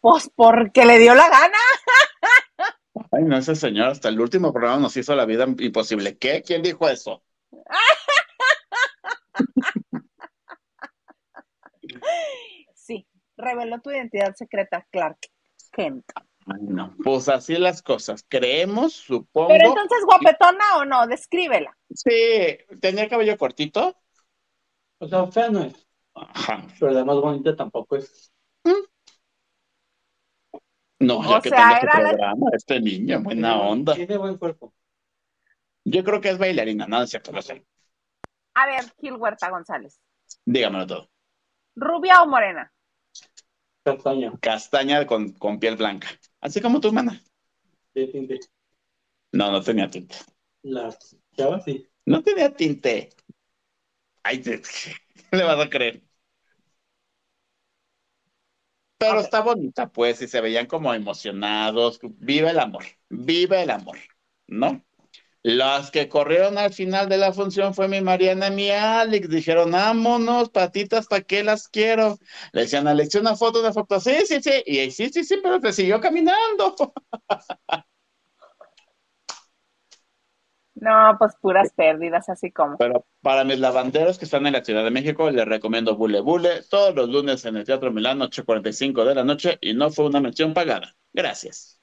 Pues 0.00 0.30
porque 0.34 0.84
le 0.84 0.98
dio 0.98 1.14
la 1.14 1.28
gana. 1.28 1.58
Ay, 3.12 3.24
no, 3.24 3.36
ese 3.36 3.54
señor 3.54 3.88
hasta 3.88 4.08
el 4.08 4.20
último 4.20 4.52
programa 4.52 4.80
nos 4.80 4.96
hizo 4.96 5.14
la 5.14 5.24
vida 5.24 5.46
imposible. 5.58 6.18
¿Qué? 6.18 6.42
¿Quién 6.42 6.62
dijo 6.62 6.88
eso? 6.88 7.22
Sí, 12.74 13.06
reveló 13.36 13.80
tu 13.80 13.90
identidad 13.90 14.34
secreta, 14.34 14.86
Clark 14.90 15.18
Kent. 15.72 16.04
Ay, 16.46 16.60
no. 16.62 16.94
Pues 17.02 17.28
así 17.28 17.56
las 17.56 17.82
cosas. 17.82 18.24
Creemos, 18.28 18.92
supongo. 18.92 19.48
Pero 19.48 19.68
entonces, 19.68 19.98
guapetona 20.04 20.76
o 20.78 20.84
no, 20.84 21.06
descríbela. 21.06 21.76
Sí, 21.94 22.58
tenía 22.80 23.04
el 23.04 23.10
cabello 23.10 23.36
cortito. 23.38 23.96
O 24.98 25.08
sea, 25.08 25.26
fea 25.26 25.48
no 25.50 25.62
es. 25.64 25.86
Ajá. 26.14 26.66
Pero 26.78 26.92
la 26.92 27.04
más 27.04 27.16
bonita 27.16 27.56
tampoco 27.56 27.96
es. 27.96 28.30
No, 31.00 31.22
ya 31.28 31.38
O 31.38 31.42
que 31.42 31.48
sea, 31.50 31.58
tengo 31.58 31.74
este 31.74 31.86
era 31.86 32.00
la- 32.00 32.08
programa, 32.10 32.46
este 32.54 32.80
niño, 32.80 33.20
buena 33.22 33.60
onda. 33.60 33.94
Tiene 33.94 34.16
buen 34.16 34.38
cuerpo. 34.38 34.72
Yo 35.84 36.02
creo 36.02 36.20
que 36.20 36.30
es 36.30 36.38
bailarina, 36.38 36.86
no, 36.86 37.02
es 37.02 37.10
cierto, 37.10 37.30
lo 37.32 37.42
sé. 37.42 37.66
A 38.54 38.66
ver, 38.66 38.84
Gil 39.00 39.14
Huerta 39.16 39.50
González. 39.50 40.00
Dígamelo 40.46 40.86
todo. 40.86 41.10
¿Rubia 41.76 42.22
o 42.22 42.26
morena? 42.26 42.72
Castaña. 43.82 44.32
Castaña 44.40 45.06
con, 45.06 45.32
con 45.32 45.58
piel 45.58 45.76
blanca. 45.76 46.08
Así 46.44 46.60
como 46.60 46.80
tu 46.80 46.88
hermana. 46.88 47.20
De 47.94 48.08
tinte. 48.08 48.40
No, 49.32 49.50
no 49.52 49.62
tenía 49.62 49.90
tinte. 49.90 50.16
Las 50.64 51.16
chavas 51.36 51.62
sí. 51.64 51.86
No 52.06 52.22
tenía 52.24 52.52
tinte. 52.52 53.10
Ay, 54.22 54.40
te- 54.42 54.60
¿qué 55.30 55.36
le 55.36 55.44
vas 55.44 55.60
a 55.60 55.70
creer? 55.70 56.02
Pero 58.98 59.20
está 59.20 59.40
bonita, 59.42 59.90
pues, 59.92 60.22
y 60.22 60.28
se 60.28 60.40
veían 60.40 60.66
como 60.66 60.94
emocionados. 60.94 61.98
Viva 62.02 62.50
el 62.50 62.58
amor, 62.60 62.84
viva 63.08 63.62
el 63.62 63.70
amor, 63.70 63.98
¿no? 64.46 64.84
Las 65.44 65.90
que 65.90 66.08
corrieron 66.08 66.56
al 66.56 66.72
final 66.72 67.06
de 67.10 67.18
la 67.18 67.30
función 67.30 67.74
fue 67.74 67.86
mi 67.86 68.00
Mariana 68.00 68.46
y 68.48 68.50
mi 68.50 68.70
Alex. 68.70 69.28
Dijeron, 69.28 69.70
vámonos, 69.72 70.48
patitas, 70.48 71.06
¿para 71.06 71.20
qué 71.20 71.44
las 71.44 71.68
quiero? 71.68 72.16
Le 72.52 72.62
decían, 72.62 72.88
Alex, 72.88 73.14
una 73.16 73.36
foto, 73.36 73.60
una 73.60 73.70
foto. 73.70 74.00
Sí, 74.00 74.16
sí, 74.26 74.40
sí. 74.40 74.62
Y 74.64 74.78
ahí, 74.78 74.90
sí, 74.90 75.10
sí, 75.10 75.22
sí, 75.22 75.38
pero 75.42 75.60
te 75.60 75.74
siguió 75.74 76.00
caminando. 76.00 76.74
No, 80.76 81.16
pues 81.18 81.34
puras 81.40 81.72
pérdidas, 81.72 82.28
así 82.28 82.50
como. 82.50 82.76
Pero 82.76 83.06
para 83.22 83.44
mis 83.44 83.58
lavanderos 83.58 84.18
que 84.18 84.24
están 84.24 84.46
en 84.46 84.54
la 84.54 84.64
Ciudad 84.64 84.84
de 84.84 84.90
México, 84.90 85.30
les 85.30 85.46
recomiendo 85.46 85.96
Bule 85.96 86.20
Bule 86.20 86.62
todos 86.68 86.94
los 86.94 87.08
lunes 87.08 87.44
en 87.46 87.56
el 87.56 87.64
Teatro 87.64 87.92
Milán, 87.92 88.18
8.45 88.18 89.04
de 89.04 89.14
la 89.14 89.24
noche, 89.24 89.56
y 89.62 89.72
no 89.72 89.90
fue 89.90 90.06
una 90.06 90.20
mención 90.20 90.52
pagada. 90.52 90.94
Gracias. 91.12 91.80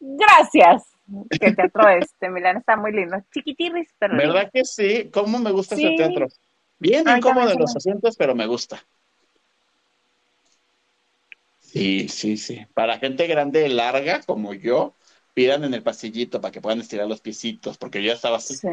Gracias. 0.00 0.89
Que 1.30 1.52
teatro 1.52 1.88
este, 1.88 2.28
Milán 2.30 2.58
está 2.58 2.76
muy 2.76 2.92
lindo. 2.92 3.16
Chiquitirris, 3.32 3.88
pero 3.98 4.16
lindo. 4.16 4.34
¿Verdad 4.34 4.50
que 4.52 4.64
sí? 4.64 5.10
¿Cómo 5.12 5.38
me 5.38 5.50
gusta 5.50 5.76
Sí. 5.76 5.86
ese 5.86 5.96
teatro? 5.96 6.28
Bien 6.78 7.06
Ay, 7.08 7.18
incómodo 7.18 7.50
en 7.50 7.58
los 7.58 7.76
asientos, 7.76 8.16
pero 8.16 8.34
me 8.34 8.46
gusta. 8.46 8.82
Sí, 11.58 12.08
sí, 12.08 12.36
sí. 12.36 12.66
Para 12.74 12.98
gente 12.98 13.26
grande 13.26 13.66
y 13.66 13.72
larga 13.72 14.20
como 14.22 14.54
yo, 14.54 14.94
pidan 15.34 15.64
en 15.64 15.74
el 15.74 15.82
pasillito 15.82 16.40
para 16.40 16.50
que 16.52 16.60
puedan 16.60 16.80
estirar 16.80 17.06
los 17.06 17.20
piecitos, 17.20 17.78
porque 17.78 18.02
yo 18.02 18.08
ya 18.08 18.14
estaba 18.14 18.38
así. 18.38 18.54
Sí. 18.54 18.68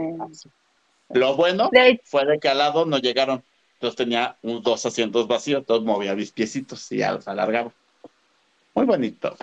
Lo 1.09 1.35
bueno 1.35 1.69
De 1.71 2.01
fue 2.03 2.25
de 2.25 2.39
que 2.39 2.49
al 2.49 2.57
lado 2.57 2.85
no 2.85 2.97
llegaron. 2.97 3.43
Entonces 3.73 3.95
tenía 3.95 4.37
un- 4.41 4.63
dos 4.63 4.85
asientos 4.85 5.27
vacíos, 5.27 5.59
entonces 5.59 5.85
movía 5.85 6.15
mis 6.15 6.31
piecitos 6.31 6.91
y 6.91 6.97
ya 6.97 7.13
los 7.13 7.27
alargaba. 7.27 7.71
Muy 8.73 8.85
bonito. 8.85 9.35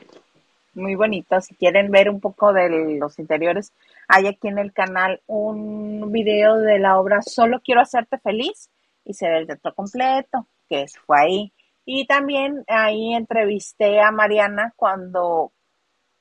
Muy 0.76 0.94
bonito. 0.94 1.40
Si 1.40 1.54
quieren 1.54 1.90
ver 1.90 2.10
un 2.10 2.20
poco 2.20 2.52
de 2.52 2.98
los 2.98 3.18
interiores, 3.18 3.72
hay 4.08 4.26
aquí 4.26 4.48
en 4.48 4.58
el 4.58 4.72
canal 4.72 5.20
un 5.26 6.10
video 6.12 6.56
de 6.56 6.78
la 6.78 6.98
obra 6.98 7.22
Solo 7.22 7.60
quiero 7.60 7.80
hacerte 7.80 8.18
feliz 8.18 8.70
y 9.04 9.14
se 9.14 9.28
ve 9.28 9.38
el 9.38 9.46
teatro 9.46 9.74
completo, 9.74 10.46
que 10.68 10.86
fue 11.06 11.20
ahí. 11.20 11.52
Y 11.84 12.06
también 12.06 12.64
ahí 12.66 13.14
entrevisté 13.14 14.00
a 14.00 14.10
Mariana 14.10 14.72
cuando 14.76 15.52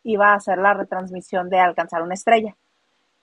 iba 0.03 0.31
a 0.31 0.35
hacer 0.35 0.57
la 0.57 0.73
retransmisión 0.73 1.49
de 1.49 1.59
Alcanzar 1.59 2.01
una 2.01 2.13
estrella. 2.13 2.55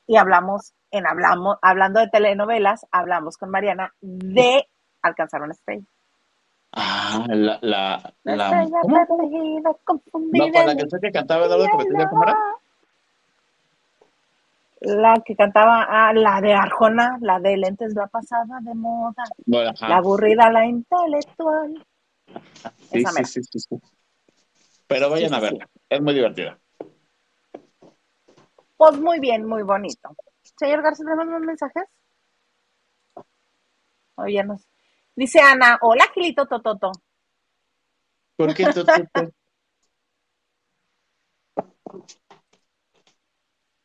Y 0.07 0.17
hablamos, 0.17 0.75
en 0.91 1.07
hablamos, 1.07 1.59
hablando 1.63 2.01
de 2.01 2.09
telenovelas, 2.09 2.87
hablamos 2.91 3.37
con 3.37 3.51
Mariana 3.51 3.95
de 4.01 4.67
Alcanzar 5.03 5.43
una 5.43 5.53
estrella. 5.53 5.87
Ah, 6.73 7.27
la, 7.29 7.59
la, 7.63 8.15
La, 8.23 8.37
la, 8.37 8.69
¿cómo? 8.83 9.07
perdida, 9.07 9.75
confundida. 9.85 10.47
No, 10.47 10.53
con 10.53 10.67
la 10.67 10.77
canción 10.77 11.01
que 11.01 11.11
cantaba 11.11 11.47
Eduardo 11.47 11.69
Cometería, 11.71 12.09
¿cómo 12.09 12.23
era? 12.23 12.37
La 14.83 15.21
que 15.27 15.37
cantaba, 15.37 15.87
ah, 15.89 16.13
la 16.15 16.41
de 16.41 16.55
Arjona, 16.55 17.19
la 17.21 17.39
de 17.39 17.57
lentes, 17.57 17.95
la 17.95 18.07
pasada 18.07 18.61
de 18.63 18.75
moda, 18.75 19.25
Bueno, 19.45 19.73
la 19.81 19.97
aburrida, 19.97 20.51
la 20.51 20.65
intelectual. 20.65 21.85
Sí, 22.91 23.05
sí, 23.05 23.25
sí, 23.25 23.43
sí, 23.43 23.59
sí. 23.59 23.77
Pero 24.87 25.11
vayan 25.11 25.31
Sí, 25.31 25.35
a 25.35 25.41
verla, 25.41 25.69
es 25.89 26.01
muy 26.01 26.15
divertida. 26.15 26.59
Pues 28.77 28.99
muy 28.99 29.21
bien, 29.21 29.45
muy 29.47 29.63
bonito. 29.63 30.17
Señor 30.59 30.83
García, 30.83 31.05
¿tenemos 31.05 31.27
más 31.27 31.41
mensajes? 31.43 31.85
Oye, 34.17 34.43
nos... 34.45 34.67
Dice 35.21 35.39
Ana, 35.39 35.79
hola 35.83 36.07
Gilito 36.15 36.47
Tototo. 36.47 36.93
¿Por 38.37 38.55
qué 38.55 38.65
tú? 38.73 38.87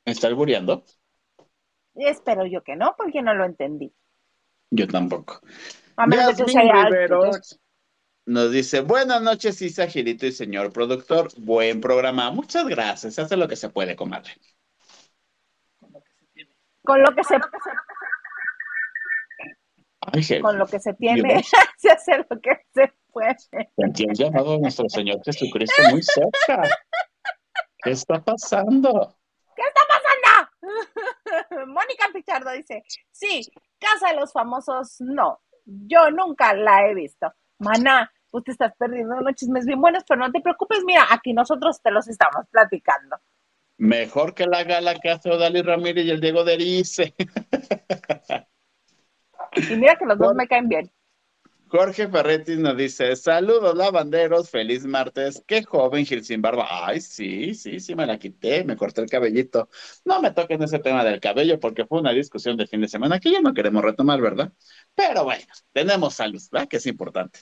¿Me 0.05 0.11
está 0.13 0.27
albureando? 0.27 0.85
Espero 1.93 2.45
yo 2.45 2.63
que 2.63 2.77
no, 2.77 2.95
porque 2.97 3.21
no 3.21 3.33
lo 3.33 3.43
entendí. 3.43 3.93
Yo 4.71 4.87
tampoco. 4.87 5.41
A 5.97 6.07
menos 6.07 6.37
que 6.37 6.45
nos 8.25 8.51
dice, 8.53 8.79
buenas 8.79 9.21
noches, 9.21 9.61
Isa, 9.61 9.87
Gilito 9.87 10.25
y 10.25 10.31
señor 10.31 10.71
productor. 10.71 11.27
Buen 11.37 11.81
programa. 11.81 12.31
Muchas 12.31 12.65
gracias. 12.65 13.13
Se 13.13 13.21
hace 13.21 13.35
lo 13.35 13.49
que 13.49 13.57
se 13.57 13.67
puede, 13.67 13.97
comadre. 13.97 14.31
con 16.85 17.01
lo 17.01 17.13
que 17.13 17.25
se 17.25 17.35
Ay, 17.35 17.41
Con 20.41 20.57
lo 20.57 20.65
que 20.67 20.79
se 20.79 20.93
tiene, 20.93 21.43
se 21.77 21.91
hace 21.91 22.17
lo 22.17 22.39
que 22.41 22.51
se 22.73 22.93
puede. 23.11 23.35
sentí 23.75 24.03
el 24.03 24.13
llamado 24.13 24.53
de 24.53 24.59
nuestro 24.59 24.89
Señor 24.89 25.21
Jesucristo 25.23 25.81
muy 25.91 26.03
cerca. 26.03 26.63
¿Qué 27.83 27.91
está 27.91 28.23
pasando? 28.23 29.15
¿Qué 29.55 29.61
está 29.61 29.81
pasando? 29.87 30.05
Mónica 31.67 32.05
Pichardo 32.13 32.51
dice, 32.51 32.83
sí, 33.11 33.41
Casa 33.79 34.09
de 34.13 34.19
los 34.19 34.31
Famosos, 34.31 34.97
no, 34.99 35.39
yo 35.65 36.11
nunca 36.11 36.53
la 36.53 36.87
he 36.87 36.93
visto. 36.93 37.31
Maná, 37.59 38.11
tú 38.31 38.41
te 38.41 38.51
estás 38.51 38.73
perdiendo 38.77 39.15
unos 39.15 39.35
chismes 39.35 39.65
bien 39.65 39.79
buenos, 39.79 40.03
pero 40.07 40.19
no 40.19 40.31
te 40.31 40.41
preocupes, 40.41 40.83
mira, 40.85 41.05
aquí 41.09 41.33
nosotros 41.33 41.81
te 41.81 41.91
los 41.91 42.07
estamos 42.07 42.45
platicando. 42.51 43.17
Mejor 43.77 44.33
que 44.33 44.45
la 44.45 44.63
gala 44.63 44.95
que 44.95 45.09
hace 45.09 45.29
Odali 45.29 45.61
Ramírez 45.61 46.05
y 46.05 46.11
el 46.11 46.21
Diego 46.21 46.43
Derice. 46.43 47.13
Y 49.55 49.75
mira 49.75 49.95
que 49.95 50.05
los 50.05 50.17
dos 50.17 50.35
me 50.35 50.47
caen 50.47 50.67
bien. 50.67 50.91
Jorge 51.67 52.07
Ferretti 52.07 52.57
nos 52.57 52.77
dice, 52.77 53.15
saludos 53.15 53.75
lavanderos, 53.75 54.49
feliz 54.49 54.85
martes, 54.85 55.43
qué 55.47 55.63
joven 55.63 56.05
Gil 56.05 56.23
sin 56.23 56.41
barba. 56.41 56.67
Ay, 56.69 57.01
sí, 57.01 57.53
sí, 57.55 57.79
sí, 57.79 57.95
me 57.95 58.05
la 58.05 58.19
quité, 58.19 58.63
me 58.63 58.77
corté 58.77 59.01
el 59.01 59.09
cabellito. 59.09 59.67
No 60.05 60.21
me 60.21 60.31
toquen 60.31 60.61
ese 60.63 60.79
tema 60.79 61.03
del 61.03 61.19
cabello 61.19 61.59
porque 61.59 61.85
fue 61.85 61.99
una 61.99 62.11
discusión 62.11 62.55
de 62.55 62.67
fin 62.67 62.81
de 62.81 62.87
semana 62.87 63.19
que 63.19 63.31
ya 63.31 63.41
no 63.41 63.53
queremos 63.53 63.83
retomar, 63.83 64.21
¿verdad? 64.21 64.53
Pero 64.93 65.23
bueno, 65.23 65.45
tenemos 65.73 66.13
salud, 66.13 66.41
¿verdad? 66.51 66.67
Que 66.67 66.77
es 66.77 66.85
importante. 66.85 67.39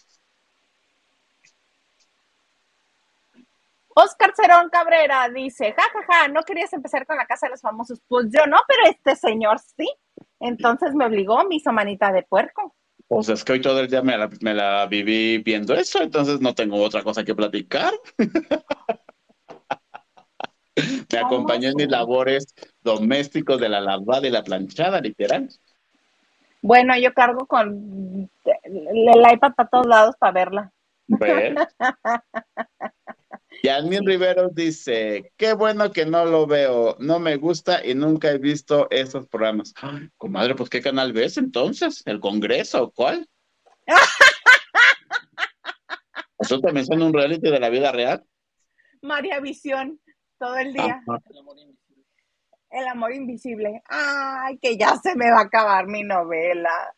Oscar 3.95 4.33
Cerón 4.35 4.69
Cabrera 4.69 5.29
dice, 5.29 5.73
jajaja, 5.73 6.05
ja, 6.07 6.21
ja, 6.21 6.27
no 6.27 6.43
querías 6.43 6.73
empezar 6.73 7.05
con 7.05 7.17
la 7.17 7.25
casa 7.25 7.47
de 7.47 7.51
los 7.51 7.61
famosos. 7.61 8.01
Pues 8.07 8.27
yo 8.31 8.45
no, 8.47 8.57
pero 8.67 8.89
este 8.89 9.15
señor 9.15 9.59
sí. 9.59 9.87
Entonces 10.39 10.93
me 10.93 11.05
obligó, 11.05 11.43
me 11.45 11.55
hizo 11.55 11.71
manita 11.71 12.11
de 12.11 12.23
puerco. 12.23 12.75
Pues 13.07 13.29
es 13.29 13.43
que 13.43 13.53
hoy 13.53 13.61
todo 13.61 13.79
el 13.79 13.87
día 13.87 14.01
me 14.01 14.17
la, 14.17 14.29
me 14.41 14.53
la 14.53 14.87
viví 14.87 15.37
viendo 15.39 15.73
eso, 15.75 16.01
entonces 16.01 16.41
no 16.41 16.55
tengo 16.55 16.81
otra 16.81 17.03
cosa 17.03 17.23
que 17.23 17.35
platicar. 17.35 17.93
me 21.11 21.19
acompañé 21.19 21.67
en 21.67 21.75
mis 21.75 21.89
labores 21.89 22.55
domésticos 22.81 23.59
de 23.59 23.69
la 23.69 23.81
lavada 23.81 24.27
y 24.27 24.31
la 24.31 24.43
planchada, 24.43 24.99
literal. 24.99 25.47
Bueno, 26.61 26.97
yo 26.97 27.13
cargo 27.13 27.45
con 27.45 28.29
el 28.45 29.33
iPad 29.33 29.53
para 29.55 29.69
todos 29.69 29.85
lados 29.85 30.15
para 30.17 30.31
verla. 30.31 30.71
¿Ves? 31.07 31.55
Yasmin 33.63 34.05
Riveros 34.05 34.53
dice, 34.53 35.31
qué 35.37 35.53
bueno 35.53 35.93
que 35.93 36.05
no 36.05 36.25
lo 36.25 36.45
veo, 36.45 36.97
no 36.99 37.19
me 37.19 37.37
gusta 37.37 37.85
y 37.85 37.95
nunca 37.95 38.29
he 38.29 38.37
visto 38.37 38.89
esos 38.91 39.29
programas. 39.29 39.73
Ay, 39.81 40.09
comadre, 40.17 40.53
pues 40.53 40.69
¿qué 40.69 40.81
canal 40.81 41.13
ves 41.13 41.37
entonces? 41.37 42.03
¿El 42.05 42.19
Congreso 42.19 42.83
o 42.83 42.91
cuál? 42.91 43.25
¿Eso 46.39 46.59
también 46.59 46.85
son 46.85 47.03
un 47.03 47.13
reality 47.13 47.49
de 47.49 47.59
la 47.61 47.69
vida 47.69 47.93
real? 47.93 48.25
María 49.01 49.39
Visión, 49.39 50.01
todo 50.37 50.57
el 50.57 50.73
día. 50.73 51.01
El 51.07 51.37
amor 51.37 51.57
invisible. 51.57 52.03
El 52.69 52.87
amor 52.87 53.13
invisible. 53.13 53.81
Ay, 53.87 54.57
que 54.57 54.75
ya 54.75 54.97
se 54.97 55.15
me 55.15 55.31
va 55.31 55.39
a 55.39 55.43
acabar 55.43 55.87
mi 55.87 56.03
novela. 56.03 56.93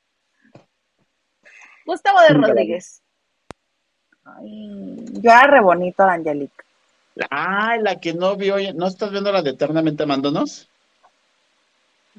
Gustavo 1.86 2.22
de 2.22 2.30
Rodríguez. 2.30 3.05
Ay, 4.26 5.06
yo 5.22 5.32
era 5.32 5.48
re 5.48 5.62
bonito, 5.62 6.04
Angelique. 6.04 6.64
Ay, 7.30 7.82
la 7.82 8.00
que 8.00 8.14
no 8.14 8.36
vio, 8.36 8.58
¿no 8.74 8.88
estás 8.88 9.12
viendo 9.12 9.32
la 9.32 9.42
de 9.42 9.52
Eternamente 9.52 10.04
Amándonos? 10.04 10.70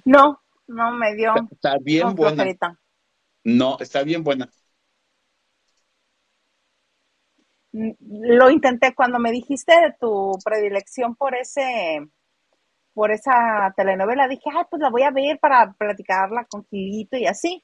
No, 0.05 0.41
no 0.69 0.93
me 0.93 1.15
dio. 1.15 1.35
Está, 1.51 1.77
bien 1.79 2.15
buena. 2.15 2.45
No, 3.45 3.77
está 3.81 4.03
bien 4.03 4.25
buena. 4.25 4.49
Lo 7.73 8.51
intenté 8.51 8.95
cuando 8.95 9.19
me 9.19 9.33
dijiste 9.33 9.73
de 9.73 9.95
tu 10.01 10.39
predilección 10.43 11.15
por 11.15 11.35
ese, 11.35 12.09
por 12.95 13.11
esa 13.11 13.75
telenovela, 13.77 14.29
dije, 14.29 14.49
ay, 14.51 14.65
pues 14.71 14.81
la 14.81 14.89
voy 14.89 15.03
a 15.03 15.11
ver 15.11 15.39
para 15.39 15.73
platicarla 15.73 16.47
con 16.47 16.65
Gilito 16.67 17.17
y 17.19 17.27
así. 17.27 17.63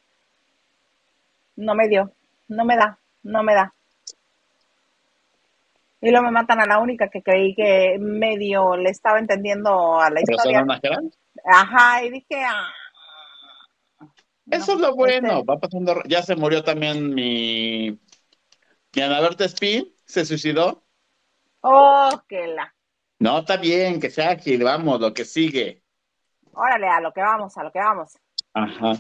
No 1.57 1.75
me 1.75 1.89
dio, 1.89 2.13
no 2.49 2.65
me 2.65 2.77
da, 2.77 2.99
no 3.23 3.43
me 3.43 3.55
da. 3.55 3.73
Y 6.05 6.11
luego 6.11 6.27
me 6.27 6.33
matan 6.33 6.61
a 6.61 6.67
la 6.67 6.81
única 6.81 7.09
que 7.09 7.23
creí 7.23 7.55
que 7.55 7.97
medio 8.01 8.77
le 8.77 8.91
estaba 8.91 9.21
entendiendo 9.21 10.01
a 10.01 10.11
la 10.11 10.21
historia. 10.21 10.67
Ajá, 11.45 12.05
y 12.05 12.11
dije, 12.11 12.43
ah, 12.45 12.69
Eso 14.51 14.73
es 14.73 14.81
lo 14.81 14.97
bueno, 14.97 15.39
este 15.39 15.45
va 15.45 15.61
pasando, 15.61 16.03
ya 16.09 16.23
se 16.23 16.35
murió 16.35 16.65
también 16.65 17.15
mi, 17.15 18.01
mi 18.95 19.03
Ana 19.03 19.21
Berta 19.21 19.45
Spin, 19.45 19.95
se 20.05 20.25
suicidó. 20.25 20.85
Oh, 21.61 22.11
que 22.29 22.49
la. 22.49 22.75
No, 23.21 23.39
está 23.39 23.57
bien, 23.57 24.01
que 24.01 24.11
sea 24.11 24.31
ágil, 24.31 24.65
vamos, 24.65 25.01
lo 25.01 25.15
que 25.15 25.25
sigue. 25.25 25.85
Órale, 26.53 26.89
a 26.89 27.01
lo 27.01 27.13
que 27.13 27.21
vamos, 27.21 27.57
a 27.57 27.63
lo 27.63 27.71
que 27.71 27.79
vamos. 27.79 28.19
Ajá. 28.53 28.95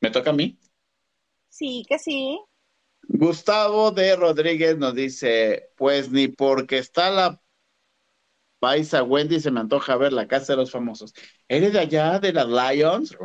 ¿Me 0.00 0.10
toca 0.10 0.30
a 0.30 0.32
mí? 0.32 0.58
Sí, 1.48 1.84
que 1.88 1.96
sí. 1.96 2.40
Gustavo 3.02 3.90
de 3.90 4.16
Rodríguez 4.16 4.78
nos 4.78 4.94
dice, 4.94 5.70
pues 5.76 6.10
ni 6.10 6.28
porque 6.28 6.78
está 6.78 7.10
la 7.10 7.40
paisa 8.60 9.02
Wendy 9.02 9.40
se 9.40 9.50
me 9.50 9.60
antoja 9.60 9.96
ver 9.96 10.12
la 10.12 10.28
casa 10.28 10.52
de 10.52 10.58
los 10.58 10.70
famosos. 10.70 11.12
¿Eres 11.48 11.72
de 11.72 11.80
allá, 11.80 12.20
de 12.20 12.32
las 12.32 12.46
Lions? 12.46 13.16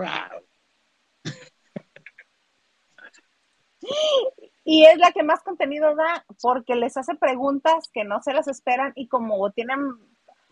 Y 4.67 4.83
es 4.85 4.97
la 4.97 5.11
que 5.11 5.21
más 5.21 5.43
contenido 5.43 5.95
da 5.95 6.25
porque 6.41 6.73
les 6.73 6.97
hace 6.97 7.13
preguntas 7.13 7.87
que 7.93 8.03
no 8.03 8.19
se 8.23 8.33
las 8.33 8.47
esperan 8.47 8.93
y 8.95 9.07
como 9.07 9.51
tienen 9.51 9.79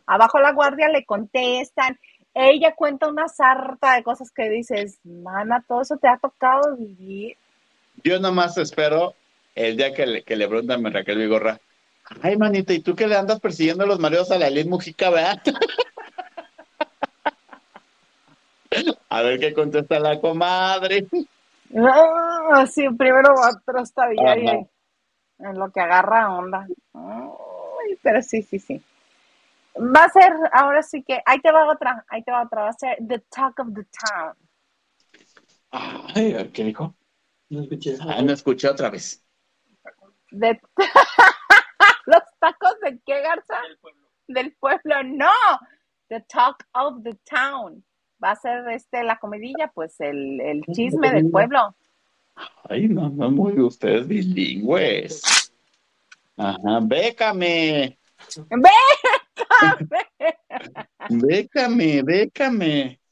abajo 0.06 0.40
la 0.40 0.54
guardia 0.54 0.88
le 0.90 1.04
contestan. 1.04 2.00
Ella 2.36 2.76
cuenta 2.76 3.08
una 3.08 3.28
sarta 3.28 3.96
de 3.96 4.04
cosas 4.04 4.32
que 4.32 4.50
dices, 4.50 5.00
mana, 5.04 5.66
todo 5.68 5.82
eso 5.82 5.98
te 5.98 6.08
ha 6.08 6.18
tocado 6.18 6.76
vivir. 6.78 7.38
Yo 8.04 8.20
nomás 8.20 8.58
espero 8.58 9.16
el 9.56 9.78
día 9.78 9.94
que 9.94 10.06
le, 10.06 10.24
que 10.24 10.36
le 10.36 10.48
preguntan 10.48 10.86
a 10.86 10.90
Raquel 10.90 11.18
Vigorra, 11.18 11.60
ay, 12.22 12.38
manita, 12.38 12.74
¿y 12.74 12.80
tú 12.80 12.96
qué 12.96 13.08
le 13.08 13.16
andas 13.16 13.40
persiguiendo 13.40 13.84
a 13.84 13.88
los 13.88 14.00
maridos 14.00 14.32
a 14.32 14.38
la 14.38 14.50
Liz 14.50 14.66
Mujica, 14.66 15.10
verdad? 15.10 15.42
a 19.10 19.22
ver 19.22 19.40
qué 19.40 19.54
contesta 19.54 20.00
la 20.00 20.20
comadre. 20.20 21.08
No, 21.70 22.68
sí, 22.68 22.88
primero 22.98 23.36
va 23.36 23.50
a 23.50 24.32
ahí 24.32 24.68
en 25.40 25.60
lo 25.60 25.72
que 25.72 25.80
agarra 25.80 26.36
onda. 26.36 26.68
Ay, 26.94 27.98
pero 28.02 28.22
sí, 28.22 28.42
sí, 28.44 28.60
sí. 28.60 28.82
Va 29.76 30.04
a 30.04 30.10
ser, 30.10 30.34
ahora 30.52 30.84
sí 30.84 31.04
que, 31.04 31.22
ahí 31.26 31.40
te 31.40 31.52
va 31.52 31.72
otra, 31.72 32.06
ahí 32.08 32.24
te 32.24 32.32
va 32.32 32.44
otra, 32.44 32.64
va 32.64 32.70
a 32.70 32.74
ser 32.74 32.98
The 33.08 33.20
Talk 33.20 33.60
of 33.60 33.70
the 33.74 33.86
Town. 33.86 34.36
Ay, 35.72 36.52
¿qué 36.54 36.64
dijo? 36.64 36.94
No 37.54 37.62
escuché. 37.62 37.98
Ah, 38.02 38.22
no 38.24 38.34
escuché 38.34 38.68
otra 38.68 38.90
vez. 38.90 39.24
De 40.32 40.60
los 42.08 42.24
tacos 42.40 42.80
de 42.82 43.00
qué 43.06 43.22
garza 43.22 43.62
del 43.62 43.78
pueblo. 43.78 44.08
del 44.28 44.56
pueblo 44.56 45.04
no. 45.04 45.30
The 46.10 46.22
talk 46.22 46.66
of 46.74 47.04
the 47.04 47.14
town. 47.30 47.84
Va 48.24 48.32
a 48.32 48.36
ser 48.36 48.68
este 48.70 49.04
la 49.04 49.20
comidilla 49.20 49.72
pues 49.72 50.00
el, 50.00 50.42
el 50.42 50.64
chisme 50.74 51.12
del 51.12 51.30
pueblo. 51.30 51.76
Ay 52.68 52.88
no 52.88 53.10
no 53.10 53.30
muy 53.30 53.60
ustedes 53.60 54.08
bilingües. 54.08 55.52
Ajá 56.36 56.80
bécame. 56.82 58.00
Bécame. 58.50 60.02
Bécame 61.10 62.02
bécame 62.02 63.03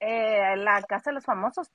eh, 0.00 0.56
la 0.56 0.82
Casa 0.82 1.10
de 1.10 1.14
los 1.14 1.24
Famosos, 1.24 1.68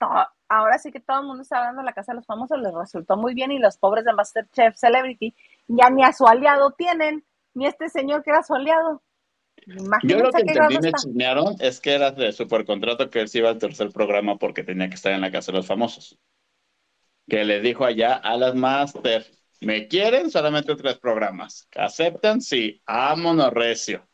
ahora 0.47 0.78
sí 0.78 0.91
que 0.91 0.99
todo 0.99 1.19
el 1.21 1.28
mundo 1.28 1.43
está 1.43 1.57
hablando 1.57 1.82
de 1.82 1.86
la 1.86 1.93
Casa 1.93 2.13
de 2.13 2.17
los 2.17 2.26
Famosos, 2.26 2.59
les 2.59 2.74
resultó 2.74 3.17
muy 3.17 3.34
bien 3.34 3.51
y 3.51 3.59
los 3.59 3.78
pobres 3.78 4.05
de 4.05 4.13
Masterchef 4.13 4.76
Celebrity 4.76 5.36
ya 5.67 5.89
ni 5.89 6.03
a 6.03 6.13
su 6.13 6.26
aliado 6.26 6.71
tienen, 6.71 7.26
ni 7.53 7.67
este 7.67 7.89
señor 7.89 8.24
que 8.24 8.32
era 8.32 8.43
su 8.43 8.53
aliado. 8.53 9.01
Yo 10.03 10.17
lo 10.19 10.32
que 10.32 10.41
entendí, 10.41 10.80
me 10.80 10.91
chismearon, 10.91 11.55
es 11.59 11.80
que 11.80 11.93
era 11.93 12.11
de 12.11 12.32
supercontrato 12.32 13.09
que 13.09 13.21
él 13.21 13.30
se 13.30 13.39
iba 13.39 13.49
al 13.49 13.57
tercer 13.57 13.89
programa 13.91 14.38
porque 14.38 14.63
tenía 14.63 14.89
que 14.89 14.95
estar 14.95 15.11
en 15.11 15.21
la 15.21 15.32
Casa 15.32 15.51
de 15.51 15.57
los 15.57 15.67
Famosos. 15.67 16.19
Que 17.28 17.45
le 17.45 17.61
dijo 17.61 17.86
allá 17.86 18.15
a 18.15 18.36
las 18.36 18.55
Master, 18.55 19.26
¿me 19.61 19.88
quieren? 19.88 20.30
Solamente 20.30 20.76
tres 20.76 20.97
programas. 20.97 21.67
¿Aceptan? 21.76 22.41
Sí, 22.41 22.82
ámonos 22.86 23.53
recio. 23.53 24.07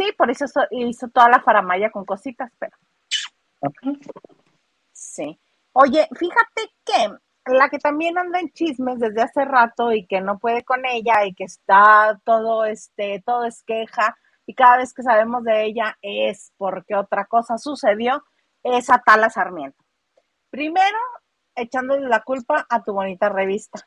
Sí, 0.00 0.12
por 0.16 0.30
eso 0.30 0.46
hizo 0.70 1.08
toda 1.08 1.28
la 1.28 1.42
faramaya 1.42 1.90
con 1.90 2.06
cositas, 2.06 2.50
pero. 2.58 2.74
Sí. 4.92 5.38
Oye, 5.72 6.08
fíjate 6.18 6.72
que 6.86 7.52
la 7.52 7.68
que 7.68 7.78
también 7.78 8.16
anda 8.16 8.40
en 8.40 8.50
chismes 8.50 8.98
desde 8.98 9.20
hace 9.20 9.44
rato 9.44 9.92
y 9.92 10.06
que 10.06 10.22
no 10.22 10.38
puede 10.38 10.64
con 10.64 10.86
ella 10.86 11.26
y 11.26 11.34
que 11.34 11.44
está 11.44 12.18
todo 12.24 12.64
este, 12.64 13.22
todo 13.26 13.44
es 13.44 13.62
queja 13.62 14.16
y 14.46 14.54
cada 14.54 14.78
vez 14.78 14.94
que 14.94 15.02
sabemos 15.02 15.44
de 15.44 15.64
ella 15.64 15.98
es 16.00 16.50
porque 16.56 16.96
otra 16.96 17.26
cosa 17.26 17.58
sucedió, 17.58 18.24
es 18.62 18.88
Atala 18.88 19.28
Sarmiento. 19.28 19.84
Primero, 20.48 20.98
echándole 21.54 22.08
la 22.08 22.22
culpa 22.22 22.66
a 22.70 22.82
tu 22.82 22.94
bonita 22.94 23.28
revista 23.28 23.86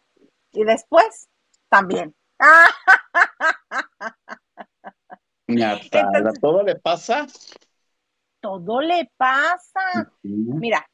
y 0.51 0.63
después 0.63 1.27
también. 1.69 2.15
¿todo 6.41 6.63
le 6.63 6.75
pasa? 6.75 7.27
Todo 8.39 8.81
le 8.81 9.09
pasa. 9.17 10.11
Mira, 10.21 10.85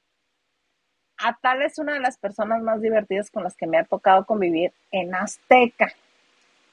Atal 1.18 1.62
es 1.64 1.80
una 1.80 1.94
de 1.94 2.00
las 2.00 2.18
personas 2.18 2.62
más 2.62 2.82
divertidas 2.82 3.32
con 3.32 3.44
las 3.44 3.56
que 3.56 3.68
me 3.68 3.78
ha 3.78 3.84
tocado 3.84 4.26
convivir 4.26 4.72
en 4.92 5.16
Azteca. 5.16 5.92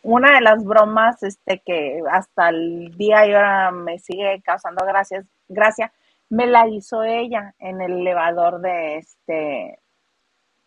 Una 0.03 0.34
de 0.34 0.41
las 0.41 0.64
bromas 0.64 1.22
este, 1.22 1.61
que 1.64 2.03
hasta 2.11 2.51
el 2.51 2.97
día 2.97 3.26
y 3.26 3.32
ahora 3.32 3.70
me 3.72 3.99
sigue 3.99 4.41
causando 4.45 4.84
gracias, 4.84 5.24
gracia, 5.49 5.93
me 6.28 6.47
la 6.47 6.68
hizo 6.68 7.03
ella 7.03 7.55
en 7.59 7.80
el 7.80 7.93
elevador 7.93 8.61
de 8.61 8.99
este 8.99 9.78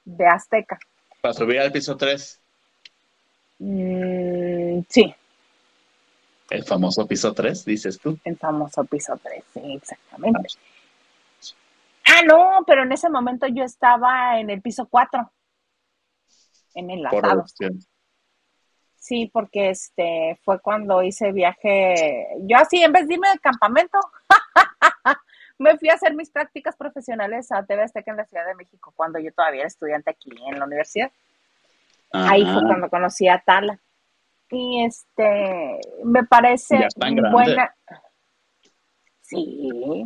de 0.04 0.28
Azteca. 0.28 0.80
Para 1.22 1.34
subir 1.34 1.60
al 1.60 1.72
piso 1.72 1.96
3, 1.96 2.42
Mm, 3.60 4.84
sí, 4.88 5.14
el 6.50 6.64
famoso 6.64 7.08
piso 7.08 7.34
3, 7.34 7.66
dices 7.66 8.00
tú. 8.00 8.18
el 8.24 8.38
famoso 8.38 8.84
piso 8.86 9.18
3, 9.22 9.44
sí, 9.54 9.74
exactamente. 9.74 10.50
Ah, 12.06 12.22
no, 12.26 12.64
pero 12.66 12.84
en 12.84 12.92
ese 12.92 13.10
momento 13.10 13.48
yo 13.48 13.64
estaba 13.64 14.40
en 14.40 14.50
el 14.50 14.62
piso 14.62 14.88
4, 14.90 15.32
en 16.76 16.90
el 16.90 17.04
Por 17.04 17.24
latado. 17.24 17.42
opción. 17.42 17.80
Sí, 18.96 19.30
porque 19.32 19.70
este 19.70 20.40
fue 20.44 20.60
cuando 20.60 21.02
hice 21.02 21.32
viaje. 21.32 22.28
Yo 22.42 22.58
así, 22.58 22.84
en 22.84 22.92
vez 22.92 23.08
de 23.08 23.14
irme 23.14 23.30
de 23.30 23.40
campamento, 23.40 23.98
me 25.58 25.78
fui 25.78 25.90
a 25.90 25.94
hacer 25.94 26.14
mis 26.16 26.30
prácticas 26.30 26.76
profesionales 26.76 27.52
a 27.52 27.64
TV 27.64 27.84
Azteca 27.84 28.12
en 28.12 28.18
la 28.18 28.26
Ciudad 28.26 28.46
de 28.46 28.56
México, 28.56 28.94
cuando 28.96 29.20
yo 29.20 29.32
todavía 29.34 29.62
era 29.62 29.68
estudiante 29.68 30.10
aquí 30.10 30.32
en 30.48 30.60
la 30.60 30.66
universidad. 30.66 31.12
Ahí 32.12 32.44
fue 32.44 32.64
cuando 32.64 32.90
conocí 32.90 33.28
a 33.28 33.40
Tala. 33.40 33.80
Y 34.52 34.84
este, 34.86 35.80
me 36.04 36.24
parece 36.26 36.80
Ya 36.80 37.32
buena. 37.32 37.76
Sí, 39.22 40.06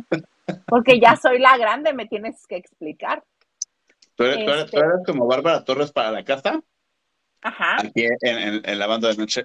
porque 0.66 1.00
ya 1.00 1.16
soy 1.22 1.38
la 1.38 1.56
grande, 1.56 1.92
me 1.94 2.06
tienes 2.06 2.46
que 2.46 2.56
explicar. 2.56 3.24
¿Tú 4.16 4.24
eres, 4.24 4.44
tú 4.44 4.50
eres- 4.52 4.64
Este- 4.66 4.76
tú 4.78 4.84
eres 4.84 5.06
como 5.06 5.26
Bárbara 5.26 5.64
Torres 5.64 5.92
para 5.92 6.10
la 6.10 6.24
casa? 6.24 6.60
Ajá, 7.40 7.76
Aquí 7.80 8.04
en, 8.04 8.38
en, 8.38 8.62
en 8.64 8.78
la 8.78 8.86
banda 8.86 9.08
de 9.08 9.16
noche. 9.16 9.44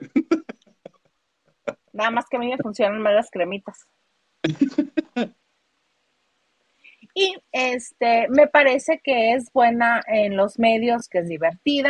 nada 1.92 2.12
más 2.12 2.26
que 2.30 2.38
a 2.38 2.40
mí 2.40 2.48
me 2.50 2.58
funcionan 2.58 3.02
más 3.02 3.14
las 3.14 3.30
cremitas. 3.32 3.88
Y 7.16 7.36
este, 7.52 8.28
me 8.30 8.48
parece 8.48 9.02
que 9.04 9.34
es 9.34 9.52
buena 9.52 10.02
en 10.08 10.38
los 10.38 10.60
medios, 10.60 11.10
que 11.10 11.20
es 11.20 11.28
divertida, 11.28 11.90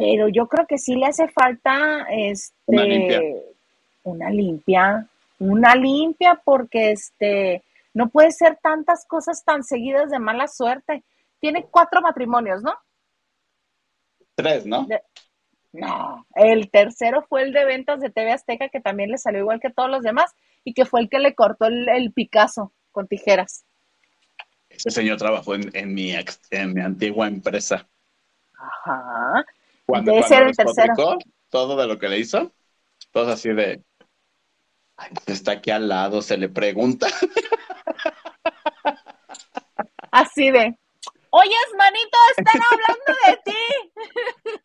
pero 0.00 0.28
yo 0.28 0.46
creo 0.48 0.66
que 0.66 0.78
sí 0.78 0.94
le 0.96 1.06
hace 1.06 1.28
falta 1.28 2.06
este, 2.10 2.54
Una 2.66 2.84
limpia. 2.84 3.20
una 4.02 4.30
limpia, 4.30 5.06
una 5.38 5.74
limpia, 5.74 6.40
porque 6.44 6.92
este, 6.92 7.62
no 7.94 8.08
puede 8.08 8.32
ser 8.32 8.58
tantas 8.62 9.04
cosas 9.06 9.44
tan 9.44 9.62
seguidas 9.62 10.10
de 10.10 10.18
mala 10.18 10.48
suerte. 10.48 11.02
Tiene 11.40 11.66
cuatro 11.70 12.00
matrimonios, 12.02 12.62
¿no? 12.62 12.74
Tres, 14.34 14.66
¿no? 14.66 14.84
De- 14.86 15.02
No, 15.72 16.26
el 16.34 16.70
tercero 16.70 17.22
fue 17.28 17.42
el 17.42 17.52
de 17.52 17.64
ventas 17.64 18.00
de 18.00 18.10
TV 18.10 18.32
Azteca, 18.32 18.68
que 18.70 18.80
también 18.80 19.10
le 19.10 19.18
salió 19.18 19.40
igual 19.40 19.60
que 19.60 19.70
todos 19.70 19.88
los 19.90 20.02
demás, 20.02 20.32
y 20.64 20.74
que 20.74 20.84
fue 20.84 21.00
el 21.00 21.08
que 21.08 21.18
le 21.18 21.34
cortó 21.34 21.66
el, 21.66 21.88
el 21.88 22.12
Picasso 22.12 22.72
con 22.90 23.06
tijeras. 23.06 23.64
Ese 24.68 24.90
señor 24.90 25.16
trabajó 25.18 25.54
en, 25.54 25.70
en 25.74 25.94
mi, 25.94 26.14
ex- 26.14 26.40
en 26.50 26.74
mi 26.74 26.80
antigua 26.80 27.28
empresa. 27.28 27.86
Ajá. 28.58 29.44
Cuando, 29.90 30.12
Debe 30.12 30.22
cuando 30.22 30.36
ser 30.36 30.46
el 30.48 30.56
tercero. 30.56 30.94
despotricó 30.94 31.18
todo 31.48 31.76
de 31.80 31.86
lo 31.86 31.98
que 31.98 32.08
le 32.08 32.18
hizo, 32.18 32.52
todos 33.10 33.28
así 33.28 33.50
de, 33.50 33.82
"Ay, 34.96 35.10
pues 35.14 35.28
está 35.38 35.52
aquí 35.52 35.70
al 35.70 35.88
lado, 35.88 36.22
se 36.22 36.36
le 36.36 36.48
pregunta. 36.48 37.06
Así 40.12 40.50
de, 40.50 40.76
oyes, 41.30 41.66
manito, 41.78 42.18
están 42.36 42.60
hablando 42.72 43.12
de 43.26 43.36
ti. 43.44 43.56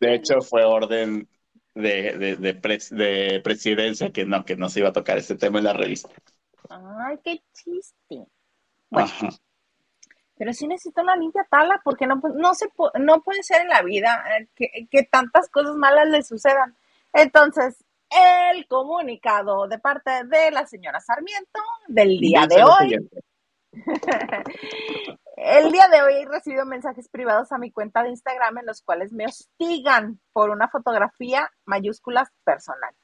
De 0.00 0.14
hecho, 0.14 0.40
fue 0.40 0.64
orden 0.64 1.28
de, 1.74 2.16
de, 2.18 2.36
de, 2.36 2.60
pres- 2.60 2.90
de 2.90 3.40
presidencia 3.44 4.10
que 4.12 4.24
no, 4.24 4.44
que 4.44 4.56
no 4.56 4.68
se 4.68 4.80
iba 4.80 4.88
a 4.88 4.92
tocar 4.92 5.18
este 5.18 5.36
tema 5.36 5.58
en 5.58 5.64
la 5.64 5.72
revista. 5.72 6.08
Ay, 6.68 7.18
qué 7.22 7.40
chiste. 7.52 8.26
Bueno. 8.90 9.06
Ajá. 9.06 9.28
Pero 10.38 10.52
sí 10.52 10.66
necesita 10.66 11.02
una 11.02 11.16
limpia 11.16 11.46
tala, 11.50 11.80
porque 11.82 12.06
no, 12.06 12.20
no, 12.34 12.54
se, 12.54 12.66
no 13.00 13.22
puede 13.22 13.42
ser 13.42 13.62
en 13.62 13.68
la 13.68 13.82
vida 13.82 14.22
eh, 14.38 14.48
que, 14.54 14.86
que 14.90 15.02
tantas 15.04 15.48
cosas 15.48 15.76
malas 15.76 16.08
le 16.08 16.22
sucedan. 16.22 16.76
Entonces, 17.12 17.84
el 18.10 18.66
comunicado 18.68 19.66
de 19.66 19.78
parte 19.78 20.24
de 20.24 20.50
la 20.50 20.66
señora 20.66 21.00
Sarmiento 21.00 21.60
del 21.88 22.18
día 22.18 22.46
de 22.46 22.62
hoy. 22.62 23.08
El 25.36 25.70
día 25.70 25.86
de 25.88 26.00
hoy 26.00 26.14
he 26.14 26.24
recibido 26.26 26.64
mensajes 26.64 27.10
privados 27.10 27.52
a 27.52 27.58
mi 27.58 27.70
cuenta 27.70 28.02
de 28.02 28.08
Instagram 28.08 28.56
en 28.58 28.66
los 28.66 28.80
cuales 28.80 29.12
me 29.12 29.26
hostigan 29.26 30.18
por 30.32 30.48
una 30.48 30.68
fotografía 30.68 31.50
mayúsculas 31.66 32.30
personal 32.42 32.94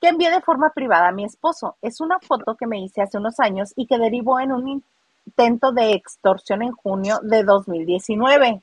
que 0.00 0.10
envié 0.10 0.30
de 0.30 0.40
forma 0.42 0.70
privada 0.74 1.08
a 1.08 1.12
mi 1.12 1.24
esposo. 1.24 1.78
Es 1.80 2.00
una 2.00 2.18
foto 2.20 2.56
que 2.56 2.66
me 2.66 2.78
hice 2.78 3.00
hace 3.00 3.18
unos 3.18 3.40
años 3.40 3.72
y 3.74 3.86
que 3.86 3.98
derivó 3.98 4.38
en 4.38 4.52
un 4.52 4.84
intento 5.26 5.72
de 5.72 5.92
extorsión 5.92 6.62
en 6.62 6.72
junio 6.72 7.18
de 7.22 7.42
2019. 7.42 8.62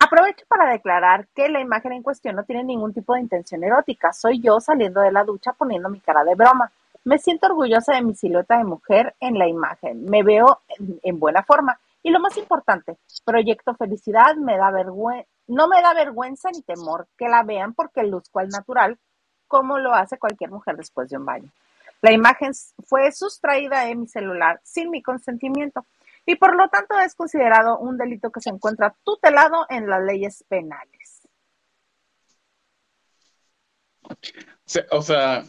Aprovecho 0.00 0.44
para 0.48 0.70
declarar 0.70 1.26
que 1.34 1.48
la 1.48 1.60
imagen 1.60 1.92
en 1.92 2.02
cuestión 2.02 2.36
no 2.36 2.44
tiene 2.44 2.64
ningún 2.64 2.94
tipo 2.94 3.14
de 3.14 3.20
intención 3.20 3.64
erótica. 3.64 4.12
Soy 4.12 4.40
yo 4.40 4.60
saliendo 4.60 5.00
de 5.00 5.12
la 5.12 5.24
ducha 5.24 5.52
poniendo 5.52 5.88
mi 5.88 6.00
cara 6.00 6.24
de 6.24 6.34
broma. 6.34 6.70
Me 7.04 7.18
siento 7.18 7.46
orgullosa 7.46 7.94
de 7.94 8.02
mi 8.02 8.14
silueta 8.14 8.58
de 8.58 8.64
mujer 8.64 9.14
en 9.20 9.38
la 9.38 9.48
imagen. 9.48 10.04
Me 10.04 10.22
veo 10.22 10.60
en, 10.68 11.00
en 11.02 11.18
buena 11.18 11.42
forma. 11.42 11.78
Y 12.02 12.10
lo 12.10 12.20
más 12.20 12.36
importante, 12.36 12.96
proyecto 13.24 13.74
felicidad, 13.74 14.36
me 14.36 14.56
da 14.56 14.70
no 15.48 15.68
me 15.68 15.82
da 15.82 15.94
vergüenza 15.94 16.50
ni 16.50 16.62
temor 16.62 17.06
que 17.16 17.28
la 17.28 17.42
vean 17.42 17.74
porque 17.74 18.02
luzco 18.02 18.38
al 18.38 18.48
natural, 18.48 18.98
como 19.46 19.78
lo 19.78 19.94
hace 19.94 20.18
cualquier 20.18 20.50
mujer 20.50 20.76
después 20.76 21.08
de 21.08 21.16
un 21.16 21.24
baño. 21.24 21.50
La 22.00 22.12
imagen 22.12 22.52
fue 22.86 23.10
sustraída 23.12 23.84
de 23.84 23.96
mi 23.96 24.06
celular 24.06 24.60
sin 24.62 24.90
mi 24.90 25.02
consentimiento 25.02 25.86
y 26.24 26.36
por 26.36 26.54
lo 26.56 26.68
tanto 26.68 26.98
es 26.98 27.14
considerado 27.14 27.78
un 27.78 27.96
delito 27.96 28.30
que 28.30 28.40
se 28.40 28.50
encuentra 28.50 28.94
tutelado 29.04 29.66
en 29.68 29.88
las 29.88 30.02
leyes 30.02 30.44
penales. 30.48 31.26
O 34.90 35.02
sea, 35.02 35.44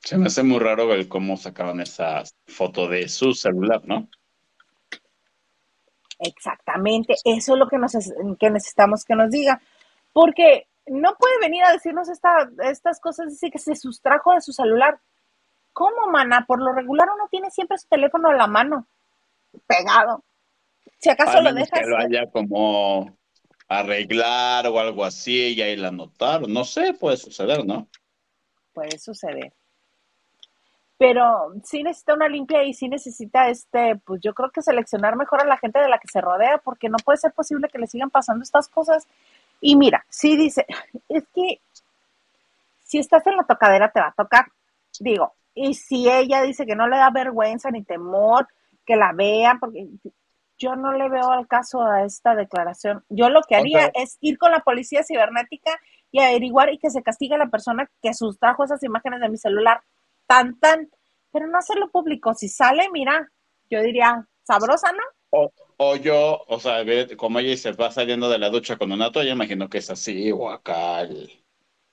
se 0.00 0.16
me 0.16 0.26
hace 0.26 0.42
muy 0.42 0.60
raro 0.60 0.86
ver 0.86 1.08
cómo 1.08 1.36
sacaban 1.36 1.80
esa 1.80 2.22
foto 2.46 2.88
de 2.88 3.08
su 3.08 3.34
celular, 3.34 3.82
¿no? 3.84 4.08
Exactamente, 6.18 7.14
eso 7.24 7.54
es 7.54 7.58
lo 7.58 7.68
que, 7.68 7.78
nos, 7.78 7.92
que 8.38 8.50
necesitamos 8.50 9.04
que 9.04 9.16
nos 9.16 9.30
diga, 9.30 9.60
porque 10.12 10.68
no 10.86 11.16
puede 11.16 11.38
venir 11.40 11.64
a 11.64 11.72
decirnos 11.72 12.08
esta, 12.08 12.48
estas 12.62 13.00
cosas, 13.00 13.26
decir 13.26 13.50
que 13.50 13.58
se 13.58 13.74
sustrajo 13.74 14.32
de 14.32 14.40
su 14.40 14.52
celular. 14.52 14.98
¿Cómo, 15.72 16.06
mana? 16.10 16.44
Por 16.46 16.62
lo 16.62 16.72
regular 16.72 17.08
uno 17.14 17.28
tiene 17.30 17.50
siempre 17.50 17.78
su 17.78 17.86
teléfono 17.88 18.30
en 18.30 18.38
la 18.38 18.46
mano, 18.46 18.86
pegado. 19.66 20.22
Si 20.98 21.10
acaso 21.10 21.38
A 21.38 21.42
lo 21.42 21.52
dejas. 21.52 21.80
que 21.80 21.86
lo 21.86 21.98
haya 21.98 22.30
como 22.30 23.16
arreglar 23.68 24.66
o 24.68 24.78
algo 24.78 25.04
así 25.04 25.54
y 25.54 25.60
ahí 25.60 25.76
la 25.76 25.88
anotaron. 25.88 26.52
No 26.52 26.64
sé, 26.64 26.94
puede 26.94 27.16
suceder, 27.16 27.66
¿no? 27.66 27.88
puede 28.76 28.98
suceder. 28.98 29.54
Pero 30.98 31.54
sí 31.64 31.82
necesita 31.82 32.14
una 32.14 32.28
limpia 32.28 32.62
y 32.64 32.74
sí 32.74 32.88
necesita, 32.88 33.48
este, 33.48 33.96
pues 34.04 34.20
yo 34.20 34.34
creo 34.34 34.50
que 34.50 34.62
seleccionar 34.62 35.16
mejor 35.16 35.42
a 35.42 35.46
la 35.46 35.56
gente 35.56 35.78
de 35.78 35.88
la 35.88 35.98
que 35.98 36.08
se 36.08 36.20
rodea, 36.20 36.58
porque 36.58 36.90
no 36.90 36.98
puede 37.02 37.16
ser 37.16 37.32
posible 37.32 37.68
que 37.68 37.78
le 37.78 37.86
sigan 37.86 38.10
pasando 38.10 38.42
estas 38.42 38.68
cosas. 38.68 39.06
Y 39.60 39.76
mira, 39.76 40.04
sí 40.08 40.36
dice, 40.36 40.66
es 41.08 41.24
que 41.34 41.60
si 42.84 42.98
estás 42.98 43.26
en 43.26 43.36
la 43.36 43.44
tocadera 43.44 43.90
te 43.90 44.00
va 44.00 44.08
a 44.08 44.12
tocar, 44.12 44.46
digo, 45.00 45.34
y 45.54 45.74
si 45.74 46.08
ella 46.10 46.42
dice 46.42 46.66
que 46.66 46.76
no 46.76 46.86
le 46.86 46.96
da 46.96 47.10
vergüenza 47.10 47.70
ni 47.70 47.82
temor 47.82 48.46
que 48.84 48.96
la 48.96 49.12
vean, 49.12 49.58
porque 49.58 49.88
yo 50.58 50.76
no 50.76 50.92
le 50.92 51.08
veo 51.08 51.30
al 51.30 51.46
caso 51.46 51.82
a 51.82 52.04
esta 52.04 52.34
declaración. 52.34 53.04
Yo 53.08 53.28
lo 53.28 53.42
que 53.42 53.56
haría 53.56 53.90
es 53.94 54.16
ir 54.20 54.38
con 54.38 54.52
la 54.52 54.60
policía 54.60 55.02
cibernética 55.02 55.72
y 56.10 56.20
averiguar 56.20 56.72
y 56.72 56.78
que 56.78 56.90
se 56.90 57.02
castigue 57.02 57.34
a 57.34 57.38
la 57.38 57.48
persona 57.48 57.90
que 58.02 58.14
sustrajo 58.14 58.64
esas 58.64 58.82
imágenes 58.82 59.20
de 59.20 59.28
mi 59.28 59.36
celular. 59.36 59.80
Tan, 60.26 60.58
tan. 60.58 60.88
Pero 61.32 61.46
no 61.46 61.58
hacerlo 61.58 61.90
público. 61.90 62.32
Si 62.34 62.48
sale, 62.48 62.88
mira, 62.92 63.30
yo 63.70 63.82
diría, 63.82 64.26
sabrosa, 64.44 64.92
¿no? 64.92 65.02
O, 65.30 65.52
o 65.78 65.96
yo, 65.96 66.44
o 66.48 66.60
sea, 66.60 66.84
como 67.16 67.38
ella 67.38 67.56
se 67.56 67.72
va 67.72 67.90
saliendo 67.90 68.28
de 68.28 68.38
la 68.38 68.48
ducha 68.50 68.76
con 68.76 68.92
una 68.92 69.12
toalla, 69.12 69.32
imagino 69.32 69.68
que 69.68 69.78
es 69.78 69.90
así, 69.90 70.32
o 70.32 70.50
acá 70.50 71.02
el- 71.02 71.30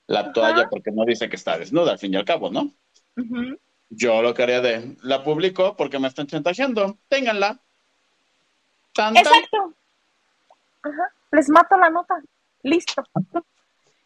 la 0.06 0.20
Ajá. 0.20 0.32
toalla, 0.32 0.68
porque 0.68 0.90
no 0.90 1.04
dice 1.04 1.28
que 1.28 1.36
está 1.36 1.58
desnuda, 1.58 1.92
al 1.92 1.98
fin 1.98 2.12
y 2.12 2.16
al 2.16 2.24
cabo, 2.24 2.50
¿no? 2.50 2.70
Yo 3.90 4.22
lo 4.22 4.34
que 4.34 4.42
haría 4.42 4.60
de, 4.60 4.96
la 5.02 5.22
publico 5.22 5.76
porque 5.76 5.98
me 5.98 6.08
están 6.08 6.26
chantajeando, 6.26 6.98
ténganla. 7.08 7.60
Tan, 8.92 9.14
tan. 9.14 9.24
Exacto. 9.24 9.72
Ajá. 10.82 11.12
Les 11.32 11.48
mato 11.48 11.76
la 11.76 11.90
nota. 11.90 12.20
Listo. 12.62 13.02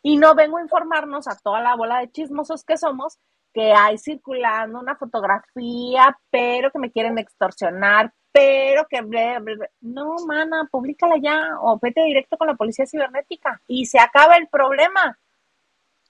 Y 0.02 0.16
no 0.16 0.34
vengo 0.34 0.58
a 0.58 0.62
informarnos 0.62 1.26
a 1.28 1.36
toda 1.38 1.60
la 1.60 1.74
bola 1.76 2.00
de 2.00 2.10
chismosos 2.10 2.64
que 2.64 2.76
somos 2.76 3.18
que 3.58 3.72
hay 3.72 3.98
circulando 3.98 4.78
una 4.78 4.94
fotografía, 4.94 6.16
pero 6.30 6.70
que 6.70 6.78
me 6.78 6.92
quieren 6.92 7.18
extorsionar, 7.18 8.14
pero 8.30 8.86
que... 8.88 9.00
ble, 9.02 9.40
ble, 9.40 9.56
ble. 9.56 9.70
No, 9.80 10.14
mana, 10.28 10.68
públicala 10.70 11.16
ya 11.20 11.58
o 11.60 11.76
vete 11.82 12.04
directo 12.04 12.38
con 12.38 12.46
la 12.46 12.54
policía 12.54 12.86
cibernética 12.86 13.60
y 13.66 13.86
se 13.86 13.98
acaba 13.98 14.36
el 14.36 14.46
problema. 14.46 15.18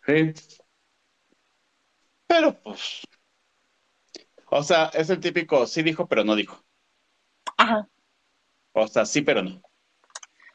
Sí. 0.04 0.34
Pero 2.26 2.52
pues, 2.60 3.06
o 4.50 4.62
sea, 4.62 4.90
es 4.92 5.08
el 5.08 5.18
típico, 5.18 5.66
sí 5.66 5.82
dijo, 5.82 6.06
pero 6.06 6.24
no 6.24 6.36
dijo. 6.36 6.62
Ajá. 7.56 7.88
O 8.72 8.86
sea, 8.88 9.06
sí, 9.06 9.22
pero 9.22 9.42
no. 9.42 9.62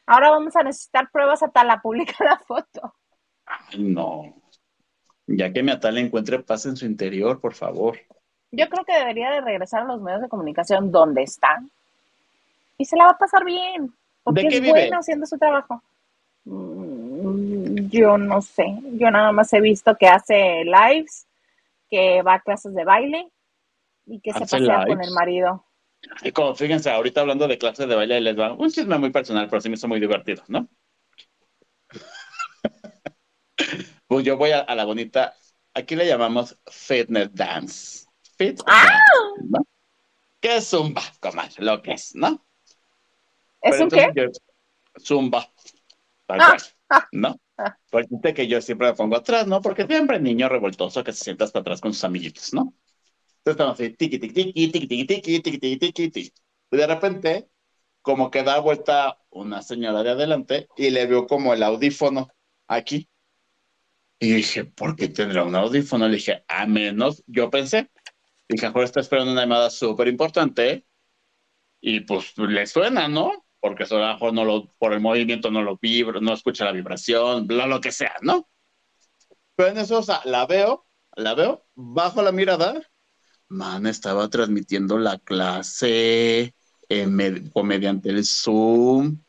Ahora 0.06 0.30
vamos 0.30 0.56
a 0.56 0.62
necesitar 0.62 1.10
pruebas 1.10 1.42
hasta 1.42 1.64
la 1.64 1.82
publica 1.82 2.24
la 2.24 2.38
foto. 2.38 2.94
Ay, 3.48 3.80
no. 3.80 4.43
Ya 5.38 5.52
que 5.52 5.64
mi 5.64 5.72
Atala 5.72 6.00
encuentre 6.00 6.40
paz 6.40 6.66
en 6.66 6.76
su 6.76 6.86
interior, 6.86 7.40
por 7.40 7.54
favor. 7.54 7.98
Yo 8.52 8.70
creo 8.70 8.86
que 8.86 8.94
debería 8.94 9.32
de 9.32 9.42
regresar 9.42 9.82
a 9.82 9.86
los 9.86 10.02
medios 10.02 10.22
de 10.22 10.30
comunicación 10.30 10.92
donde 10.92 11.24
está 11.24 11.62
y 12.78 12.86
se 12.86 12.96
la 12.96 13.06
va 13.06 13.12
a 13.12 13.18
pasar 13.18 13.44
bien, 13.46 13.94
porque 14.24 14.44
¿De 14.44 14.50
qué 14.50 14.56
es 14.56 14.62
vive? 14.62 14.72
bueno 14.74 15.00
haciendo 15.00 15.26
su 15.26 15.38
trabajo. 15.38 15.82
Mm, 16.46 17.90
Yo 17.90 18.18
no 18.18 18.42
sé, 18.42 18.66
yo 18.94 19.10
nada 19.10 19.32
más 19.32 19.52
he 19.54 19.62
visto 19.62 19.96
que 19.96 20.08
hace 20.08 20.64
lives, 20.66 21.26
que 21.90 22.22
va 22.22 22.36
a 22.36 22.40
clases 22.42 22.74
de 22.76 22.84
baile 22.84 23.30
y 24.06 24.20
que 24.20 24.34
se 24.34 24.44
¿Hace 24.44 24.60
pasea 24.60 24.86
con 24.86 25.02
el 25.02 25.12
marido. 25.12 25.66
Y 26.22 26.32
como 26.32 26.54
fíjense, 26.54 26.92
ahorita 26.92 27.22
hablando 27.22 27.48
de 27.48 27.58
clases 27.58 27.88
de 27.88 27.96
baile, 27.96 28.20
les 28.20 28.38
va 28.38 28.54
un 28.54 28.70
chisme 28.70 28.98
muy 28.98 29.12
personal, 29.12 29.48
pero 29.50 29.62
sí 29.62 29.70
me 29.70 29.76
hizo 29.76 29.88
muy 29.88 30.00
divertido, 30.00 30.44
¿no? 30.48 30.68
Pues 34.08 34.26
yo 34.26 34.38
voy 34.38 34.52
a, 34.52 34.60
a 34.60 34.76
la 34.76 34.86
bonita, 34.86 35.34
aquí 35.74 35.96
le 35.96 36.06
llamamos 36.06 36.58
fitness 36.70 37.30
dance. 37.34 38.06
Fit 38.38 38.60
¡Ah! 38.68 38.82
dance, 38.84 39.48
¿no? 39.50 39.60
¿Qué 40.40 40.58
es 40.58 40.68
zumba, 40.70 41.02
comadre? 41.20 41.54
Lo 41.60 41.82
que 41.82 41.94
es, 41.94 42.16
¿no? 42.16 42.46
¿Es 43.62 43.72
Pero 43.72 43.84
un 43.86 43.90
qué? 43.90 44.08
yo- 44.16 44.30
zumba, 45.02 45.48
tal 46.26 46.42
Ah, 46.42 46.48
cual, 46.50 46.62
ah, 46.90 47.08
¿no? 47.12 47.40
ah. 47.58 47.78
Pues 47.90 48.08
dice 48.10 48.34
que 48.34 48.48
yo 48.48 48.62
siempre 48.62 48.88
me 48.88 48.94
pongo 48.94 49.16
atrás, 49.16 49.48
¿no? 49.48 49.62
Porque 49.62 49.86
siempre 49.88 50.18
el 50.18 50.24
niño 50.24 50.50
revoltoso 50.50 51.04
que 51.04 51.14
se 51.14 51.24
sienta 51.24 51.46
hasta 51.46 51.60
atrás 51.60 51.80
con 51.82 51.94
sus 51.94 52.04
amiguitos, 52.04 52.54
¿no? 52.54 52.74
Entonces 53.38 53.52
estamos 53.54 53.74
así, 53.80 53.90
tiqui, 53.92 54.20
tiqui, 54.20 54.34
tiqui, 54.34 54.72
tiqui, 54.72 54.88
tiqui, 55.06 55.40
tiqui, 55.42 55.60
tiqui, 55.60 55.78
tiqui, 55.78 56.10
tiqui. 56.12 56.34
Y 56.72 56.78
de 56.78 56.88
repente, 56.88 57.50
como 58.02 58.32
que 58.32 58.44
da 58.44 58.60
vuelta 58.60 59.20
una 59.30 59.62
señora 59.62 60.02
de 60.04 60.12
adelante 60.12 60.68
y 60.78 60.90
le 60.90 61.06
veo 61.06 61.28
como 61.28 61.54
el 61.54 61.62
audífono 61.64 62.30
aquí. 62.68 63.08
Y 64.24 64.32
dije, 64.32 64.64
¿por 64.64 64.96
qué 64.96 65.10
tendrá 65.10 65.44
un 65.44 65.54
audífono? 65.54 66.08
Le 66.08 66.16
dije, 66.16 66.46
a 66.48 66.66
menos, 66.66 67.22
yo 67.28 67.50
pensé. 67.50 67.92
Dije, 68.50 68.68
mejor 68.68 68.86
está 68.86 69.02
esperando 69.02 69.34
una 69.34 69.42
llamada 69.42 69.70
súper 69.70 70.08
importante 70.08 70.86
y 71.82 72.02
pues 72.02 72.38
le 72.38 72.68
suena, 72.68 73.08
¿no? 73.08 73.46
Porque 73.60 73.84
eso 73.84 74.04
a 74.04 74.18
no 74.32 74.46
lo, 74.46 74.68
por 74.80 74.94
el 74.94 75.02
movimiento 75.02 75.52
no 75.52 75.64
lo 75.64 75.78
vibra, 75.78 76.22
no 76.22 76.34
escucha 76.34 76.66
la 76.66 76.74
vibración, 76.74 77.48
bla, 77.48 77.68
lo 77.68 77.82
que 77.82 77.92
sea, 77.92 78.16
¿no? 78.22 78.50
Pero 79.56 79.70
en 79.70 79.78
eso, 79.80 80.00
o 80.00 80.04
sea, 80.04 80.22
la 80.26 80.46
veo, 80.46 80.86
la 81.16 81.34
veo, 81.34 81.66
bajo 81.76 82.22
la 82.22 82.32
mirada, 82.32 82.82
man, 83.50 83.86
estaba 83.88 84.30
transmitiendo 84.30 84.98
la 84.98 85.20
clase 85.20 86.56
eh, 86.90 87.08
me- 87.08 87.50
o 87.54 87.64
mediante 87.64 88.10
el 88.10 88.26
Zoom 88.26 89.20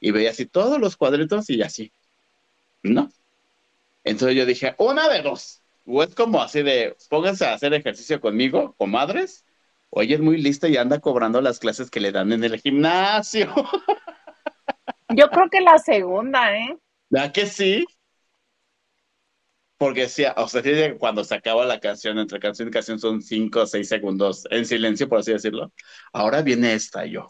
y 0.00 0.10
veía 0.12 0.30
así 0.30 0.46
todos 0.46 0.80
los 0.80 0.96
cuadritos 0.96 1.50
y 1.50 1.62
así, 1.62 1.92
¿no? 2.82 3.10
Entonces 4.04 4.36
yo 4.36 4.46
dije, 4.46 4.74
una 4.78 5.08
de 5.08 5.22
dos, 5.22 5.62
o 5.86 6.02
es 6.02 6.14
como 6.14 6.42
así 6.42 6.62
de, 6.62 6.96
pónganse 7.08 7.46
a 7.46 7.54
hacer 7.54 7.72
ejercicio 7.74 8.20
conmigo, 8.20 8.74
comadres, 8.76 9.44
o 9.90 10.02
ella 10.02 10.16
es 10.16 10.20
muy 10.20 10.40
lista 10.40 10.68
y 10.68 10.76
anda 10.76 11.00
cobrando 11.00 11.40
las 11.40 11.58
clases 11.58 11.90
que 11.90 12.00
le 12.00 12.12
dan 12.12 12.32
en 12.32 12.44
el 12.44 12.60
gimnasio. 12.60 13.52
Yo 15.08 15.28
creo 15.28 15.48
que 15.50 15.60
la 15.60 15.78
segunda, 15.78 16.56
¿eh? 16.56 16.76
¿Verdad 17.08 17.32
que 17.32 17.46
sí? 17.46 17.84
Porque 19.76 20.08
sí, 20.08 20.24
o 20.36 20.48
sea, 20.48 20.62
sí, 20.62 20.70
cuando 20.98 21.24
se 21.24 21.34
acaba 21.34 21.64
la 21.64 21.80
canción, 21.80 22.18
entre 22.18 22.40
canción 22.40 22.68
y 22.68 22.70
canción 22.70 22.98
son 22.98 23.22
cinco 23.22 23.62
o 23.62 23.66
seis 23.66 23.88
segundos 23.88 24.46
en 24.50 24.66
silencio, 24.66 25.08
por 25.08 25.18
así 25.18 25.32
decirlo. 25.32 25.72
Ahora 26.12 26.42
viene 26.42 26.74
esta 26.74 27.04
yo. 27.06 27.26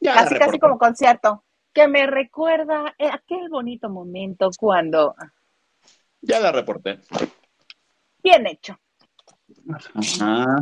Ya 0.00 0.14
la 0.14 0.22
Casi, 0.22 0.34
casi 0.36 0.58
como 0.58 0.78
concierto. 0.78 1.44
Que 1.72 1.88
me 1.88 2.06
recuerda 2.06 2.94
eh, 2.98 3.08
aquel 3.12 3.48
bonito 3.48 3.88
momento 3.88 4.50
cuando. 4.58 5.14
Ya 6.20 6.40
la 6.40 6.52
reporté. 6.52 7.00
Bien 8.22 8.46
hecho. 8.46 8.78
Ajá. 9.94 10.56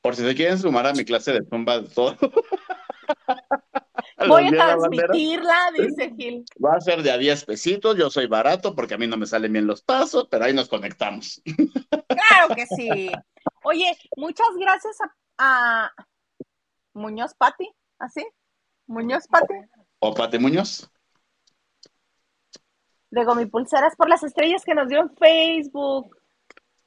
Por 0.00 0.16
si 0.16 0.22
se 0.22 0.34
quieren 0.34 0.58
sumar 0.58 0.86
a 0.86 0.92
mi 0.92 1.04
clase 1.04 1.32
de 1.32 1.44
zumba, 1.44 1.84
todo. 1.84 2.16
Voy 4.28 4.46
a 4.46 4.50
transmitirla, 4.50 5.72
dice 5.76 6.14
Gil. 6.16 6.44
Va 6.62 6.76
a 6.76 6.80
ser 6.80 7.02
de 7.02 7.10
a 7.10 7.18
10 7.18 7.44
pesitos, 7.44 7.96
yo 7.96 8.10
soy 8.10 8.26
barato 8.26 8.74
porque 8.74 8.94
a 8.94 8.98
mí 8.98 9.06
no 9.06 9.16
me 9.16 9.26
salen 9.26 9.52
bien 9.52 9.66
los 9.66 9.82
pasos, 9.82 10.28
pero 10.30 10.44
ahí 10.44 10.52
nos 10.52 10.68
conectamos. 10.68 11.42
Claro 12.10 12.54
que 12.54 12.66
sí. 12.66 13.10
Oye, 13.64 13.96
muchas 14.16 14.48
gracias 14.58 14.96
a, 15.38 15.84
a 15.86 16.06
Muñoz 16.92 17.34
Pati, 17.34 17.68
¿así? 17.98 18.26
Muñoz 18.86 19.26
Pati, 19.26 19.54
¿O 20.00 20.14
Pati 20.14 20.38
Muñoz? 20.38 20.90
de 23.10 23.24
Gomipulseras 23.24 23.96
por 23.96 24.08
las 24.08 24.22
estrellas 24.22 24.64
que 24.64 24.74
nos 24.74 24.88
dio 24.88 25.00
en 25.00 25.10
Facebook. 25.16 26.16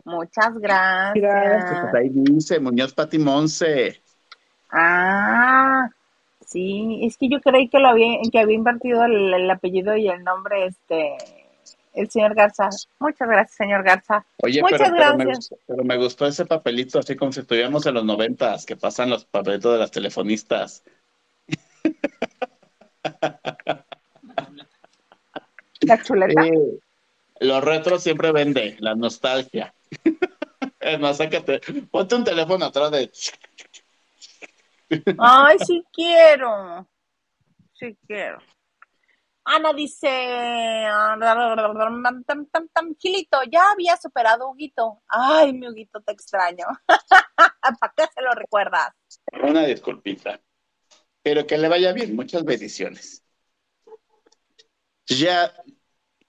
Muchas 0.05 0.57
gracias. 0.57 1.81
Pues 1.81 1.93
ahí 1.95 2.09
dice 2.13 2.59
Muñoz 2.59 2.93
Pati 2.93 3.19
Monse. 3.19 4.01
Ah, 4.71 5.89
sí, 6.45 7.01
es 7.03 7.17
que 7.17 7.29
yo 7.29 7.39
creí 7.41 7.67
que 7.69 7.79
lo 7.79 7.89
había, 7.89 8.19
que 8.31 8.39
había 8.39 8.55
invertido 8.55 9.03
el, 9.03 9.33
el 9.33 9.51
apellido 9.51 9.95
y 9.95 10.07
el 10.07 10.23
nombre, 10.23 10.65
este, 10.67 11.17
el 11.93 12.09
señor 12.09 12.33
Garza. 12.35 12.69
Muchas 12.99 13.27
gracias, 13.27 13.57
señor 13.57 13.83
Garza. 13.83 14.25
Oye, 14.41 14.61
Muchas 14.61 14.79
pero, 14.79 14.93
pero 14.95 15.17
me 15.17 15.25
gracias. 15.25 15.49
gustó, 15.49 15.57
pero 15.67 15.83
me 15.83 15.97
gustó 15.97 16.25
ese 16.25 16.45
papelito, 16.45 16.99
así 16.99 17.15
como 17.15 17.31
si 17.33 17.41
estuviéramos 17.41 17.85
en 17.85 17.93
los 17.95 18.05
noventas, 18.05 18.65
que 18.65 18.75
pasan 18.77 19.09
los 19.09 19.25
papelitos 19.25 19.73
de 19.73 19.79
las 19.79 19.91
telefonistas. 19.91 20.83
La 25.81 26.01
chuleta. 26.01 26.43
Sí. 26.43 26.51
Los 27.39 27.63
retros 27.63 28.03
siempre 28.03 28.31
vende, 28.31 28.77
la 28.79 28.95
nostalgia. 28.95 29.73
Es 30.79 30.99
más, 30.99 31.17
sácate, 31.17 31.61
ponte 31.91 32.15
un 32.15 32.23
teléfono 32.25 32.65
atrás 32.65 32.91
de... 32.91 33.11
Ay, 35.17 35.57
sí 35.59 35.83
quiero. 35.93 36.87
Sí 37.73 37.97
quiero. 38.05 38.37
Ana 39.45 39.73
dice, 39.73 40.07
Gilito, 42.99 43.43
ya 43.49 43.71
había 43.71 43.97
superado 43.97 44.45
a 44.45 44.51
Huguito. 44.51 45.01
Ay, 45.07 45.53
mi 45.53 45.67
Huguito, 45.67 46.01
te 46.01 46.13
extraño. 46.13 46.65
¿Para 46.85 47.93
qué 47.95 48.03
se 48.13 48.21
lo 48.21 48.31
recuerdas? 48.31 48.93
Una 49.41 49.65
disculpita. 49.65 50.39
Pero 51.23 51.47
que 51.47 51.57
le 51.57 51.69
vaya 51.69 51.93
bien, 51.93 52.15
muchas 52.15 52.43
bendiciones. 52.43 53.23
Ya, 55.07 55.51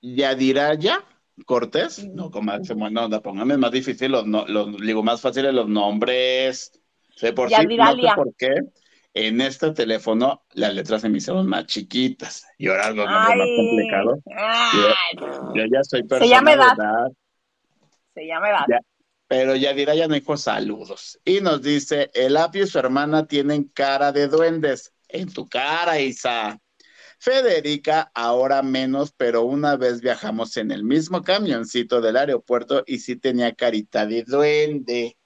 ya 0.01 0.35
dirá 0.35 0.75
ya, 0.75 1.05
Cortés. 1.47 2.05
No, 2.05 2.31
comadre, 2.31 2.65
se 2.65 2.75
buena 2.75 3.05
onda, 3.05 3.21
póngame 3.21 3.57
más 3.57 3.73
difícil 3.73 4.13
los, 4.13 4.27
no- 4.27 4.47
los, 4.47 4.77
digo, 4.81 5.03
más 5.03 5.21
fáciles 5.21 5.53
los 5.53 5.69
nombres. 5.69 6.81
Sé 7.17 7.33
por 7.33 7.49
sí, 7.51 7.55
no 7.67 7.97
sé 7.97 8.09
por 8.15 8.35
qué. 8.37 8.55
En 9.15 9.41
este 9.41 9.71
teléfono 9.73 10.45
las 10.55 10.75
letras 10.75 11.03
se 11.03 11.09
me 11.09 11.19
hicieron 11.19 11.47
más 11.49 11.67
chiquitas. 11.67 12.47
Y 12.59 12.69
ahora 12.69 12.91
los 12.91 13.07
nombres 13.07 13.37
más 13.37 13.49
complicados. 13.57 14.19
ay, 14.37 15.17
Yo 15.55 15.65
ya 15.73 15.83
soy 15.85 16.01
Se 16.03 16.07
persona 16.09 16.31
llama 16.31 16.51
de 16.51 16.57
edad. 16.57 16.75
edad, 16.79 17.13
se 18.15 18.27
llama 18.27 18.51
edad. 18.51 18.65
Ya. 18.69 18.79
Pero 19.37 19.57
Yadira 19.57 19.97
ya 19.97 20.07
no 20.07 20.15
dijo 20.15 20.37
saludos. 20.37 21.21
Y 21.25 21.41
nos 21.41 21.61
dice, 21.61 22.09
el 22.15 22.37
apio 22.37 22.63
y 22.63 22.67
su 22.69 22.79
hermana 22.79 23.27
tienen 23.27 23.65
cara 23.65 24.13
de 24.13 24.29
duendes. 24.29 24.95
En 25.09 25.33
tu 25.33 25.49
cara, 25.49 25.99
Isa. 25.99 26.61
Federica, 27.19 28.13
ahora 28.15 28.63
menos, 28.63 29.13
pero 29.13 29.43
una 29.43 29.75
vez 29.75 30.01
viajamos 30.01 30.57
en 30.57 30.71
el 30.71 30.85
mismo 30.85 31.23
camioncito 31.23 32.01
del 32.01 32.17
aeropuerto 32.17 32.85
y 32.87 33.01
sí 33.01 33.17
tenía 33.17 33.53
carita 33.57 34.07
de 34.07 34.23
duende. 34.23 35.19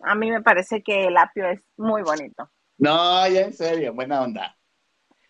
A 0.00 0.14
mí 0.14 0.30
me 0.30 0.40
parece 0.40 0.82
que 0.82 1.08
el 1.08 1.16
apio 1.18 1.46
es 1.46 1.60
muy 1.76 2.00
bonito. 2.00 2.50
No, 2.78 3.28
ya 3.28 3.42
en 3.42 3.52
serio, 3.52 3.92
buena 3.92 4.22
onda. 4.22 4.56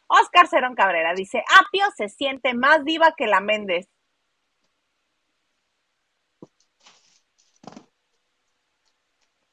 Oscar 0.06 0.46
Cerón 0.46 0.76
Cabrera 0.76 1.12
dice, 1.14 1.42
Apio 1.60 1.86
se 1.96 2.08
siente 2.08 2.54
más 2.54 2.84
diva 2.84 3.14
que 3.16 3.26
la 3.26 3.40
Méndez. 3.40 3.88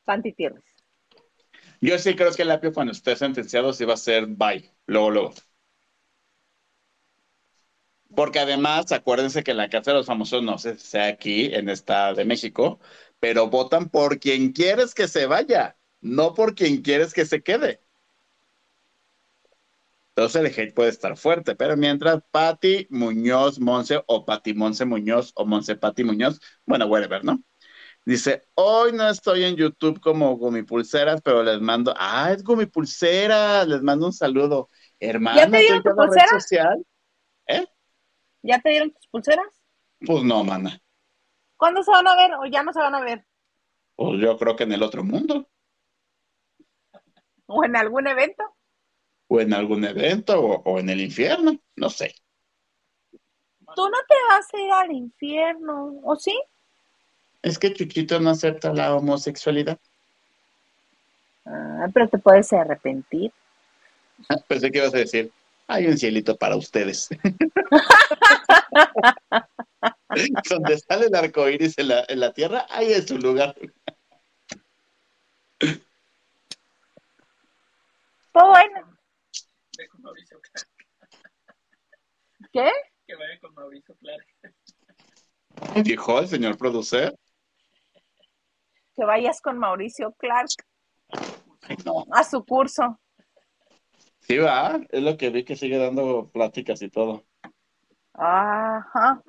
Santi 0.05 0.33
Tirres. 0.33 0.63
Yo 1.81 1.97
sí 1.99 2.15
creo 2.15 2.31
que 2.33 2.43
el 2.43 2.51
apio 2.51 2.73
cuando 2.73 2.93
esté 2.93 3.15
sentenciado 3.15 3.73
sí 3.73 3.85
va 3.85 3.93
a 3.95 3.97
ser 3.97 4.27
bye, 4.27 4.71
luego, 4.85 5.11
luego. 5.11 5.33
Porque 8.15 8.39
además, 8.39 8.91
acuérdense 8.91 9.43
que 9.43 9.53
la 9.53 9.69
Casa 9.69 9.91
de 9.91 9.97
los 9.97 10.05
Famosos, 10.05 10.41
no 10.41 10.57
sé 10.57 10.77
si 10.77 10.87
sea 10.87 11.07
aquí, 11.07 11.53
en 11.53 11.69
esta 11.69 12.13
de 12.13 12.23
México, 12.23 12.79
pero 13.19 13.49
votan 13.49 13.89
por 13.89 14.19
quien 14.19 14.53
quieres 14.53 14.93
que 14.93 15.07
se 15.07 15.25
vaya, 15.25 15.77
no 16.01 16.33
por 16.33 16.55
quien 16.55 16.81
quieres 16.81 17.13
que 17.13 17.25
se 17.25 17.43
quede. 17.43 17.81
Entonces 20.15 20.41
el 20.41 20.47
hate 20.47 20.73
puede 20.73 20.89
estar 20.91 21.17
fuerte, 21.17 21.55
pero 21.55 21.75
mientras 21.75 22.21
Pati 22.31 22.87
Muñoz 22.89 23.59
Monse 23.59 24.01
o 24.07 24.23
Pati 24.25 24.53
Monse 24.53 24.85
Muñoz 24.85 25.33
o 25.35 25.45
Monse 25.45 25.75
Pati 25.75 26.05
Muñoz, 26.05 26.39
bueno, 26.65 26.85
whatever, 26.85 27.25
¿no? 27.25 27.43
Dice, 28.05 28.43
hoy 28.53 28.91
no 28.93 29.09
estoy 29.09 29.43
en 29.45 29.55
YouTube 29.55 29.99
como 29.99 30.37
Gumipulseras, 30.37 31.21
pero 31.23 31.41
les 31.43 31.59
mando, 31.59 31.93
ah, 31.97 32.31
es 32.31 32.43
Gumipulseras, 32.43 33.67
les 33.67 33.81
mando 33.81 34.05
un 34.07 34.13
saludo. 34.13 34.69
Hermano, 34.99 35.39
¿Ya 35.39 35.49
te 35.49 35.57
dieron 35.59 35.81
¿tú 35.83 35.89
tu 35.89 35.95
cada 35.95 36.07
red 36.07 36.11
pulsera? 36.11 36.27
social? 36.27 36.85
¿Eh? 37.47 37.65
¿Ya 38.43 38.61
te 38.61 38.69
dieron 38.69 38.91
tus 38.93 39.07
pulseras? 39.07 39.61
Pues 40.05 40.23
no, 40.23 40.43
mana. 40.45 40.81
¿Cuándo 41.57 41.83
se 41.83 41.91
van 41.91 42.07
a 42.07 42.15
ver 42.15 42.31
o 42.35 42.45
ya 42.45 42.63
no 42.63 42.71
se 42.71 42.79
van 42.79 42.95
a 42.95 43.01
ver? 43.01 43.25
Pues 43.97 44.21
yo 44.21 44.37
creo 44.37 44.55
que 44.55 44.63
en 44.63 44.71
el 44.71 44.83
otro 44.83 45.03
mundo, 45.03 45.49
¿O 47.47 47.63
en 47.65 47.75
algún 47.75 48.05
evento? 48.05 48.43
o 49.27 49.39
en 49.41 49.53
algún 49.53 49.83
evento, 49.85 50.39
o, 50.41 50.63
o 50.63 50.79
en 50.79 50.89
el 50.89 51.01
infierno, 51.01 51.59
no 51.75 51.89
sé. 51.91 52.15
Tú 53.75 53.83
no 53.89 53.97
te 54.07 54.15
vas 54.29 54.53
a 54.53 54.57
ir 54.59 54.71
al 54.71 54.91
infierno, 54.91 55.99
¿o 56.03 56.15
sí? 56.15 56.33
Es 57.45 57.57
que 57.59 57.71
Chuchito 57.71 58.19
no 58.19 58.31
acepta 58.31 58.73
la 58.73 58.95
homosexualidad. 58.95 59.77
Ah, 61.45 61.87
pero 61.93 62.09
te 62.09 62.17
puedes 62.17 62.51
arrepentir. 62.51 63.31
Pensé 64.47 64.71
que 64.71 64.79
ibas 64.79 64.95
a 64.95 64.97
decir, 64.97 65.31
hay 65.67 65.85
un 65.85 65.95
cielito 65.95 66.35
para 66.35 66.55
ustedes. 66.55 67.07
Donde 70.49 70.79
sale 70.79 71.05
el 71.05 71.13
arco 71.13 71.47
iris 71.47 71.77
en 71.77 71.89
la, 71.89 72.03
en 72.07 72.19
la 72.19 72.33
tierra, 72.33 72.65
ahí 72.67 72.91
es 72.91 73.05
su 73.05 73.19
lugar. 73.19 73.53
Todo 78.33 78.49
bueno. 78.49 78.97
Ve 79.77 79.87
con 79.87 80.01
Mauricio 80.01 80.41
Clark. 80.41 80.67
¿Qué? 82.51 82.71
Que 83.05 83.13
vaya 83.13 83.39
con 83.39 83.53
Mauricio 83.53 83.95
Clark. 83.97 84.25
Dijo 85.83 86.19
el 86.19 86.27
señor 86.27 86.57
producer. 86.57 87.15
Que 89.05 89.07
vayas 89.07 89.39
con 89.39 89.59
Mauricio 89.59 90.13
Clark 90.13 90.49
no. 91.85 92.05
a 92.11 92.23
su 92.23 92.43
curso. 92.43 92.99
Sí, 94.21 94.37
va, 94.39 94.79
es 94.89 95.03
lo 95.03 95.15
que 95.15 95.29
vi 95.29 95.45
que 95.45 95.55
sigue 95.55 95.77
dando 95.77 96.27
pláticas 96.33 96.81
y 96.81 96.89
todo. 96.89 97.23
Ajá. 98.13 99.21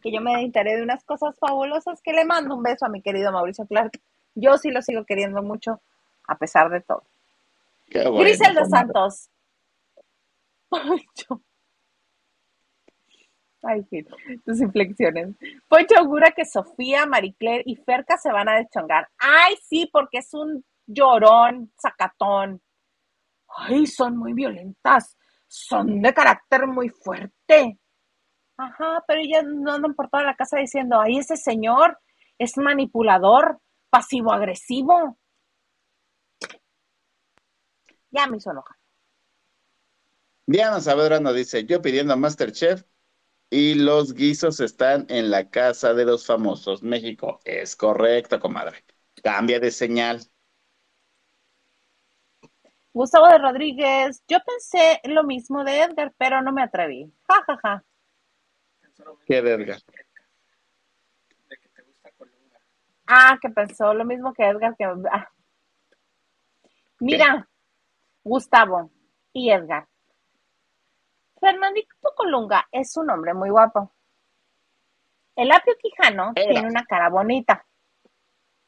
Que 0.00 0.12
yo 0.12 0.20
me 0.20 0.40
enteré 0.42 0.76
de 0.76 0.82
unas 0.84 1.02
cosas 1.04 1.36
fabulosas 1.40 2.00
que 2.02 2.12
le 2.12 2.24
mando 2.24 2.54
un 2.54 2.62
beso 2.62 2.86
a 2.86 2.88
mi 2.88 3.02
querido 3.02 3.32
Mauricio 3.32 3.66
Clark. 3.66 4.00
Yo 4.36 4.56
sí 4.58 4.70
lo 4.70 4.80
sigo 4.80 5.04
queriendo 5.04 5.42
mucho, 5.42 5.80
a 6.28 6.38
pesar 6.38 6.70
de 6.70 6.82
todo. 6.82 7.02
Qué 7.90 8.06
bueno, 8.06 8.20
Griselda. 8.20 8.64
Santos. 8.66 9.28
Ay, 13.62 13.86
tus 14.44 14.60
inflexiones. 14.60 15.36
Poncho 15.68 15.96
augura 15.96 16.32
que 16.32 16.44
Sofía, 16.44 17.06
Maricler 17.06 17.62
y 17.64 17.76
Ferca 17.76 18.16
se 18.16 18.32
van 18.32 18.48
a 18.48 18.56
deschongar. 18.56 19.08
Ay, 19.18 19.56
sí, 19.62 19.88
porque 19.92 20.18
es 20.18 20.34
un 20.34 20.64
llorón, 20.86 21.72
sacatón. 21.78 22.60
Ay, 23.48 23.86
son 23.86 24.16
muy 24.16 24.32
violentas. 24.32 25.16
Son 25.46 26.02
de 26.02 26.12
carácter 26.12 26.66
muy 26.66 26.88
fuerte. 26.88 27.78
Ajá, 28.56 29.04
pero 29.06 29.20
ellas 29.20 29.44
no 29.44 29.72
andan 29.72 29.94
por 29.94 30.08
toda 30.08 30.24
la 30.24 30.34
casa 30.34 30.58
diciendo, 30.58 31.00
ay, 31.00 31.18
ese 31.18 31.36
señor 31.36 31.98
es 32.38 32.56
manipulador, 32.56 33.60
pasivo-agresivo. 33.90 35.18
Ya 38.10 38.26
me 38.26 38.38
hizo 38.38 38.50
enojar. 38.50 38.76
Diana 40.46 40.80
Saavedra 40.80 41.20
nos 41.20 41.34
dice, 41.34 41.64
yo 41.64 41.80
pidiendo 41.80 42.12
a 42.12 42.16
Masterchef 42.16 42.84
y 43.52 43.74
los 43.74 44.14
guisos 44.14 44.60
están 44.60 45.04
en 45.10 45.30
la 45.30 45.50
casa 45.50 45.92
de 45.92 46.06
los 46.06 46.24
famosos. 46.26 46.82
México, 46.82 47.38
es 47.44 47.76
correcto, 47.76 48.40
comadre. 48.40 48.82
Cambia 49.22 49.60
de 49.60 49.70
señal. 49.70 50.22
Gustavo 52.94 53.28
de 53.28 53.36
Rodríguez, 53.36 54.22
yo 54.26 54.38
pensé 54.46 55.00
lo 55.04 55.22
mismo 55.22 55.64
de 55.64 55.82
Edgar, 55.82 56.14
pero 56.16 56.40
no 56.40 56.50
me 56.50 56.62
atreví. 56.62 57.12
Ja, 57.28 57.44
ja, 57.46 57.58
ja. 57.62 57.84
Qué 59.26 59.42
de. 59.42 59.56
Rebeca, 59.56 59.78
De 61.48 61.56
que 61.56 61.68
te 61.68 61.82
gusta 61.82 62.10
Colunga. 62.12 62.58
Ah, 63.06 63.38
que 63.40 63.50
pensó 63.50 63.92
lo 63.92 64.04
mismo 64.06 64.32
que 64.32 64.44
Edgar. 64.44 64.74
Que... 64.76 64.84
ah. 64.84 65.28
Mira, 67.00 67.48
Gustavo 68.24 68.90
y 69.32 69.50
Edgar. 69.50 69.88
Fernandito 71.42 71.96
Colunga 72.14 72.68
es 72.70 72.96
un 72.96 73.10
hombre 73.10 73.34
muy 73.34 73.50
guapo. 73.50 73.90
El 75.34 75.50
apio 75.50 75.74
Quijano 75.76 76.30
Era. 76.36 76.52
tiene 76.52 76.68
una 76.68 76.84
cara 76.84 77.08
bonita. 77.08 77.66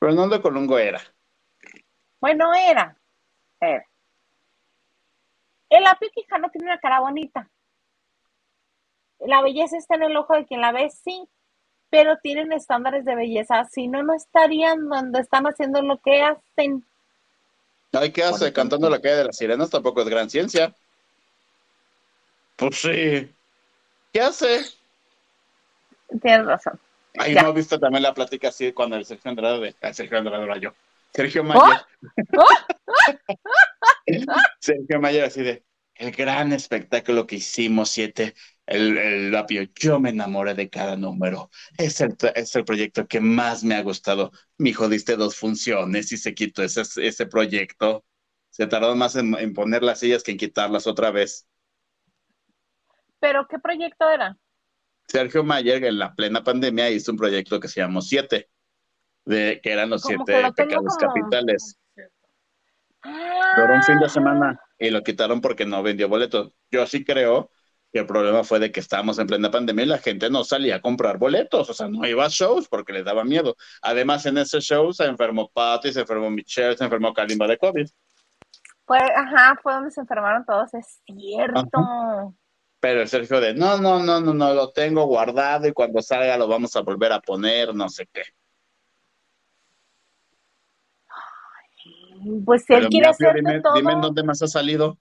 Fernando 0.00 0.42
Colungo 0.42 0.76
era. 0.76 1.00
Bueno, 2.20 2.52
era. 2.52 2.96
Era. 3.60 3.86
El 5.70 5.86
apio 5.86 6.10
Quijano 6.12 6.50
tiene 6.50 6.66
una 6.66 6.80
cara 6.80 6.98
bonita. 6.98 7.48
La 9.20 9.40
belleza 9.40 9.76
está 9.76 9.94
en 9.94 10.02
el 10.02 10.16
ojo 10.16 10.34
de 10.34 10.44
quien 10.44 10.60
la 10.60 10.72
ve, 10.72 10.90
sí, 10.90 11.28
pero 11.90 12.18
tienen 12.24 12.52
estándares 12.52 13.04
de 13.04 13.14
belleza. 13.14 13.64
Si 13.66 13.86
no, 13.86 14.02
no 14.02 14.14
estarían 14.14 14.88
donde 14.88 15.20
están 15.20 15.44
haciendo 15.44 15.80
lo 15.80 15.98
que 15.98 16.22
hacen. 16.22 16.84
Ay, 17.92 18.10
¿qué 18.10 18.24
hace? 18.24 18.52
Cantando 18.52 18.90
la 18.90 19.00
calle 19.00 19.18
de 19.18 19.24
las 19.26 19.36
sirenas 19.36 19.70
tampoco 19.70 20.00
es 20.00 20.08
gran 20.08 20.28
ciencia. 20.28 20.74
Pues 22.68 22.80
sí. 22.82 23.34
¿Qué 24.12 24.20
hace? 24.20 24.64
Tienes 26.22 26.46
razón. 26.46 26.80
Ya. 27.28 27.42
¿no 27.42 27.52
viste 27.52 27.78
también 27.78 28.02
la 28.02 28.14
plática 28.14 28.48
así 28.48 28.72
cuando 28.72 28.96
el 28.96 29.04
Sergio 29.04 29.30
Andrade 29.30 29.60
de... 29.60 29.76
ah, 29.82 29.92
Sergio 29.92 30.18
Andrade 30.18 30.44
era 30.44 30.58
yo. 30.58 30.70
Sergio 31.12 31.42
¿Oh? 31.42 31.44
Mayer. 31.44 31.86
Sergio 34.60 35.00
Mayer 35.00 35.24
así 35.24 35.42
de... 35.42 35.64
El 35.96 36.10
gran 36.10 36.52
espectáculo 36.52 37.24
que 37.24 37.36
hicimos, 37.36 37.88
siete, 37.90 38.34
el, 38.66 38.98
el 38.98 39.30
lapio. 39.30 39.62
Yo 39.76 40.00
me 40.00 40.10
enamoré 40.10 40.54
de 40.54 40.68
cada 40.68 40.96
número. 40.96 41.50
Es 41.78 42.00
el, 42.00 42.16
es 42.34 42.56
el 42.56 42.64
proyecto 42.64 43.06
que 43.06 43.20
más 43.20 43.62
me 43.62 43.76
ha 43.76 43.82
gustado. 43.82 44.32
Mi 44.58 44.70
hijo 44.70 44.88
diste 44.88 45.14
dos 45.16 45.36
funciones 45.36 46.10
y 46.10 46.16
se 46.16 46.34
quitó 46.34 46.64
ese, 46.64 46.82
ese 46.96 47.26
proyecto. 47.26 48.04
Se 48.50 48.66
tardó 48.66 48.96
más 48.96 49.14
en, 49.14 49.34
en 49.38 49.54
poner 49.54 49.84
las 49.84 50.00
sillas 50.00 50.24
que 50.24 50.32
en 50.32 50.38
quitarlas 50.38 50.88
otra 50.88 51.12
vez. 51.12 51.46
¿Pero 53.24 53.46
qué 53.48 53.58
proyecto 53.58 54.06
era? 54.10 54.36
Sergio 55.08 55.42
Mayer 55.44 55.82
en 55.84 55.98
la 55.98 56.14
plena 56.14 56.44
pandemia 56.44 56.90
hizo 56.90 57.10
un 57.10 57.16
proyecto 57.16 57.58
que 57.58 57.68
se 57.68 57.80
llamó 57.80 58.02
Siete, 58.02 58.50
de, 59.24 59.60
que 59.62 59.72
eran 59.72 59.88
los 59.88 60.02
Como 60.02 60.26
siete 60.26 60.42
lo 60.42 60.52
pecados 60.52 60.94
como- 60.98 61.14
capitales. 61.14 61.78
Cierto. 61.94 62.14
Duró 63.56 63.74
un 63.76 63.82
fin 63.82 63.98
de 63.98 64.04
Ah, 64.04 64.08
semana 64.10 64.60
y 64.78 64.90
lo 64.90 65.02
quitaron 65.02 65.40
porque 65.40 65.64
no 65.64 65.82
vendió 65.82 66.06
boletos. 66.06 66.52
Yo 66.70 66.86
sí 66.86 67.02
creo 67.02 67.50
que 67.94 68.00
el 68.00 68.06
problema 68.06 68.44
fue 68.44 68.58
de 68.58 68.70
que 68.70 68.80
estábamos 68.80 69.18
en 69.18 69.26
plena 69.26 69.50
pandemia 69.50 69.84
y 69.84 69.88
la 69.88 69.98
gente 69.98 70.28
no 70.28 70.44
salía 70.44 70.76
a 70.76 70.80
comprar 70.82 71.16
boletos, 71.16 71.70
o 71.70 71.72
sea, 71.72 71.88
no 71.88 72.06
iba 72.06 72.26
a 72.26 72.28
shows 72.28 72.68
porque 72.68 72.92
les 72.92 73.06
daba 73.06 73.24
miedo. 73.24 73.56
Además, 73.80 74.26
en 74.26 74.36
ese 74.36 74.60
show 74.60 74.92
se 74.92 75.04
enfermó 75.06 75.48
Patty, 75.50 75.94
se 75.94 76.00
enfermó 76.00 76.28
Michelle, 76.28 76.76
se 76.76 76.84
enfermó 76.84 77.14
Kalimba 77.14 77.46
de 77.46 77.56
COVID. 77.56 77.86
Fue, 78.86 78.98
ajá, 78.98 79.58
fue 79.62 79.72
donde 79.72 79.90
se 79.90 80.00
enfermaron 80.02 80.44
todos, 80.44 80.74
es 80.74 81.00
cierto. 81.06 82.34
Pero 82.84 83.00
el 83.00 83.08
Sergio 83.08 83.40
de, 83.40 83.54
no, 83.54 83.78
no, 83.78 83.98
no, 83.98 84.20
no, 84.20 84.34
no, 84.34 84.52
lo 84.52 84.70
tengo 84.70 85.06
guardado 85.06 85.66
y 85.66 85.72
cuando 85.72 86.02
salga 86.02 86.36
lo 86.36 86.46
vamos 86.46 86.76
a 86.76 86.82
volver 86.82 87.12
a 87.12 87.20
poner, 87.20 87.74
no 87.74 87.88
sé 87.88 88.06
qué. 88.12 88.20
Pues 92.44 92.66
si 92.66 92.74
él 92.74 92.80
Pero 92.80 92.90
quiere 92.90 93.06
hacer 93.06 93.36
dime, 93.36 93.62
todo 93.62 93.74
dime 93.76 93.92
en 93.92 94.02
dónde 94.02 94.22
más 94.22 94.42
ha 94.42 94.48
salido. 94.48 94.98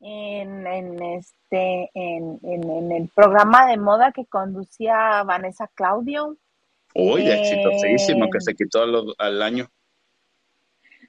en, 0.00 0.66
en 0.66 1.02
este, 1.02 1.90
en, 1.94 2.40
en, 2.42 2.68
en 2.68 2.92
el 2.92 3.08
programa 3.14 3.68
de 3.68 3.76
moda 3.76 4.10
que 4.10 4.26
conducía 4.26 5.22
Vanessa 5.22 5.70
Claudio. 5.72 6.36
Uy, 6.96 7.28
Eh, 7.28 7.40
exitosísimo, 7.40 8.28
que 8.28 8.40
se 8.40 8.54
quitó 8.54 8.82
al, 8.82 9.14
al 9.18 9.40
año. 9.40 9.70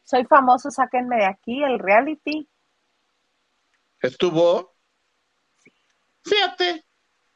Soy 0.04 0.24
famoso, 0.26 0.70
sáquenme 0.70 1.16
de 1.16 1.26
aquí, 1.26 1.64
el 1.64 1.80
reality. 1.80 2.48
Estuvo, 4.02 4.76
fíjate, 6.24 6.86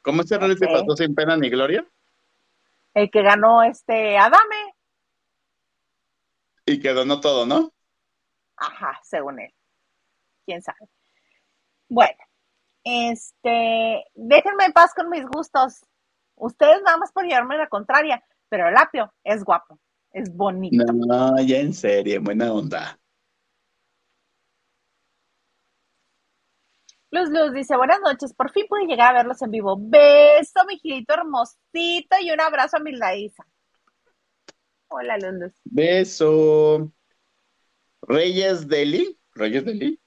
¿cómo 0.02 0.22
ese 0.22 0.38
reality 0.38 0.66
Ok. 0.66 0.72
pasó 0.72 0.96
sin 0.96 1.14
pena 1.14 1.36
ni 1.36 1.50
gloria? 1.50 1.86
El 2.94 3.10
que 3.10 3.22
ganó 3.22 3.62
este 3.62 4.18
Adame. 4.18 4.74
Y 6.66 6.80
quedó 6.80 7.04
no 7.04 7.20
todo, 7.20 7.46
¿no? 7.46 7.72
Ajá, 8.56 9.00
según 9.02 9.40
él. 9.40 9.52
Quién 10.44 10.62
sabe. 10.62 10.88
Bueno, 11.88 12.18
este, 12.84 14.04
déjenme 14.14 14.66
en 14.66 14.72
paz 14.72 14.94
con 14.94 15.08
mis 15.08 15.24
gustos. 15.26 15.84
Ustedes 16.36 16.82
nada 16.82 16.96
más 16.98 17.10
por 17.12 17.24
llevarme 17.24 17.56
la 17.56 17.68
contraria, 17.68 18.24
pero 18.48 18.68
el 18.68 18.76
apio 18.76 19.12
es 19.24 19.42
guapo, 19.44 19.78
es 20.12 20.32
bonito. 20.34 20.84
No, 20.92 21.40
ya 21.42 21.58
en 21.58 21.74
serio, 21.74 22.20
buena 22.22 22.52
onda. 22.52 22.99
Luz 27.12 27.28
Luz 27.30 27.52
dice, 27.52 27.76
buenas 27.76 28.00
noches, 28.00 28.32
por 28.34 28.52
fin 28.52 28.66
pude 28.68 28.86
llegar 28.86 29.10
a 29.10 29.18
verlos 29.18 29.42
en 29.42 29.50
vivo. 29.50 29.76
Beso, 29.78 30.64
mi 30.68 30.78
girito 30.78 31.14
hermosito, 31.14 32.16
y 32.20 32.30
un 32.30 32.40
abrazo 32.40 32.76
a 32.76 32.80
mi 32.80 32.92
Laísa. 32.92 33.44
Hola, 34.88 35.18
Luz 35.18 35.32
Luz. 35.32 35.52
Beso. 35.64 36.92
Reyes 38.02 38.68
Deli, 38.68 39.18
Reyes 39.34 39.64
Deli. 39.64 40.00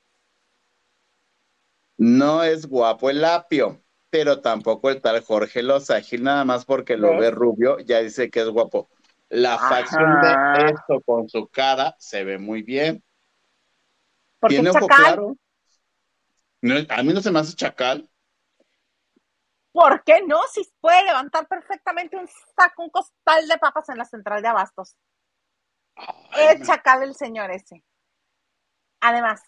No 1.97 2.43
es 2.43 2.65
guapo 2.67 3.09
el 3.09 3.23
apio, 3.23 3.81
pero 4.09 4.41
tampoco 4.41 4.89
el 4.89 5.01
tal 5.01 5.21
Jorge 5.23 5.61
Lozagil, 5.61 6.23
nada 6.23 6.45
más 6.45 6.65
porque 6.65 6.97
lo 6.97 7.11
¿Ves? 7.11 7.19
ve 7.19 7.31
rubio, 7.31 7.79
ya 7.79 7.99
dice 7.99 8.29
que 8.29 8.41
es 8.41 8.47
guapo. 8.47 8.89
La 9.29 9.57
facción 9.57 10.21
de 10.21 10.71
esto 10.71 11.01
con 11.05 11.27
su 11.27 11.47
cara 11.47 11.95
se 11.97 12.23
ve 12.23 12.37
muy 12.37 12.61
bien. 12.61 13.03
Porque 14.39 14.55
Tiene 14.55 14.69
ojo 14.69 14.81
chacal, 14.81 14.97
claro. 15.15 15.37
No, 16.64 16.76
a 16.89 17.03
mí 17.03 17.14
no 17.14 17.22
se 17.22 17.30
me 17.30 17.39
hace 17.39 17.55
chacal. 17.55 18.09
¿por 19.74 20.03
qué 20.03 20.22
no? 20.26 20.39
Si 20.53 20.61
puede 20.80 21.03
levantar 21.03 21.47
perfectamente 21.47 22.16
un 22.16 22.28
saco, 22.55 22.84
un 22.84 22.89
costal 22.89 23.47
de 23.47 23.57
papas 23.57 23.89
en 23.89 23.97
la 23.97 24.05
central 24.05 24.41
de 24.41 24.47
abastos. 24.47 24.95
Ay, 25.95 26.55
Es 26.55 26.68
chacal 26.68 27.03
el 27.03 27.16
señor 27.16 27.51
ese. 27.51 27.84
Además, 29.01 29.41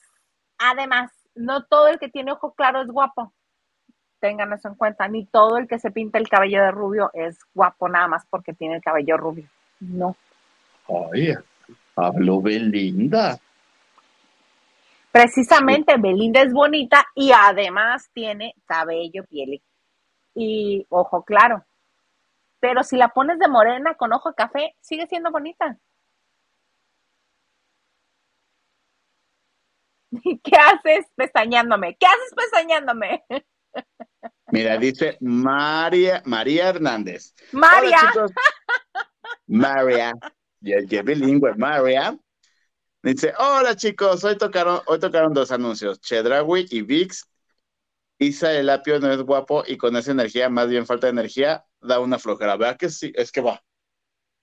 además, 0.57 1.11
no 1.35 1.63
todo 1.63 1.87
el 1.87 1.99
que 1.99 2.09
tiene 2.09 2.33
ojo 2.33 2.53
claro 2.53 2.81
es 2.81 2.87
guapo. 2.87 3.33
Tengan 4.19 4.51
eso 4.51 4.67
en 4.67 4.75
cuenta. 4.75 5.07
Ni 5.07 5.25
todo 5.27 5.57
el 5.57 5.67
que 5.67 5.79
se 5.79 5.91
pinta 5.91 6.17
el 6.17 6.27
cabello 6.27 6.61
de 6.63 6.71
rubio 6.71 7.11
es 7.13 7.37
guapo 7.53 7.87
nada 7.87 8.07
más 8.07 8.25
porque 8.29 8.53
tiene 8.53 8.75
el 8.75 8.81
cabello 8.81 9.17
rubio. 9.17 9.47
No. 9.79 10.15
Ay, 10.89 11.35
habló 11.95 12.41
Belinda. 12.41 13.39
Precisamente 15.15 15.95
Belinda 15.97 16.41
es 16.41 16.51
bonita 16.51 17.05
y 17.15 17.31
además 17.31 18.09
tiene 18.11 18.53
cabello, 18.65 19.23
piel 19.23 19.63
y- 20.35 20.85
ojo 20.89 21.23
claro. 21.23 21.65
Pero 22.59 22.83
si 22.83 22.97
la 22.97 23.07
pones 23.07 23.39
de 23.39 23.47
morena 23.47 23.95
con 23.95 24.11
ojo 24.11 24.33
café, 24.33 24.75
sigue 24.81 25.07
siendo 25.07 25.31
bonita. 25.31 25.77
¿Qué 30.43 30.57
haces 30.57 31.05
pestañándome? 31.15 31.95
¿Qué 31.97 32.05
haces 32.07 32.33
pestañándome? 32.35 33.23
Mira, 34.51 34.77
dice 34.77 35.17
María, 35.21 36.23
María 36.25 36.67
Hernández. 36.67 37.33
María, 37.53 37.99
Hola. 38.13 38.27
María. 39.47 40.13
Y 40.59 40.73
el 40.73 40.89
que 40.89 41.01
bilingüe, 41.03 41.55
María. 41.55 42.17
Dice, 43.05 43.35
hola 43.37 43.75
chicos, 43.75 44.23
hoy 44.23 44.35
tocaron, 44.35 44.81
hoy 44.87 44.97
tocaron 44.97 45.31
dos 45.31 45.51
anuncios, 45.51 46.01
Chedraui 46.01 46.65
y 46.71 46.81
VIX. 46.81 47.23
Isa 48.17 48.51
el 48.53 48.67
apio 48.67 48.99
no 48.99 49.13
es 49.13 49.21
guapo 49.21 49.63
y 49.67 49.77
con 49.77 49.95
esa 49.95 50.09
energía, 50.11 50.49
más 50.49 50.69
bien 50.69 50.87
falta 50.87 51.05
de 51.05 51.11
energía, 51.11 51.63
da 51.79 51.99
una 51.99 52.17
flojera. 52.17 52.57
¿Verdad 52.57 52.77
que 52.77 52.89
sí? 52.89 53.13
Es 53.13 53.31
que 53.31 53.41
va. 53.41 53.61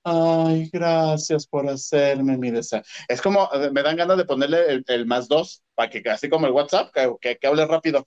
Ay, 0.05 0.71
gracias 0.73 1.45
por 1.49 1.69
hacerme 1.69 2.39
mi 2.39 2.53
deseo. 2.53 2.83
Es 3.09 3.21
como, 3.21 3.51
me 3.73 3.83
dan 3.83 3.97
ganas 3.97 4.17
de 4.17 4.27
ponerle 4.27 4.65
el, 4.67 4.85
el 4.87 5.07
más 5.07 5.27
dos, 5.27 5.65
para 5.75 5.91
que 5.91 6.09
así 6.09 6.29
como 6.29 6.47
el 6.47 6.53
WhatsApp, 6.53 6.93
que, 6.95 7.13
que, 7.21 7.39
que 7.39 7.47
hable 7.49 7.67
rápido. 7.67 8.07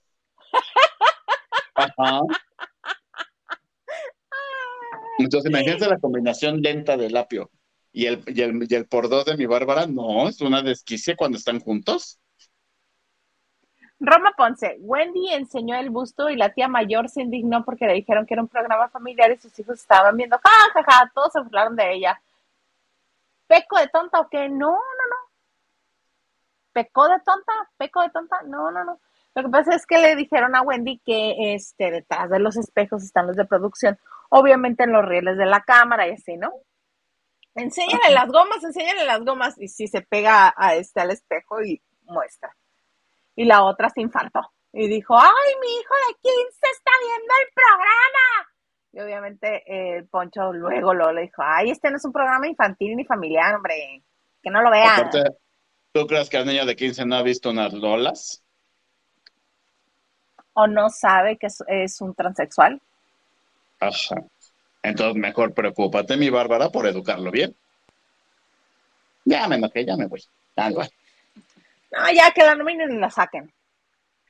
Ajá. 1.74 2.20
Entonces, 5.18 5.50
imagínense 5.50 5.86
la 5.86 5.98
combinación 5.98 6.62
lenta 6.62 6.96
del 6.96 7.14
apio 7.14 7.50
y 7.96 8.04
el, 8.04 8.22
y 8.26 8.42
el, 8.42 8.66
y 8.70 8.74
el 8.74 8.86
por 8.86 9.08
dos 9.08 9.24
de 9.24 9.38
mi 9.38 9.46
Bárbara. 9.46 9.86
No, 9.86 10.28
es 10.28 10.42
una 10.42 10.60
desquicia 10.60 11.16
cuando 11.16 11.38
están 11.38 11.60
juntos. 11.60 12.20
Roma 13.98 14.34
Ponce, 14.36 14.76
Wendy 14.80 15.32
enseñó 15.32 15.76
el 15.76 15.88
busto 15.88 16.28
y 16.28 16.36
la 16.36 16.52
tía 16.52 16.68
mayor 16.68 17.08
se 17.08 17.22
indignó 17.22 17.64
porque 17.64 17.86
le 17.86 17.94
dijeron 17.94 18.26
que 18.26 18.34
era 18.34 18.42
un 18.42 18.48
programa 18.48 18.90
familiar 18.90 19.32
y 19.32 19.38
sus 19.38 19.58
hijos 19.58 19.80
estaban 19.80 20.14
viendo, 20.14 20.36
ja, 20.36 20.50
ja, 20.74 20.82
ja, 20.82 21.10
todos 21.14 21.32
se 21.32 21.40
burlaron 21.40 21.74
de 21.74 21.94
ella. 21.94 22.20
¿Peco 23.46 23.78
de 23.78 23.88
tonta 23.88 24.20
o 24.20 24.28
qué? 24.28 24.50
No, 24.50 24.72
no, 24.72 24.74
no. 24.74 25.16
¿Pecó 26.74 27.08
de 27.08 27.18
tonta? 27.20 27.52
¿Peco 27.78 28.02
de 28.02 28.10
tonta? 28.10 28.42
No, 28.42 28.70
no, 28.70 28.84
no. 28.84 29.00
Lo 29.34 29.42
que 29.42 29.48
pasa 29.48 29.74
es 29.74 29.86
que 29.86 29.96
le 29.96 30.16
dijeron 30.16 30.54
a 30.54 30.60
Wendy 30.60 30.98
que 30.98 31.54
este, 31.54 31.90
detrás 31.90 32.28
de 32.28 32.40
los 32.40 32.58
espejos 32.58 33.02
están 33.02 33.26
los 33.26 33.36
de 33.36 33.46
producción, 33.46 33.98
obviamente 34.28 34.84
en 34.84 34.92
los 34.92 35.06
rieles 35.06 35.38
de 35.38 35.46
la 35.46 35.62
cámara 35.62 36.06
y 36.06 36.10
así, 36.10 36.36
¿no? 36.36 36.52
Enséñale 37.56 38.10
las 38.10 38.28
gomas, 38.28 38.62
enséñale 38.62 39.04
las 39.04 39.24
gomas 39.24 39.54
y 39.58 39.68
si 39.68 39.88
se 39.88 40.02
pega 40.02 40.54
a 40.56 40.74
este 40.74 41.00
al 41.00 41.10
espejo 41.10 41.62
y 41.62 41.82
muestra 42.04 42.54
y 43.36 43.44
la 43.44 43.62
otra 43.64 43.90
se 43.90 44.00
infartó 44.00 44.40
y 44.72 44.88
dijo, 44.88 45.16
ay, 45.16 45.54
mi 45.60 45.68
hijo 45.68 45.94
de 46.08 46.14
15 46.20 46.58
está 46.72 46.90
viendo 47.00 47.34
el 47.42 47.52
programa. 47.54 48.52
Y 48.92 49.00
obviamente 49.00 49.62
eh, 49.66 50.04
Poncho 50.10 50.52
luego 50.52 50.94
lo 50.94 51.12
le 51.12 51.22
dijo, 51.22 51.42
ay, 51.44 51.70
este 51.70 51.90
no 51.90 51.96
es 51.96 52.04
un 52.04 52.12
programa 52.12 52.48
infantil 52.48 52.96
ni 52.96 53.04
familiar, 53.04 53.54
hombre, 53.54 54.02
que 54.42 54.50
no 54.50 54.62
lo 54.62 54.70
vea. 54.70 54.96
Aparte, 54.96 55.24
¿tú 55.92 56.06
crees 56.06 56.28
que 56.28 56.38
el 56.38 56.46
niño 56.46 56.66
de 56.66 56.76
15 56.76 57.04
no 57.06 57.16
ha 57.16 57.22
visto 57.22 57.50
unas 57.50 57.72
lolas? 57.74 58.42
O 60.54 60.66
no 60.66 60.88
sabe 60.88 61.36
que 61.36 61.46
es, 61.46 61.62
es 61.68 62.00
un 62.00 62.14
transexual. 62.14 62.80
Ajá. 63.80 64.16
Entonces, 64.86 65.20
mejor 65.20 65.52
preocúpate, 65.52 66.16
mi 66.16 66.30
Bárbara, 66.30 66.70
por 66.70 66.86
educarlo 66.86 67.30
bien. 67.30 67.54
Ya 69.24 69.48
me 69.48 69.56
enojé, 69.56 69.84
ya 69.84 69.96
me 69.96 70.06
voy. 70.06 70.22
Ya, 70.56 70.70
igual. 70.70 70.88
No, 71.90 72.12
ya 72.12 72.30
que 72.30 72.42
la 72.44 72.54
nominen 72.54 72.92
y 72.92 72.98
la 72.98 73.10
saquen. 73.10 73.52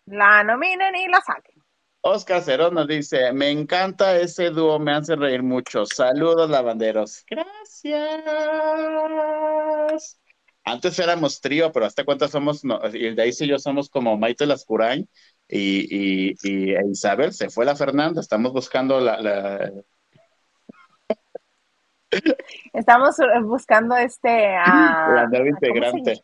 La 0.06 0.42
nominen 0.44 0.94
y 0.96 1.08
la 1.08 1.20
saquen. 1.20 1.62
Oscar 2.00 2.40
Cerón 2.42 2.74
nos 2.74 2.86
dice, 2.86 3.32
me 3.32 3.50
encanta 3.50 4.16
ese 4.16 4.50
dúo, 4.50 4.78
me 4.78 4.92
hace 4.92 5.16
reír 5.16 5.42
mucho. 5.42 5.84
Saludos, 5.86 6.48
lavanderos. 6.48 7.24
Gracias. 7.28 8.24
Antes 10.64 10.98
éramos 10.98 11.40
trío, 11.40 11.70
pero 11.72 11.86
hasta 11.86 12.04
cuántas 12.04 12.30
somos, 12.30 12.64
no, 12.64 12.80
y 12.92 13.14
de 13.14 13.22
ahí 13.22 13.32
sí 13.32 13.46
yo 13.46 13.58
somos 13.58 13.88
como 13.88 14.16
Maite 14.16 14.46
Lascurain 14.46 15.08
y, 15.48 16.30
y, 16.30 16.34
y 16.42 16.74
Isabel, 16.90 17.32
se 17.32 17.50
fue 17.50 17.64
la 17.64 17.76
Fernanda, 17.76 18.20
estamos 18.20 18.52
buscando 18.52 19.00
la, 19.00 19.20
la- 19.20 19.70
Estamos 22.72 23.18
eh, 23.20 23.24
buscando 23.42 23.96
este 23.96 24.54
a, 24.56 24.64
la 25.14 25.26
nueva 25.26 25.26
a- 25.26 25.28
¿cómo 25.28 25.50
se 25.50 25.56
integrante. 25.56 26.22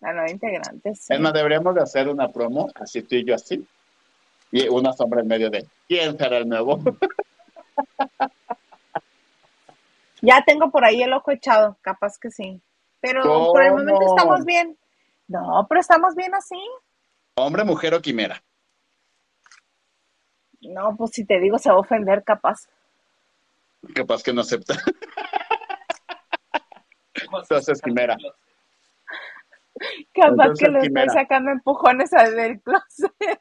La 0.00 0.12
nueva 0.12 0.30
integrante, 0.30 0.94
sí. 0.94 1.12
Es 1.12 1.20
más, 1.20 1.32
deberíamos 1.32 1.74
de 1.74 1.82
hacer 1.82 2.08
una 2.08 2.28
promo, 2.28 2.68
así 2.76 3.02
tú 3.02 3.16
y 3.16 3.24
yo 3.24 3.34
así, 3.34 3.66
y 4.52 4.68
una 4.68 4.92
sombra 4.92 5.20
en 5.20 5.28
medio 5.28 5.50
de 5.50 5.66
¿quién 5.88 6.16
será 6.16 6.38
el 6.38 6.48
nuevo? 6.48 6.78
Ya 10.22 10.42
tengo 10.42 10.70
por 10.70 10.84
ahí 10.86 11.02
el 11.02 11.12
ojo 11.12 11.32
echado, 11.32 11.76
capaz 11.82 12.18
que 12.18 12.30
sí. 12.30 12.58
Pero 13.00 13.22
por 13.52 13.62
el 13.62 13.72
momento 13.72 14.06
estamos 14.06 14.44
bien. 14.46 14.78
No, 15.28 15.66
pero 15.68 15.80
estamos 15.82 16.14
bien 16.14 16.34
así. 16.34 16.58
Hombre, 17.34 17.62
mujer 17.64 17.92
o 17.92 18.00
quimera. 18.00 18.42
No, 20.62 20.96
pues 20.96 21.10
si 21.12 21.26
te 21.26 21.38
digo 21.40 21.58
se 21.58 21.68
va 21.68 21.74
a 21.76 21.80
ofender, 21.80 22.24
capaz. 22.24 22.68
Capaz 23.94 24.22
que 24.22 24.32
no 24.32 24.42
acepta. 24.42 24.74
¿Cómo 27.26 27.40
Entonces, 27.40 27.80
quimera. 27.82 28.16
Capaz 30.12 30.30
Entonces, 30.30 30.66
que 30.66 30.72
le 30.72 30.78
estoy 30.80 31.08
sacando 31.08 31.50
empujones 31.50 32.12
al 32.12 32.36
del 32.36 32.60
closet. 32.60 33.40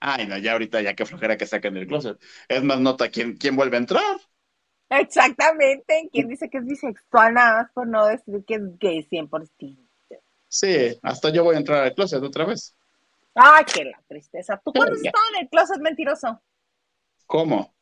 Ay, 0.00 0.26
no, 0.26 0.38
ya 0.38 0.52
ahorita 0.52 0.80
ya 0.80 0.94
que 0.94 1.04
flojera 1.04 1.36
que 1.36 1.46
saquen 1.46 1.76
el 1.76 1.86
closet. 1.86 2.18
Es 2.48 2.62
más 2.62 2.80
nota 2.80 3.10
quién, 3.10 3.36
quién 3.36 3.56
vuelve 3.56 3.76
a 3.76 3.80
entrar. 3.80 4.16
Exactamente. 4.88 6.08
¿Quién 6.12 6.28
dice 6.28 6.48
que 6.48 6.58
es 6.58 6.64
bisexual 6.64 7.34
nada 7.34 7.62
más 7.62 7.72
por 7.72 7.86
no 7.86 8.06
decir 8.06 8.44
que 8.46 8.54
es 8.54 8.78
gay 8.78 9.02
100%? 9.08 9.76
Sí, 10.48 10.98
hasta 11.02 11.30
yo 11.30 11.44
voy 11.44 11.54
a 11.54 11.58
entrar 11.58 11.84
al 11.84 11.94
closet 11.94 12.22
otra 12.22 12.44
vez. 12.44 12.76
Ay, 13.34 13.64
qué 13.72 13.84
la 13.84 14.02
tristeza. 14.08 14.60
¿Tú 14.64 14.72
cuándo 14.72 14.96
en 14.96 15.40
el 15.40 15.48
closet 15.48 15.80
mentiroso? 15.80 16.42
¿Cómo? 17.26 17.72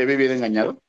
¿He 0.00 0.06
vivido 0.06 0.32
engañado? 0.34 0.82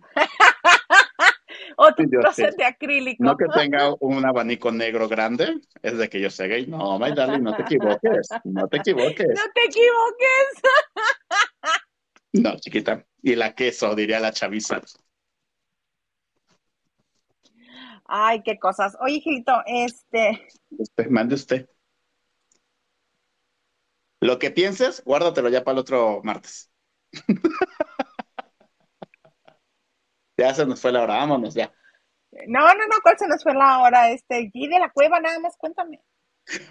¿O 1.76 1.92
tu 1.94 2.02
Sí, 2.04 2.08
yo 2.12 2.20
closet 2.20 2.50
sé. 2.52 2.56
de 2.56 2.64
acrílico? 2.64 3.24
No 3.24 3.36
que 3.36 3.46
tenga 3.48 3.94
un 4.00 4.24
abanico 4.24 4.72
negro 4.72 5.08
grande, 5.08 5.60
es 5.82 5.98
de 5.98 6.08
que 6.08 6.20
yo 6.20 6.30
sea 6.30 6.46
gay. 6.46 6.66
No, 6.66 6.98
my 6.98 7.12
darling, 7.12 7.42
no 7.42 7.54
te 7.54 7.62
equivoques. 7.62 8.28
No 8.44 8.68
te 8.68 8.78
equivoques. 8.78 9.28
No 9.34 9.42
te 9.54 9.64
equivoques. 9.64 10.62
No, 12.32 12.56
chiquita. 12.58 13.04
Y 13.22 13.34
la 13.34 13.54
queso, 13.54 13.94
diría 13.94 14.20
la 14.20 14.30
chaviza. 14.32 14.80
Ay, 18.06 18.42
qué 18.42 18.58
cosas. 18.58 18.96
Oye, 19.00 19.20
Gilito, 19.20 19.52
este, 19.66 20.46
Usted, 20.70 21.08
mande 21.10 21.34
usted. 21.34 21.68
Lo 24.20 24.38
que 24.38 24.50
pienses, 24.50 25.02
guárdatelo 25.04 25.48
ya 25.48 25.64
para 25.64 25.74
el 25.74 25.78
otro 25.80 26.20
martes. 26.22 26.70
Ya 30.36 30.54
se 30.54 30.66
nos 30.66 30.80
fue 30.80 30.92
la 30.92 31.02
hora, 31.02 31.16
vámonos 31.16 31.54
ya. 31.54 31.72
no, 32.48 32.60
no, 32.60 32.74
no, 32.74 32.96
¿cuál 33.02 33.18
se 33.18 33.26
nos 33.28 33.42
fue 33.42 33.54
la 33.54 33.78
hora? 33.80 34.10
Este, 34.10 34.50
G 34.52 34.68
de 34.68 34.78
la 34.78 34.90
cueva, 34.90 35.20
nada 35.20 35.38
más, 35.40 35.56
cuéntame. 35.56 36.00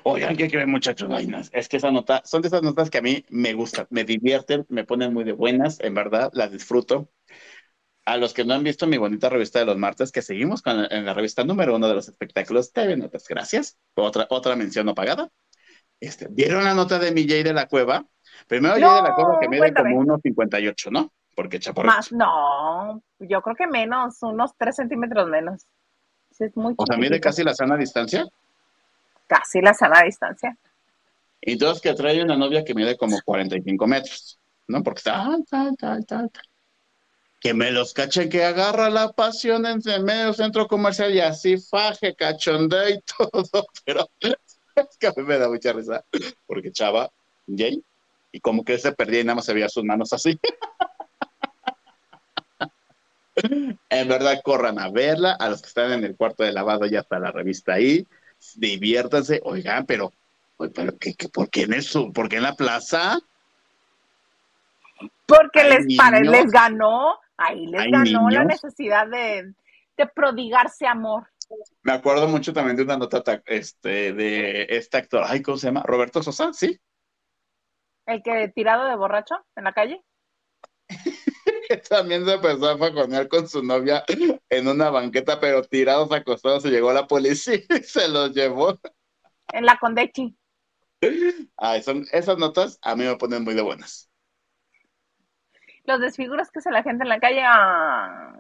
Oigan, 0.03 0.37
¿qué 0.37 0.49
creen, 0.49 0.69
muchachos? 0.71 1.09
Vainas. 1.09 1.49
Es 1.53 1.67
que 1.67 1.77
esa 1.77 1.91
nota, 1.91 2.21
son 2.25 2.41
de 2.41 2.47
esas 2.47 2.61
notas 2.61 2.89
que 2.89 2.99
a 2.99 3.01
mí 3.01 3.25
me 3.29 3.53
gustan, 3.53 3.87
me 3.89 4.05
divierten, 4.05 4.65
me 4.69 4.85
ponen 4.85 5.13
muy 5.13 5.23
de 5.25 5.33
buenas, 5.33 5.79
en 5.81 5.93
verdad, 5.93 6.31
las 6.33 6.51
disfruto. 6.51 7.09
A 8.05 8.17
los 8.17 8.33
que 8.33 8.45
no 8.45 8.53
han 8.53 8.63
visto 8.63 8.87
mi 8.87 8.97
bonita 8.97 9.29
revista 9.29 9.59
de 9.59 9.65
los 9.65 9.77
martes, 9.77 10.11
que 10.11 10.21
seguimos 10.21 10.61
con, 10.61 10.85
en 10.91 11.05
la 11.05 11.13
revista 11.13 11.43
número 11.43 11.75
uno 11.75 11.87
de 11.87 11.95
los 11.95 12.07
espectáculos 12.07 12.71
TV 12.71 12.95
Notas, 12.97 13.27
gracias. 13.27 13.77
Otra, 13.95 14.27
otra 14.29 14.55
mención 14.55 14.85
no 14.85 14.95
pagada. 14.95 15.29
Este, 15.99 16.27
¿Vieron 16.29 16.63
la 16.63 16.73
nota 16.75 16.99
de 16.99 17.11
mi 17.11 17.27
Jay 17.27 17.43
de 17.43 17.53
la 17.53 17.67
Cueva? 17.67 18.07
Primero 18.47 18.77
No, 18.77 18.87
Jay 18.87 18.93
de 18.93 19.01
la 19.01 19.13
Cueva 19.13 19.37
que 19.39 19.49
mide 19.49 19.59
cuéntame. 19.59 19.89
como 19.89 20.01
1,58, 20.01 20.91
¿no? 20.91 21.13
Porque 21.35 21.59
chaparro. 21.59 21.87
Más, 21.87 22.11
no, 22.11 23.03
yo 23.19 23.41
creo 23.41 23.55
que 23.55 23.67
menos, 23.67 24.23
unos 24.23 24.51
tres 24.57 24.77
centímetros 24.77 25.27
menos. 25.29 25.65
Es 26.39 26.55
muy 26.55 26.73
O 26.77 26.85
sea, 26.85 26.97
mide 26.97 27.19
casi 27.19 27.43
la 27.43 27.53
sana 27.53 27.77
distancia. 27.77 28.25
Casi 29.27 29.61
la 29.61 29.73
sana 29.73 30.01
distancia. 30.03 30.57
Y 31.41 31.53
entonces 31.53 31.81
que 31.81 31.93
trae 31.93 32.23
una 32.23 32.35
novia 32.35 32.63
que 32.63 32.73
mide 32.73 32.97
como 32.97 33.19
45 33.23 33.87
metros, 33.87 34.39
¿no? 34.67 34.81
Porque 34.81 34.99
está 34.99 35.13
tal, 35.13 35.45
tal, 35.45 35.77
tal, 35.77 36.05
tal. 36.05 36.31
Que 37.39 37.53
me 37.53 37.71
los 37.71 37.93
cachen 37.93 38.29
que 38.29 38.43
agarra 38.43 38.89
la 38.89 39.11
pasión 39.11 39.65
en 39.65 39.79
el 39.85 40.03
medio 40.03 40.33
centro 40.33 40.67
comercial 40.67 41.13
y 41.13 41.19
así 41.19 41.57
faje, 41.57 42.15
cachondeo 42.15 42.89
y 42.89 43.01
todo, 43.17 43.67
pero 43.85 44.09
es 44.21 44.97
que 44.97 45.07
a 45.07 45.13
mí 45.15 45.23
me 45.23 45.37
da 45.37 45.47
mucha 45.47 45.73
risa, 45.73 46.03
porque 46.47 46.71
chava, 46.71 47.09
Jay, 47.47 47.83
y 48.31 48.39
como 48.39 48.65
que 48.65 48.77
se 48.77 48.91
perdía 48.91 49.21
y 49.21 49.23
nada 49.23 49.35
más 49.35 49.45
se 49.45 49.53
veía 49.53 49.69
sus 49.69 49.83
manos 49.83 50.11
así. 50.13 50.37
En 54.01 54.07
verdad, 54.07 54.39
corran 54.43 54.79
a 54.79 54.89
verla, 54.89 55.33
a 55.39 55.49
los 55.49 55.61
que 55.61 55.67
están 55.67 55.91
en 55.91 56.03
el 56.03 56.15
cuarto 56.15 56.43
de 56.43 56.51
lavado 56.51 56.85
ya 56.85 56.99
está 56.99 57.19
la 57.19 57.31
revista 57.31 57.73
ahí, 57.73 58.05
diviértanse, 58.55 59.41
oigan, 59.43 59.85
pero, 59.85 60.11
pero 60.73 60.97
¿qué, 60.97 61.13
qué- 61.15 61.29
por, 61.29 61.49
qué 61.49 61.63
en 61.63 61.81
sur- 61.81 62.11
por 62.13 62.27
qué 62.29 62.37
en 62.37 62.43
la 62.43 62.55
plaza? 62.55 63.19
Porque 65.25 65.63
les, 65.63 65.85
niños. 65.85 66.21
les 66.27 66.51
ganó, 66.51 67.17
ahí 67.37 67.65
les 67.67 67.91
ganó 67.91 68.29
la 68.29 68.43
necesidad 68.43 69.07
de, 69.07 69.53
de 69.97 70.07
prodigarse 70.07 70.85
amor. 70.87 71.27
Me 71.83 71.91
acuerdo 71.93 72.27
mucho 72.27 72.53
también 72.53 72.75
de 72.75 72.83
una 72.83 72.97
nota 72.97 73.23
ta- 73.23 73.43
este, 73.45 74.13
de 74.13 74.65
este 74.69 74.97
actor, 74.97 75.23
ay, 75.25 75.41
¿cómo 75.41 75.57
se 75.57 75.67
llama? 75.67 75.83
Roberto 75.83 76.21
Sosa, 76.23 76.53
¿sí? 76.53 76.79
El 78.05 78.21
que 78.23 78.47
tirado 78.49 78.87
de 78.87 78.95
borracho 78.95 79.35
en 79.55 79.63
la 79.63 79.73
calle. 79.73 80.01
También 81.89 82.25
se 82.25 82.33
empezó 82.33 82.69
a 82.69 82.77
faconear 82.77 83.27
con 83.27 83.47
su 83.47 83.63
novia 83.63 84.03
en 84.49 84.67
una 84.67 84.89
banqueta, 84.89 85.39
pero 85.39 85.63
tirados, 85.63 86.11
acostados, 86.11 86.63
se 86.63 86.69
llegó 86.69 86.91
la 86.93 87.07
policía 87.07 87.55
y 87.69 87.83
se 87.83 88.07
los 88.07 88.33
llevó. 88.33 88.79
En 89.53 89.65
la 89.65 89.77
Condechi. 89.77 90.35
Ay, 91.57 91.83
son, 91.83 92.05
esas 92.11 92.37
notas 92.37 92.79
a 92.81 92.95
mí 92.95 93.03
me 93.03 93.15
ponen 93.15 93.43
muy 93.43 93.53
de 93.53 93.61
buenas. 93.61 94.09
Los 95.83 95.99
desfiguros 95.99 96.49
que 96.49 96.59
hace 96.59 96.71
la 96.71 96.81
gente 96.81 97.03
en 97.03 97.09
la 97.09 97.19
calle. 97.19 97.41
ah. 97.43 98.33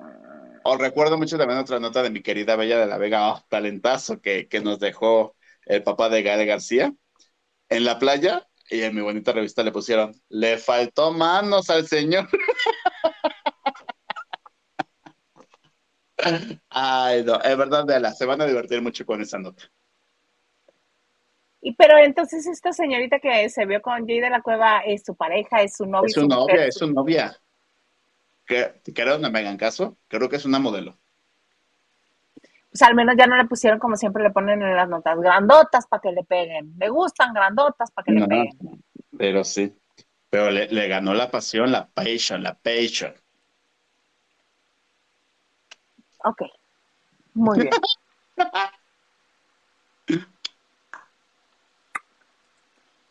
O 0.63 0.77
recuerdo 0.77 1.17
mucho 1.17 1.37
también 1.37 1.59
otra 1.59 1.79
nota 1.79 2.01
de 2.01 2.09
mi 2.09 2.23
querida 2.23 2.55
Bella 2.55 2.79
de 2.79 2.87
la 2.87 2.97
Vega, 2.97 3.31
oh, 3.31 3.45
talentazo 3.49 4.19
que, 4.19 4.47
que 4.47 4.61
nos 4.61 4.79
dejó 4.79 5.35
el 5.65 5.83
papá 5.83 6.09
de 6.09 6.23
Gael 6.23 6.47
García 6.47 6.91
en 7.69 7.85
la 7.85 7.99
playa. 7.99 8.47
Y 8.67 8.81
en 8.81 8.95
mi 8.95 9.01
bonita 9.01 9.31
revista 9.31 9.61
le 9.61 9.71
pusieron, 9.71 10.11
le 10.27 10.57
faltó 10.57 11.13
manos 11.13 11.69
al 11.69 11.85
señor. 11.85 12.27
Ay, 16.69 17.23
no, 17.23 17.39
es 17.41 17.57
verdad, 17.57 17.85
Bella, 17.85 18.11
se 18.11 18.25
van 18.25 18.41
a 18.41 18.45
divertir 18.45 18.81
mucho 18.81 19.05
con 19.05 19.21
esa 19.21 19.37
nota. 19.37 19.63
Y 21.61 21.73
pero 21.73 21.97
entonces 21.97 22.45
esta 22.45 22.71
señorita 22.73 23.19
que 23.19 23.49
se 23.49 23.65
vio 23.65 23.81
con 23.81 24.05
Jay 24.05 24.19
de 24.19 24.29
la 24.29 24.41
Cueva 24.41 24.81
es 24.85 25.03
su 25.03 25.15
pareja, 25.15 25.61
es 25.63 25.75
su 25.75 25.85
novia. 25.85 26.07
Es 26.07 26.13
su 26.13 26.27
novia, 26.27 26.65
es 26.65 26.75
su 26.75 26.91
novia. 26.91 27.35
Que, 28.45 28.81
creo, 28.93 29.17
no 29.17 29.31
me 29.31 29.39
hagan 29.39 29.57
caso, 29.57 29.97
creo 30.07 30.29
que 30.29 30.35
es 30.35 30.45
una 30.45 30.59
modelo. 30.59 30.97
Pues 32.69 32.81
al 32.83 32.93
menos 32.93 33.15
ya 33.17 33.25
no 33.25 33.35
le 33.35 33.45
pusieron 33.45 33.79
como 33.79 33.95
siempre 33.95 34.21
le 34.21 34.29
ponen 34.29 34.61
en 34.61 34.75
las 34.75 34.87
notas, 34.87 35.17
grandotas 35.19 35.87
para 35.87 36.01
que 36.01 36.11
le 36.11 36.23
peguen. 36.23 36.73
Le 36.77 36.89
gustan 36.89 37.33
grandotas 37.33 37.89
para 37.91 38.05
que 38.05 38.11
le 38.11 38.27
peguen. 38.27 38.83
pero 39.17 39.43
sí. 39.43 39.75
Pero 40.29 40.51
le, 40.51 40.67
le 40.67 40.87
ganó 40.87 41.13
la 41.13 41.31
pasión, 41.31 41.71
la 41.71 41.87
passion, 41.87 42.43
la 42.43 42.53
passion. 42.55 43.13
Ok. 46.25 46.41
Muy 47.35 47.59
bien. 47.59 47.71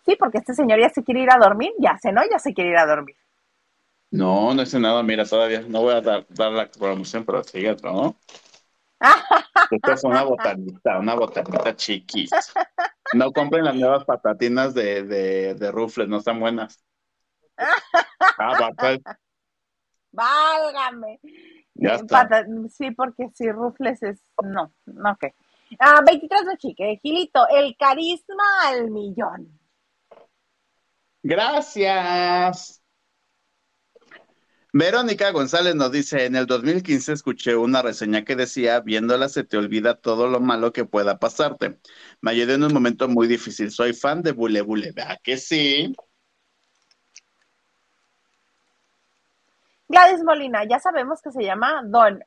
Sí, 0.04 0.16
porque 0.18 0.38
este 0.38 0.54
señor 0.54 0.80
ya 0.80 0.88
se 0.88 1.02
quiere 1.02 1.20
ir 1.20 1.30
a 1.30 1.38
dormir, 1.38 1.72
ya 1.78 1.96
se, 1.98 2.12
¿no? 2.12 2.22
Ya 2.28 2.38
se 2.38 2.52
quiere 2.52 2.70
ir 2.70 2.76
a 2.76 2.86
dormir. 2.86 3.16
No, 4.10 4.52
no 4.52 4.62
hice 4.62 4.78
nada, 4.78 5.02
mira, 5.02 5.24
todavía 5.24 5.62
no 5.62 5.82
voy 5.82 5.94
a 5.94 6.00
dar, 6.00 6.26
dar 6.28 6.52
la 6.52 6.70
promoción, 6.70 7.24
pero 7.24 7.42
sigue 7.42 7.74
¿no? 7.82 8.16
Esta 9.70 9.92
es 9.92 10.04
una 10.04 10.22
botanita, 10.22 10.98
una 10.98 11.14
botanita 11.14 11.74
chiquis. 11.74 12.30
No 13.12 13.32
compren 13.32 13.64
las 13.64 13.74
nuevas 13.74 14.04
patatinas 14.04 14.74
de, 14.74 15.04
de, 15.04 15.54
de 15.54 15.72
Rufles, 15.72 16.08
no 16.08 16.18
están 16.18 16.40
buenas. 16.40 16.82
Ah, 18.36 18.58
va, 18.60 18.70
pues, 18.72 18.98
Válgame. 20.10 21.20
Ya 21.74 21.94
Eh, 21.94 21.96
está. 21.96 22.46
sí, 22.70 22.90
porque 22.92 23.28
si 23.34 23.50
Rufles 23.50 24.02
es. 24.02 24.20
No, 24.42 24.72
no, 24.86 25.10
ok. 25.12 25.26
Ah, 25.78 26.00
23 26.06 26.46
de 26.46 26.56
chique, 26.58 26.98
Gilito, 27.02 27.46
el 27.48 27.76
carisma 27.76 28.44
al 28.66 28.90
millón. 28.90 29.58
Gracias. 31.22 32.80
Verónica 34.76 35.30
González 35.30 35.76
nos 35.76 35.92
dice, 35.92 36.24
en 36.26 36.34
el 36.34 36.46
2015 36.46 37.12
escuché 37.12 37.54
una 37.54 37.80
reseña 37.80 38.24
que 38.24 38.34
decía, 38.34 38.80
viéndola 38.80 39.28
se 39.28 39.44
te 39.44 39.56
olvida 39.56 39.94
todo 40.00 40.26
lo 40.26 40.40
malo 40.40 40.72
que 40.72 40.84
pueda 40.84 41.18
pasarte. 41.20 41.78
Me 42.20 42.32
ayudó 42.32 42.54
en 42.54 42.64
un 42.64 42.74
momento 42.74 43.08
muy 43.08 43.28
difícil. 43.28 43.70
Soy 43.70 43.92
fan 43.94 44.22
de 44.22 44.32
Bule 44.32 44.62
Bule. 44.62 44.90
¿Verdad 44.90 45.18
que 45.22 45.36
sí? 45.38 45.94
Gladys 49.88 50.22
Molina, 50.24 50.64
ya 50.64 50.78
sabemos 50.78 51.20
que 51.22 51.30
se 51.30 51.42
llama 51.42 51.82
Don. 51.84 52.22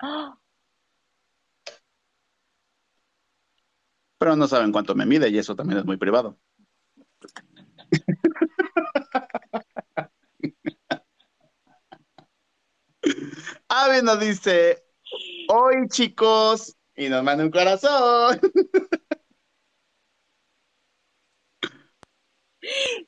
Pero 4.19 4.35
no 4.35 4.47
saben 4.47 4.71
cuánto 4.71 4.95
me 4.95 5.05
mide 5.05 5.29
y 5.29 5.37
eso 5.37 5.55
también 5.55 5.77
es 5.79 5.85
muy 5.85 5.97
privado. 5.97 6.37
Avi 13.69 14.01
nos 14.01 14.19
dice, 14.19 14.83
hoy 15.49 15.87
chicos, 15.89 16.75
y 16.95 17.09
nos 17.09 17.23
manda 17.23 17.43
un 17.43 17.51
corazón. 17.51 18.39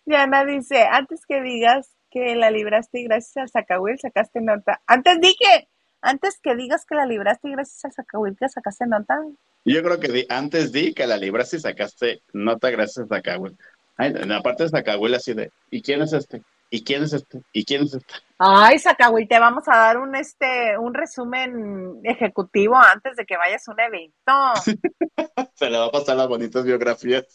Diana 0.06 0.46
dice, 0.46 0.84
antes 0.84 1.26
que 1.26 1.42
digas 1.42 1.99
que 2.10 2.36
la 2.36 2.52
libraste 2.52 3.00
y 3.00 3.04
gracias 3.06 3.38
al 3.38 3.50
Zacahuil 3.50 4.00
sacaste 4.00 4.42
nota. 4.42 4.82
Antes 4.88 5.20
dije, 5.22 5.68
antes 6.02 6.40
que 6.42 6.56
digas 6.56 6.86
que 6.86 6.96
la 6.96 7.06
libraste 7.06 7.50
y 7.50 7.52
gracias 7.52 7.86
al 7.86 7.94
Zacahuil 7.94 8.36
que 8.38 8.50
sacaste 8.50 8.86
nota. 8.88 9.18
Yo 9.66 9.84
creo 9.84 10.00
que 10.00 10.08
di- 10.08 10.26
antes 10.30 10.72
di 10.72 10.94
que 10.94 11.06
la 11.08 11.18
libraste 11.18 11.58
y 11.58 11.60
sacaste 11.60 12.22
nota 12.34 12.70
gracias 12.70 13.06
a 13.06 13.16
Zacahuil. 13.16 13.58
Ay, 13.98 14.14
en 14.16 14.30
la 14.30 14.42
parte 14.42 14.64
de 14.64 14.70
Zacahuil 14.70 15.14
así 15.16 15.34
de, 15.34 15.52
¿y 15.70 15.82
quién 15.82 16.02
es 16.02 16.14
este? 16.14 16.42
¿Y 16.72 16.84
quién 16.84 17.04
es 17.04 17.14
este? 17.14 17.42
¿Y 17.52 17.66
quién 17.66 17.82
es 17.84 17.96
este? 17.96 18.14
Ay, 18.38 18.80
Zacahuil, 18.80 19.28
te 19.28 19.40
vamos 19.40 19.68
a 19.68 19.76
dar 19.76 19.98
un 19.98 20.16
este 20.16 20.78
un 20.78 20.94
resumen 20.94 22.00
ejecutivo 22.04 22.78
antes 22.78 23.16
de 23.18 23.26
que 23.26 23.36
vayas 23.38 23.68
a 23.68 23.72
un 23.74 23.80
evento. 23.80 24.34
Se 25.56 25.70
le 25.70 25.78
va 25.78 25.86
a 25.88 25.92
pasar 25.92 26.16
las 26.16 26.28
bonitas 26.28 26.64
biografías. 26.64 27.26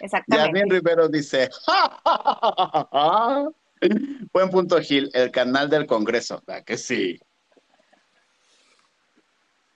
Exactamente. 0.00 0.58
Yasmin 0.58 0.70
Rivero 0.70 1.08
dice, 1.08 1.48
"Ja, 1.66 2.00
ja, 2.04 2.22
ja, 2.24 2.40
ja, 2.42 2.70
ja, 2.72 2.88
ja". 2.92 3.48
Buen 4.32 4.50
punto, 4.50 4.80
Gil, 4.80 5.10
el 5.14 5.30
canal 5.30 5.70
del 5.70 5.86
Congreso. 5.86 6.42
¿Verdad 6.46 6.64
que 6.64 6.76
sí? 6.76 7.20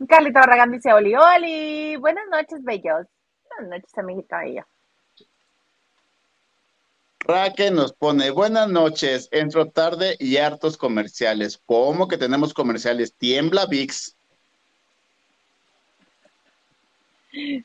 Carlita 0.09 0.41
Barragán 0.41 0.73
dice, 0.73 0.93
Oli, 0.93 1.15
Oli, 1.15 1.97
buenas 1.97 2.25
noches, 2.31 2.63
bellos. 2.65 3.07
Buenas 3.49 3.71
noches, 3.71 3.99
amiguito 3.99 4.37
bello. 4.37 4.67
Raque 7.21 7.71
nos 7.71 7.93
pone, 7.93 8.31
buenas 8.31 8.69
noches, 8.69 9.29
entro 9.31 9.71
tarde 9.71 10.17
y 10.19 10.39
hartos 10.39 10.77
comerciales. 10.77 11.63
¿Cómo 11.67 12.09
que 12.09 12.19
tenemos 12.19 12.53
comerciales? 12.53 13.15
Tiembla 13.15 13.67
VIX. 13.67 14.17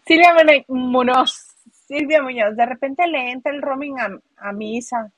Silvia 0.05 0.35
Munoz, 0.67 1.46
Silvia 1.87 2.21
Muñoz, 2.21 2.55
de 2.57 2.65
repente 2.65 3.07
le 3.07 3.31
entra 3.31 3.51
el 3.53 3.61
roaming 3.61 3.97
a, 3.99 4.09
a 4.37 4.51
mi 4.51 4.77
Isa. 4.77 5.11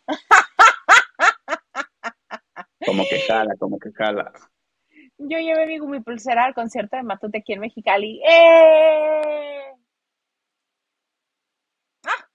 Como 2.86 3.04
que 3.10 3.20
jala, 3.28 3.56
como 3.58 3.80
que 3.80 3.92
jala. 3.92 4.32
Yo 5.18 5.38
llevé 5.40 5.66
mi, 5.68 5.80
mi 5.82 6.00
pulsera 6.00 6.46
al 6.46 6.54
concierto 6.54 6.96
de 6.96 7.04
Matute 7.04 7.40
aquí 7.40 7.54
en 7.54 7.60
Mexicali. 7.62 8.22
¡Eh! 8.24 9.74
¡Ah! 12.06 12.30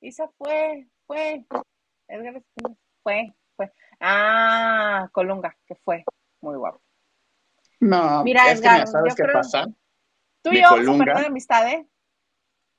Isa 0.00 0.28
fue, 0.38 0.86
fue. 1.06 1.44
Edgar 2.06 2.42
fue, 3.02 3.34
fue. 3.56 3.72
Ah, 4.00 5.08
Colunga, 5.12 5.56
que 5.66 5.74
fue. 5.76 6.04
Muy 6.40 6.56
guapo. 6.56 6.80
No, 7.80 8.22
Mira, 8.24 8.50
es 8.52 8.60
que 8.60 8.66
Edgar, 8.66 8.74
mira, 8.74 8.86
¿sabes 8.86 9.12
yo 9.12 9.16
qué 9.16 9.22
creo- 9.24 9.34
pasa? 9.34 9.66
Tú 10.42 10.50
Mi 10.50 10.58
y 10.58 10.60
yo 10.62 10.68
vamos 10.70 10.78
a 10.80 10.84
Colunga. 10.86 11.04
perder 11.06 11.26
amistad, 11.26 11.68
¿eh? 11.68 11.86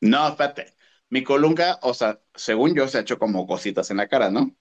No, 0.01 0.27
espérate. 0.30 0.73
Mi 1.09 1.23
colunga, 1.23 1.80
o 1.81 1.93
sea, 1.93 2.19
según 2.35 2.76
yo, 2.76 2.88
se 2.88 2.97
ha 2.97 3.01
hecho 3.01 3.17
como 3.19 3.47
cositas 3.47 3.89
en 3.91 3.97
la 3.97 4.07
cara, 4.07 4.30
¿no? 4.30 4.55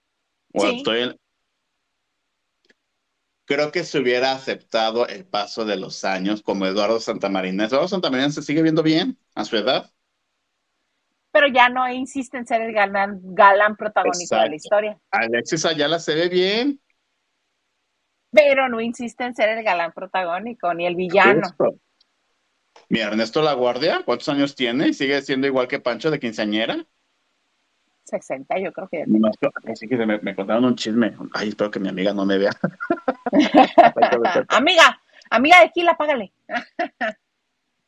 O 0.53 0.61
Sí. 0.61 0.77
estoy 0.77 1.01
en- 1.01 1.19
Creo 3.45 3.71
que 3.71 3.83
se 3.83 3.97
hubiera 3.97 4.31
aceptado 4.31 5.07
el 5.07 5.25
paso 5.25 5.65
de 5.65 5.75
los 5.75 6.05
años 6.05 6.43
como 6.43 6.67
Eduardo 6.67 6.99
Santamarina. 6.99 7.65
Eduardo 7.65 7.87
Santamarina 7.87 8.29
se 8.29 8.43
sigue 8.43 8.61
viendo 8.61 8.83
bien 8.83 9.17
a 9.33 9.43
su 9.43 9.57
edad. 9.57 9.91
Pero 11.31 11.47
ya 11.47 11.69
no 11.69 11.87
insiste 11.91 12.37
en 12.37 12.45
ser 12.45 12.61
el 12.61 12.73
galán, 12.73 13.19
galán 13.23 13.75
protagónico 13.75 14.35
de 14.35 14.49
la 14.49 14.55
historia. 14.55 14.99
Alexis 15.09 15.65
Ayala 15.65 15.99
se 15.99 16.13
ve 16.13 16.29
bien. 16.29 16.79
Pero 18.31 18.69
no 18.69 18.81
insiste 18.81 19.23
en 19.23 19.33
ser 19.33 19.49
el 19.49 19.63
galán 19.63 19.93
protagónico, 19.93 20.71
ni 20.75 20.85
el 20.85 20.95
villano. 20.95 21.41
Justo. 21.47 21.79
Mi 22.89 22.99
Ernesto 22.99 23.41
La 23.43 23.53
Guardia, 23.53 24.01
¿cuántos 24.03 24.29
años 24.29 24.55
tiene? 24.55 24.87
¿Y 24.87 24.93
sigue 24.93 25.21
siendo 25.21 25.45
igual 25.45 25.67
que 25.67 25.79
Pancho 25.79 26.09
de 26.09 26.19
quinceañera? 26.19 26.85
60, 28.05 28.59
yo 28.59 28.73
creo 28.73 28.87
que. 28.89 29.03
No, 29.05 29.29
así 29.71 29.87
que 29.87 29.95
me, 29.95 30.17
me 30.19 30.35
contaron 30.35 30.65
un 30.65 30.75
chisme. 30.75 31.15
Ay, 31.33 31.49
espero 31.49 31.69
que 31.69 31.79
mi 31.79 31.89
amiga 31.89 32.13
no 32.13 32.25
me 32.25 32.39
vea. 32.39 32.51
amiga, 34.49 34.99
amiga 35.29 35.59
de 35.59 35.65
aquí, 35.65 35.85
págale. 35.97 36.33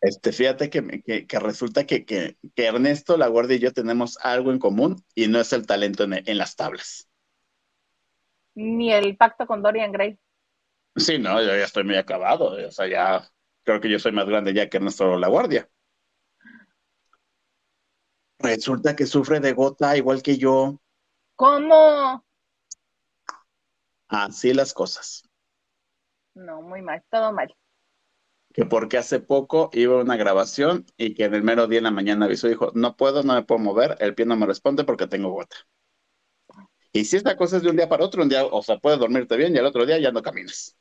Este, 0.03 0.31
fíjate 0.31 0.71
que, 0.71 1.03
que, 1.03 1.27
que 1.27 1.39
resulta 1.39 1.85
que, 1.85 2.05
que, 2.05 2.35
que 2.55 2.65
Ernesto 2.65 3.17
La 3.17 3.27
Guardia 3.27 3.57
y 3.57 3.59
yo 3.59 3.71
tenemos 3.71 4.17
algo 4.23 4.51
en 4.51 4.57
común 4.57 4.95
y 5.13 5.27
no 5.27 5.39
es 5.39 5.53
el 5.53 5.67
talento 5.67 6.05
en, 6.05 6.23
en 6.27 6.37
las 6.39 6.55
tablas. 6.55 7.07
Ni 8.55 8.91
el 8.91 9.15
pacto 9.15 9.45
con 9.45 9.61
Dorian 9.61 9.91
Gray. 9.91 10.17
Sí, 10.95 11.19
no, 11.19 11.39
yo 11.39 11.49
ya 11.49 11.65
estoy 11.65 11.83
muy 11.83 11.97
acabado. 11.97 12.67
O 12.67 12.71
sea, 12.71 12.87
ya 12.87 13.31
creo 13.63 13.81
que 13.81 13.89
yo 13.89 13.99
soy 13.99 14.11
más 14.11 14.25
grande 14.27 14.53
ya 14.53 14.69
que 14.69 14.77
Ernesto 14.77 15.17
La 15.17 15.27
Guardia. 15.27 15.69
Resulta 18.39 18.95
que 18.95 19.05
sufre 19.05 19.39
de 19.39 19.53
gota 19.53 19.95
igual 19.97 20.21
que 20.21 20.37
yo. 20.37 20.79
¿Cómo? 21.35 22.25
Así 24.07 24.53
las 24.53 24.73
cosas. 24.73 25.23
No, 26.33 26.61
muy 26.61 26.81
mal, 26.81 27.03
todo 27.09 27.31
mal. 27.31 27.55
Que 28.53 28.65
porque 28.65 28.97
hace 28.97 29.19
poco 29.19 29.69
iba 29.73 29.97
a 29.97 30.03
una 30.03 30.17
grabación 30.17 30.85
y 30.97 31.13
que 31.13 31.25
en 31.25 31.35
el 31.35 31.43
mero 31.43 31.67
día 31.67 31.77
en 31.77 31.85
la 31.85 31.91
mañana 31.91 32.25
avisó 32.25 32.47
y 32.47 32.51
dijo, 32.51 32.71
no 32.73 32.97
puedo, 32.97 33.23
no 33.23 33.35
me 33.35 33.43
puedo 33.43 33.59
mover, 33.59 33.95
el 33.99 34.13
pie 34.13 34.25
no 34.25 34.35
me 34.35 34.45
responde 34.45 34.83
porque 34.83 35.07
tengo 35.07 35.31
gota. 35.31 35.55
Y 36.91 37.05
si 37.05 37.15
esta 37.15 37.37
cosa 37.37 37.57
es 37.57 37.63
de 37.63 37.69
un 37.69 37.77
día 37.77 37.87
para 37.87 38.03
otro, 38.03 38.21
un 38.21 38.29
día, 38.29 38.45
o 38.45 38.61
sea, 38.61 38.77
puedes 38.77 38.99
dormirte 38.99 39.37
bien 39.37 39.55
y 39.55 39.59
al 39.59 39.65
otro 39.65 39.85
día 39.85 39.97
ya 39.99 40.11
no 40.11 40.21
caminas. 40.21 40.77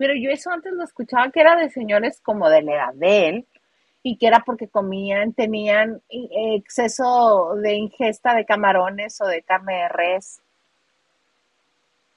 Pero 0.00 0.14
yo 0.14 0.30
eso 0.30 0.50
antes 0.50 0.72
lo 0.72 0.82
escuchaba 0.82 1.30
que 1.30 1.42
era 1.42 1.56
de 1.56 1.68
señores 1.68 2.22
como 2.22 2.48
de 2.48 2.62
la 2.62 2.72
edad 2.72 2.94
de 2.94 3.28
él 3.28 3.46
y 4.02 4.16
que 4.16 4.28
era 4.28 4.42
porque 4.46 4.66
comían, 4.66 5.34
tenían 5.34 6.00
eh, 6.08 6.54
exceso 6.54 7.54
de 7.56 7.74
ingesta 7.74 8.34
de 8.34 8.46
camarones 8.46 9.20
o 9.20 9.26
de 9.26 9.42
carne 9.42 9.74
de 9.74 9.88
res. 9.90 10.40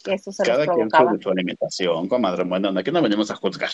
Que 0.01 0.13
eso 0.13 0.31
se 0.31 0.43
Cada 0.45 0.65
los 0.65 0.75
quien 0.77 0.89
sobre 0.89 1.21
su 1.21 1.29
alimentación, 1.29 2.07
comadre. 2.07 2.45
Bueno, 2.45 2.69
aquí 2.79 2.89
no 2.89 3.01
venimos 3.01 3.29
a 3.31 3.35
juzgar. 3.35 3.71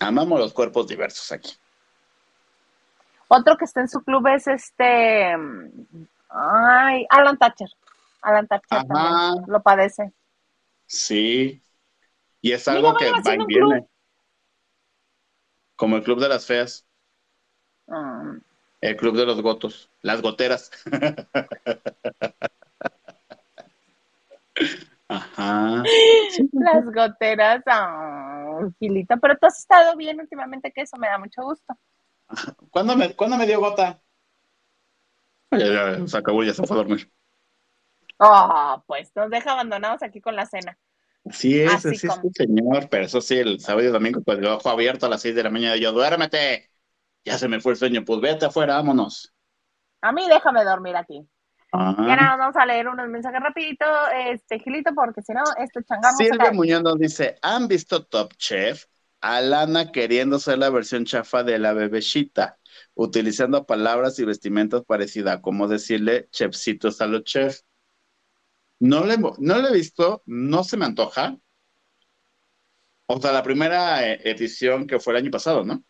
Amamos 0.00 0.40
los 0.40 0.52
cuerpos 0.52 0.88
diversos 0.88 1.32
aquí. 1.32 1.54
Otro 3.28 3.56
que 3.56 3.64
está 3.64 3.80
en 3.80 3.88
su 3.88 4.02
club 4.02 4.26
es 4.26 4.46
este. 4.46 5.34
mm, 5.38 6.06
Ay, 6.28 7.06
Alan 7.08 7.38
Thatcher. 7.38 7.70
Alan 8.20 8.46
Thatcher 8.46 8.78
Ajá. 8.78 8.86
también 8.86 9.44
lo 9.46 9.62
padece. 9.62 10.12
Sí. 10.84 11.62
Y 12.40 12.52
es 12.52 12.68
algo 12.68 12.94
que 12.96 13.10
va 13.10 13.18
y 13.18 13.36
club. 13.36 13.46
viene. 13.46 13.86
Como 15.76 15.96
el 15.96 16.02
club 16.02 16.20
de 16.20 16.28
las 16.28 16.46
feas, 16.46 16.88
Mm, 17.88 18.38
el 18.82 18.96
club 18.96 19.16
de 19.16 19.26
los 19.26 19.40
gotos, 19.42 19.90
las 20.02 20.22
goteras. 20.22 20.70
Ajá. 25.08 25.82
las 26.52 26.84
goteras. 26.92 27.62
ah, 27.66 28.60
Gilita, 28.78 29.16
pero 29.16 29.38
tú 29.38 29.46
has 29.46 29.58
estado 29.58 29.96
bien 29.96 30.20
últimamente, 30.20 30.70
que 30.70 30.82
eso 30.82 30.98
me 30.98 31.08
da 31.08 31.18
mucho 31.18 31.42
gusto. 31.42 31.74
¿Cuándo 32.70 32.94
me, 32.94 33.16
¿cuándo 33.16 33.38
me 33.38 33.46
dio 33.46 33.58
gota? 33.58 34.02
Ya, 35.50 35.96
ya, 35.96 36.06
se 36.06 36.18
acabó, 36.18 36.44
ya 36.44 36.52
se 36.52 36.62
fue 36.66 36.76
a 36.76 36.80
dormir. 36.80 37.10
Oh, 38.18 38.84
pues 38.86 39.10
nos 39.16 39.30
deja 39.30 39.52
abandonados 39.52 40.02
aquí 40.02 40.20
con 40.20 40.36
la 40.36 40.44
cena. 40.44 40.76
Sí 41.32 41.60
es, 41.60 41.72
Así 41.72 41.96
sí 41.96 42.06
es 42.06 42.20
el 42.22 42.34
señor, 42.34 42.88
pero 42.90 43.04
eso 43.04 43.20
sí, 43.20 43.38
el 43.38 43.60
sábado 43.60 43.88
y 43.88 43.92
domingo, 43.92 44.22
pues 44.22 44.38
de 44.38 44.48
ojo 44.48 44.68
abierto 44.68 45.06
a 45.06 45.08
las 45.08 45.22
seis 45.22 45.34
de 45.34 45.42
la 45.42 45.50
mañana, 45.50 45.76
yo, 45.76 45.92
duérmete. 45.92 46.70
Ya 47.24 47.36
se 47.36 47.48
me 47.48 47.60
fue 47.60 47.72
el 47.72 47.78
sueño, 47.78 48.04
pues 48.04 48.20
vete 48.20 48.46
afuera, 48.46 48.76
vámonos. 48.76 49.34
A 50.00 50.12
mí 50.12 50.28
déjame 50.28 50.64
dormir 50.64 50.96
aquí. 50.96 51.28
Ah. 51.72 51.94
Ya 51.98 52.16
nada, 52.16 52.36
vamos 52.36 52.56
a 52.56 52.64
leer 52.64 52.88
unos 52.88 53.08
mensajes 53.08 53.40
rapidito, 53.40 53.84
este, 54.16 54.58
Gilito, 54.58 54.94
porque 54.94 55.20
si 55.22 55.32
no, 55.34 55.42
este 55.58 55.80
se 55.82 56.24
Silvia. 56.24 56.52
Muñoz 56.52 56.82
nos 56.82 56.98
dice, 56.98 57.36
¿han 57.42 57.68
visto 57.68 58.06
Top 58.06 58.32
Chef? 58.36 58.86
Alana 59.20 59.90
queriendo 59.90 60.38
ser 60.38 60.58
la 60.58 60.70
versión 60.70 61.04
chafa 61.04 61.42
de 61.42 61.58
la 61.58 61.72
bebecita, 61.72 62.58
utilizando 62.94 63.66
palabras 63.66 64.18
y 64.18 64.24
vestimentas 64.24 64.84
parecidas, 64.84 65.40
como 65.40 65.66
decirle 65.66 66.28
chefcitos 66.30 67.00
a 67.00 67.06
los 67.06 67.24
chefs. 67.24 67.64
No 68.80 69.04
le, 69.04 69.18
no 69.18 69.58
le 69.58 69.68
he 69.68 69.72
visto, 69.72 70.22
no 70.26 70.64
se 70.64 70.76
me 70.76 70.84
antoja. 70.84 71.36
O 73.06 73.20
sea, 73.20 73.32
la 73.32 73.42
primera 73.42 74.06
eh, 74.06 74.20
edición 74.24 74.86
que 74.86 75.00
fue 75.00 75.14
el 75.14 75.24
año 75.24 75.30
pasado, 75.30 75.64
¿no? 75.64 75.82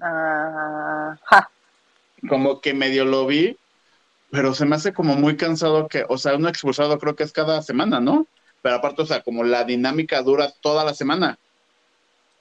Ajá. 0.00 1.50
Como 2.28 2.60
que 2.60 2.74
medio 2.74 3.04
lo 3.04 3.26
vi, 3.26 3.56
pero 4.30 4.54
se 4.54 4.66
me 4.66 4.76
hace 4.76 4.92
como 4.92 5.14
muy 5.14 5.36
cansado 5.36 5.88
que, 5.88 6.04
o 6.08 6.18
sea, 6.18 6.34
un 6.34 6.46
expulsado 6.48 6.98
creo 6.98 7.16
que 7.16 7.22
es 7.22 7.32
cada 7.32 7.62
semana, 7.62 8.00
¿no? 8.00 8.26
Pero 8.62 8.76
aparte, 8.76 9.02
o 9.02 9.06
sea, 9.06 9.22
como 9.22 9.44
la 9.44 9.64
dinámica 9.64 10.20
dura 10.22 10.52
toda 10.60 10.84
la 10.84 10.94
semana. 10.94 11.38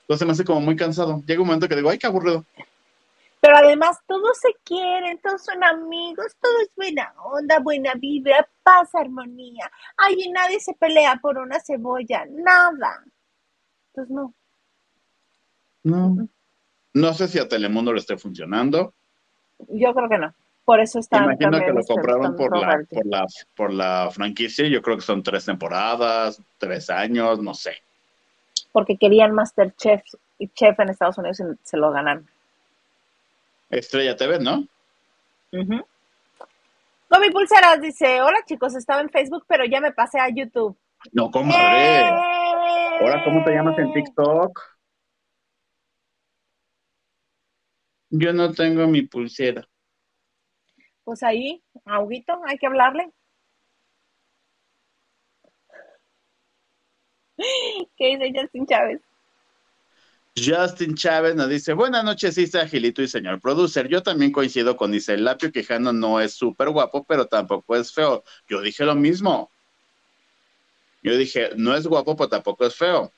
Entonces 0.01 0.25
me 0.25 0.33
hace 0.33 0.43
como 0.43 0.61
muy 0.61 0.75
cansado. 0.75 1.21
Llega 1.25 1.41
un 1.41 1.47
momento 1.47 1.67
que 1.67 1.75
digo, 1.75 1.89
ay, 1.89 1.99
qué 1.99 2.07
aburrido. 2.07 2.45
Pero 3.47 3.59
además 3.59 3.97
todos 4.05 4.37
se 4.39 4.49
quieren, 4.65 5.21
todos 5.23 5.41
son 5.45 5.63
amigos, 5.63 6.35
todo 6.41 6.51
es 6.59 6.69
buena 6.75 7.13
onda, 7.23 7.59
buena 7.59 7.93
vibra, 7.93 8.45
paz, 8.61 8.93
armonía. 8.93 9.71
Ay, 9.95 10.15
y 10.17 10.29
nadie 10.31 10.59
se 10.59 10.73
pelea 10.73 11.17
por 11.21 11.37
una 11.37 11.57
cebolla, 11.61 12.25
nada. 12.29 13.05
Pues 13.93 14.09
no. 14.09 14.33
No. 15.83 16.27
No 16.93 17.13
sé 17.13 17.29
si 17.29 17.39
a 17.39 17.47
Telemundo 17.47 17.93
le 17.93 17.99
esté 17.99 18.17
funcionando. 18.17 18.93
Yo 19.69 19.93
creo 19.93 20.09
que 20.09 20.17
no. 20.17 20.35
Por 20.65 20.81
eso 20.81 20.99
están 20.99 21.23
Imagino 21.23 21.57
que 21.57 21.71
lo 21.71 21.79
este, 21.79 21.93
compraron 21.93 22.35
por 22.35 22.57
la, 22.57 22.83
por, 22.89 23.05
la, 23.05 23.25
por 23.55 23.71
la 23.71 24.09
franquicia. 24.11 24.67
Yo 24.67 24.81
creo 24.81 24.97
que 24.97 25.03
son 25.03 25.23
tres 25.23 25.45
temporadas, 25.45 26.41
tres 26.57 26.89
años, 26.89 27.41
no 27.41 27.53
sé. 27.53 27.77
Porque 28.73 28.97
querían 28.97 29.31
Masterchef 29.31 30.03
y 30.37 30.49
Chef 30.49 30.77
en 30.81 30.89
Estados 30.89 31.17
Unidos 31.17 31.39
y 31.39 31.43
se 31.63 31.77
lo 31.77 31.91
ganaron. 31.91 32.27
Estrella 33.69 34.15
TV, 34.15 34.39
¿no? 34.39 34.67
Ujú. 35.51 35.85
Gomi 37.09 37.31
Pulseras 37.31 37.81
dice, 37.81 38.21
hola 38.21 38.39
chicos, 38.45 38.75
estaba 38.75 39.01
en 39.01 39.09
Facebook, 39.09 39.45
pero 39.47 39.65
ya 39.65 39.79
me 39.79 39.93
pasé 39.93 40.19
a 40.19 40.29
YouTube. 40.29 40.77
No, 41.11 41.31
comadre. 41.31 42.09
¡Eh! 42.09 42.09
Ahora, 42.99 43.23
¿cómo 43.23 43.43
te 43.43 43.51
llamas 43.51 43.77
en 43.79 43.93
TikTok? 43.93 44.59
Yo 48.09 48.33
no 48.33 48.53
tengo 48.53 48.87
mi 48.87 49.03
pulsera. 49.03 49.67
Pues 51.03 51.23
ahí, 51.23 51.63
Auguito, 51.85 52.41
hay 52.45 52.57
que 52.57 52.67
hablarle. 52.67 53.11
¿Qué 57.97 58.17
dice 58.17 58.33
Justin 58.35 58.65
Chávez? 58.65 59.06
Justin 60.37 60.93
Chávez 60.93 61.35
nos 61.35 61.49
dice, 61.49 61.73
buenas 61.73 62.03
noches, 62.03 62.37
Isa, 62.37 62.67
Gilito 62.67 63.01
y 63.01 63.07
señor 63.07 63.41
producer. 63.41 63.87
Yo 63.87 64.03
también 64.03 64.31
coincido 64.31 64.77
con 64.77 64.91
dice, 64.91 65.15
el 65.15 65.25
Lapio 65.25 65.51
Quijano 65.51 65.91
no 65.91 66.21
es 66.21 66.33
súper 66.33 66.69
guapo, 66.69 67.03
pero 67.05 67.25
tampoco 67.25 67.75
es 67.75 67.91
feo. 67.91 68.23
Yo 68.47 68.61
dije 68.61 68.85
lo 68.85 68.93
mismo. 68.93 69.49
Yo 71.01 71.17
dije, 71.17 71.51
no 71.55 71.75
es 71.75 71.87
guapo, 71.87 72.15
pero 72.15 72.29
tampoco 72.29 72.65
es 72.65 72.75
feo. 72.75 73.11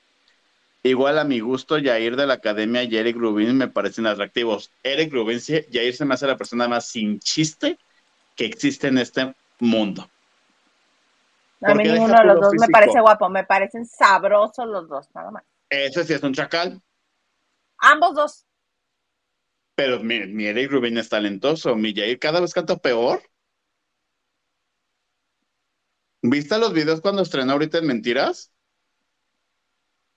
Igual 0.82 1.20
a 1.20 1.26
mi 1.26 1.42
gusto, 1.42 1.78
Yair 1.78 2.16
de 2.16 2.26
la 2.26 2.36
Academia 2.36 2.84
y 2.84 2.96
Eric 2.96 3.18
Rubin 3.18 3.58
me 3.58 3.68
parecen 3.68 4.08
atractivos. 4.08 4.72
Eric 4.82 5.12
Rubin, 5.12 5.42
sí, 5.42 5.66
Yair 5.72 5.94
se 5.94 6.06
me 6.06 6.14
hace 6.14 6.26
la 6.26 6.38
persona 6.38 6.70
más 6.70 6.88
sin 6.88 7.20
chiste 7.20 7.78
que 8.38 8.46
existe 8.46 8.88
en 8.88 8.98
este 8.98 9.34
mundo. 9.60 10.10
A 11.62 11.74
mí 11.74 11.84
ninguno 11.84 12.18
de 12.18 12.26
los 12.26 12.40
dos 12.40 12.54
me 12.58 12.70
parece 12.70 13.02
guapo, 13.02 13.28
me 13.28 13.44
parecen 13.44 13.86
sabrosos 13.86 14.66
los 14.68 14.88
dos, 14.88 15.10
nada 15.14 15.32
más. 15.32 15.44
Ese 15.70 16.06
sí 16.06 16.14
es 16.14 16.24
un 16.24 16.34
chacal. 16.34 16.82
Ambos 17.80 18.16
dos. 18.16 18.46
Pero 19.76 20.00
mi, 20.02 20.26
mi 20.28 20.46
Eric 20.46 20.72
Rubin 20.72 20.98
es 20.98 21.10
talentoso. 21.10 21.76
Mi 21.76 21.94
Jair 21.94 22.20
cada 22.20 22.42
vez 22.42 22.54
canta 22.54 22.78
peor. 22.78 23.22
¿Viste 26.22 26.58
los 26.58 26.74
videos 26.74 27.00
cuando 27.02 27.22
estrenó 27.22 27.54
ahorita 27.54 27.78
en 27.78 27.88
Mentiras? 27.88 28.52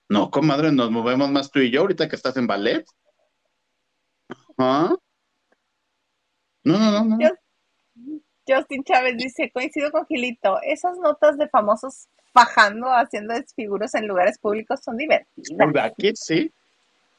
No, 0.09 0.29
comadre, 0.29 0.71
nos 0.71 0.91
movemos 0.91 1.31
más 1.31 1.49
tú 1.49 1.59
y 1.59 1.71
yo 1.71 1.81
ahorita 1.81 2.09
que 2.09 2.15
estás 2.15 2.35
en 2.37 2.45
ballet. 2.45 2.85
¿Ah? 4.57 4.93
No, 6.63 6.77
no, 6.77 6.91
no, 6.91 7.17
no. 7.17 7.17
Justin 8.45 8.83
Chávez 8.83 9.17
dice, 9.17 9.49
coincido 9.53 9.91
con 9.91 10.05
Gilito, 10.05 10.59
esas 10.63 10.97
notas 10.97 11.37
de 11.37 11.47
famosos 11.47 12.09
fajando, 12.33 12.87
haciendo 12.89 13.33
desfiguros 13.33 13.95
en 13.95 14.07
lugares 14.07 14.37
públicos 14.37 14.81
son 14.83 14.97
divertidas. 14.97 15.57
¿Verdad 15.57 15.93
que 15.97 16.11
sí? 16.15 16.51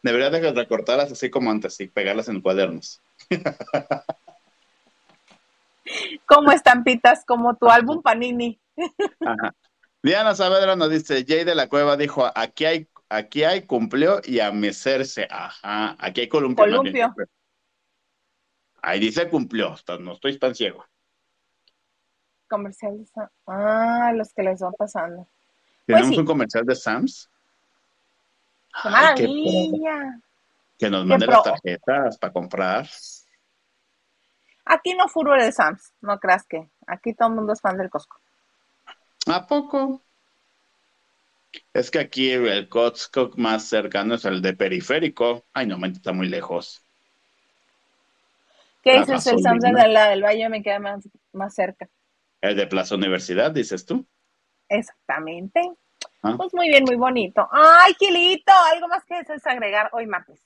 Debería 0.04 0.28
de 0.28 0.52
recortarlas 0.52 1.10
así 1.10 1.30
como 1.30 1.50
antes 1.50 1.80
y 1.80 1.86
pegarlas 1.88 2.28
en 2.28 2.42
cuadernos. 2.42 3.00
Como 6.26 6.52
estampitas, 6.52 7.24
como 7.24 7.56
tu 7.56 7.70
álbum 7.70 8.02
Panini. 8.02 8.60
Ajá. 9.20 9.54
Diana 10.02 10.34
Saavedra 10.34 10.76
nos 10.76 10.90
dice, 10.90 11.24
Jay 11.26 11.44
de 11.44 11.54
la 11.54 11.70
Cueva 11.70 11.96
dijo, 11.96 12.30
aquí 12.34 12.66
hay, 12.66 12.86
aquí 13.08 13.44
hay 13.44 13.62
cumplió 13.62 14.20
y 14.22 14.40
a 14.40 14.52
mecerse. 14.52 15.26
Ajá, 15.30 15.96
aquí 15.98 16.20
hay 16.20 16.28
columpio. 16.28 16.66
Columpio. 16.66 17.14
Ahí 18.82 19.00
dice 19.00 19.30
cumplió, 19.30 19.74
no 20.00 20.12
estoy 20.12 20.38
tan 20.38 20.54
ciego. 20.54 20.84
Comerciales. 22.46 23.10
Ah, 23.46 24.12
los 24.14 24.34
que 24.34 24.42
les 24.42 24.60
van 24.60 24.74
pasando. 24.74 25.26
Tenemos 25.86 26.08
Pues 26.08 26.14
sí. 26.16 26.20
un 26.20 26.26
comercial 26.26 26.66
de 26.66 26.74
Sams. 26.74 27.30
¡Qué 28.82 28.88
maravilla! 28.88 30.20
que 30.78 30.90
nos 30.90 31.02
qué 31.02 31.08
mande 31.08 31.26
pro. 31.26 31.36
las 31.36 31.44
tarjetas 31.44 32.18
para 32.18 32.32
comprar. 32.32 32.88
Aquí 34.64 34.94
no 34.94 35.08
furor 35.08 35.40
de 35.40 35.52
Sams, 35.52 35.92
no 36.00 36.18
creas 36.18 36.46
que. 36.46 36.68
Aquí 36.86 37.14
todo 37.14 37.28
el 37.28 37.34
mundo 37.34 37.52
es 37.52 37.60
fan 37.60 37.76
del 37.76 37.90
Costco. 37.90 38.18
¿A 39.26 39.46
poco? 39.46 40.02
Es 41.72 41.90
que 41.90 41.98
aquí 41.98 42.30
el 42.30 42.68
Costco 42.68 43.30
más 43.36 43.64
cercano 43.64 44.14
es 44.14 44.24
el 44.24 44.42
de 44.42 44.54
Periférico. 44.54 45.44
Ay, 45.52 45.66
no, 45.66 45.84
está 45.86 46.12
muy 46.12 46.28
lejos. 46.28 46.82
¿Qué 48.82 48.94
La 48.94 49.00
dices? 49.00 49.26
El 49.26 49.40
Sams 49.40 49.62
de 49.62 49.88
la 49.88 50.08
del 50.08 50.22
Valle 50.22 50.48
me 50.48 50.62
queda 50.62 50.78
más, 50.78 51.08
más 51.32 51.54
cerca. 51.54 51.88
El 52.40 52.56
de 52.56 52.66
Plaza 52.66 52.94
Universidad, 52.94 53.50
dices 53.50 53.86
tú. 53.86 54.04
Exactamente. 54.68 55.62
Ah. 56.24 56.34
Pues 56.38 56.54
muy 56.54 56.70
bien, 56.70 56.84
muy 56.84 56.96
bonito. 56.96 57.46
¡Ay, 57.52 57.94
Gilito! 57.98 58.52
¿Algo 58.72 58.88
más 58.88 59.04
que 59.04 59.16
desees 59.16 59.46
agregar 59.46 59.90
hoy 59.92 60.06
martes? 60.06 60.40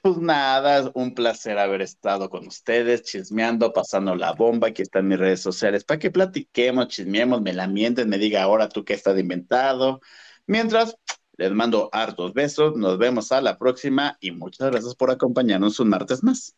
Pues 0.00 0.16
nada, 0.16 0.78
es 0.78 0.90
un 0.94 1.14
placer 1.14 1.58
haber 1.58 1.82
estado 1.82 2.30
con 2.30 2.46
ustedes, 2.46 3.02
chismeando, 3.02 3.70
pasando 3.74 4.14
la 4.14 4.32
bomba. 4.32 4.68
Aquí 4.68 4.80
están 4.80 5.06
mis 5.06 5.18
redes 5.18 5.42
sociales 5.42 5.84
para 5.84 5.98
que 5.98 6.10
platiquemos, 6.10 6.88
chismeemos, 6.88 7.42
me 7.42 7.52
la 7.52 7.66
mienten, 7.66 8.08
me 8.08 8.16
diga 8.16 8.42
ahora 8.42 8.70
tú 8.70 8.82
qué 8.82 8.94
estás 8.94 9.18
inventado. 9.18 10.00
Mientras, 10.46 10.96
les 11.36 11.52
mando 11.52 11.90
hartos 11.92 12.32
besos, 12.32 12.74
nos 12.74 12.96
vemos 12.96 13.30
a 13.30 13.42
la 13.42 13.58
próxima 13.58 14.16
y 14.20 14.30
muchas 14.30 14.70
gracias 14.70 14.94
por 14.94 15.10
acompañarnos 15.10 15.80
un 15.80 15.90
martes 15.90 16.22
más. 16.22 16.56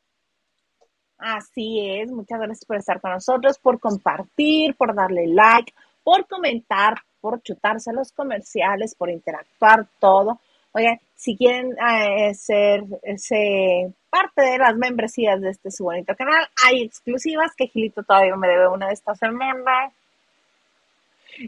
Así 1.19 1.81
es, 1.81 2.13
muchas 2.13 2.39
gracias 2.39 2.65
por 2.65 2.77
estar 2.77 3.01
con 3.01 3.11
nosotros, 3.11 3.59
por 3.59 3.81
compartir, 3.81 4.77
por 4.77 4.95
darle 4.95 5.27
like, 5.27 5.73
por 6.05 6.29
comentar, 6.29 6.95
por 7.27 7.43
chutarse 7.43 7.93
los 7.93 8.13
comerciales, 8.13 8.95
por 8.95 9.11
interactuar, 9.11 9.85
todo. 9.99 10.39
Oigan, 10.71 11.01
si 11.17 11.37
quieren 11.37 11.73
eh, 11.73 12.33
ser 12.35 12.85
ese, 13.03 13.93
parte 14.09 14.43
de 14.43 14.59
las 14.59 14.77
membresías 14.77 15.41
de 15.41 15.51
este 15.51 15.73
su 15.73 15.83
bonito 15.83 16.15
canal, 16.15 16.47
hay 16.65 16.83
exclusivas 16.83 17.51
que 17.57 17.67
Gilito 17.67 18.05
todavía 18.05 18.37
me 18.37 18.47
debe 18.47 18.69
una 18.69 18.87
de 18.87 18.95
estas 18.95 19.19
semanas. 19.19 19.93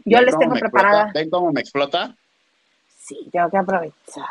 Yo 0.03 0.17
¿Ven 0.17 0.25
les 0.25 0.37
tengo 0.37 0.55
preparada. 0.55 1.03
explota? 1.03 1.19
¿Ven 1.19 1.29
cómo 1.29 1.51
me 1.53 1.61
explota? 1.61 2.15
Sí, 2.97 3.29
tengo 3.31 3.49
que 3.49 3.57
aprovechar 3.57 4.25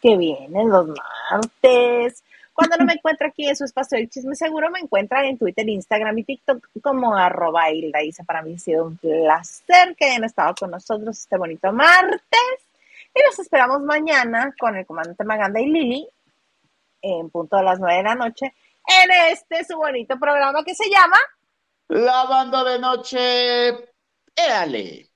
que 0.00 0.16
vienen 0.16 0.68
los 0.68 0.86
martes. 0.86 2.22
Cuando 2.58 2.76
no 2.76 2.86
me 2.86 2.94
encuentro 2.94 3.28
aquí 3.28 3.48
en 3.48 3.54
su 3.54 3.62
espacio 3.62 3.96
del 3.96 4.10
chisme 4.10 4.34
seguro, 4.34 4.68
me 4.68 4.80
encuentran 4.80 5.24
en 5.26 5.38
Twitter, 5.38 5.68
Instagram 5.68 6.18
y 6.18 6.24
TikTok 6.24 6.66
como 6.82 7.14
arroba 7.14 7.70
Hilda 7.70 8.02
Isa. 8.02 8.24
Para 8.24 8.42
mí 8.42 8.56
ha 8.56 8.58
sido 8.58 8.84
un 8.84 8.96
placer 8.96 9.94
que 9.96 10.06
hayan 10.06 10.24
estado 10.24 10.56
con 10.58 10.72
nosotros 10.72 11.16
este 11.16 11.36
bonito 11.36 11.70
martes. 11.72 12.20
Y 13.14 13.24
los 13.24 13.38
esperamos 13.38 13.82
mañana 13.82 14.52
con 14.58 14.74
el 14.74 14.84
comandante 14.84 15.22
Maganda 15.22 15.60
y 15.60 15.66
Lili 15.66 16.08
en 17.00 17.30
punto 17.30 17.58
de 17.58 17.62
las 17.62 17.78
nueve 17.78 17.98
de 17.98 18.02
la 18.02 18.16
noche 18.16 18.46
en 18.46 19.10
este 19.30 19.64
su 19.64 19.76
bonito 19.76 20.18
programa 20.18 20.64
que 20.64 20.74
se 20.74 20.90
llama 20.90 21.16
Lavando 21.86 22.64
de 22.64 22.80
noche. 22.80 23.68
Éale. 24.34 25.07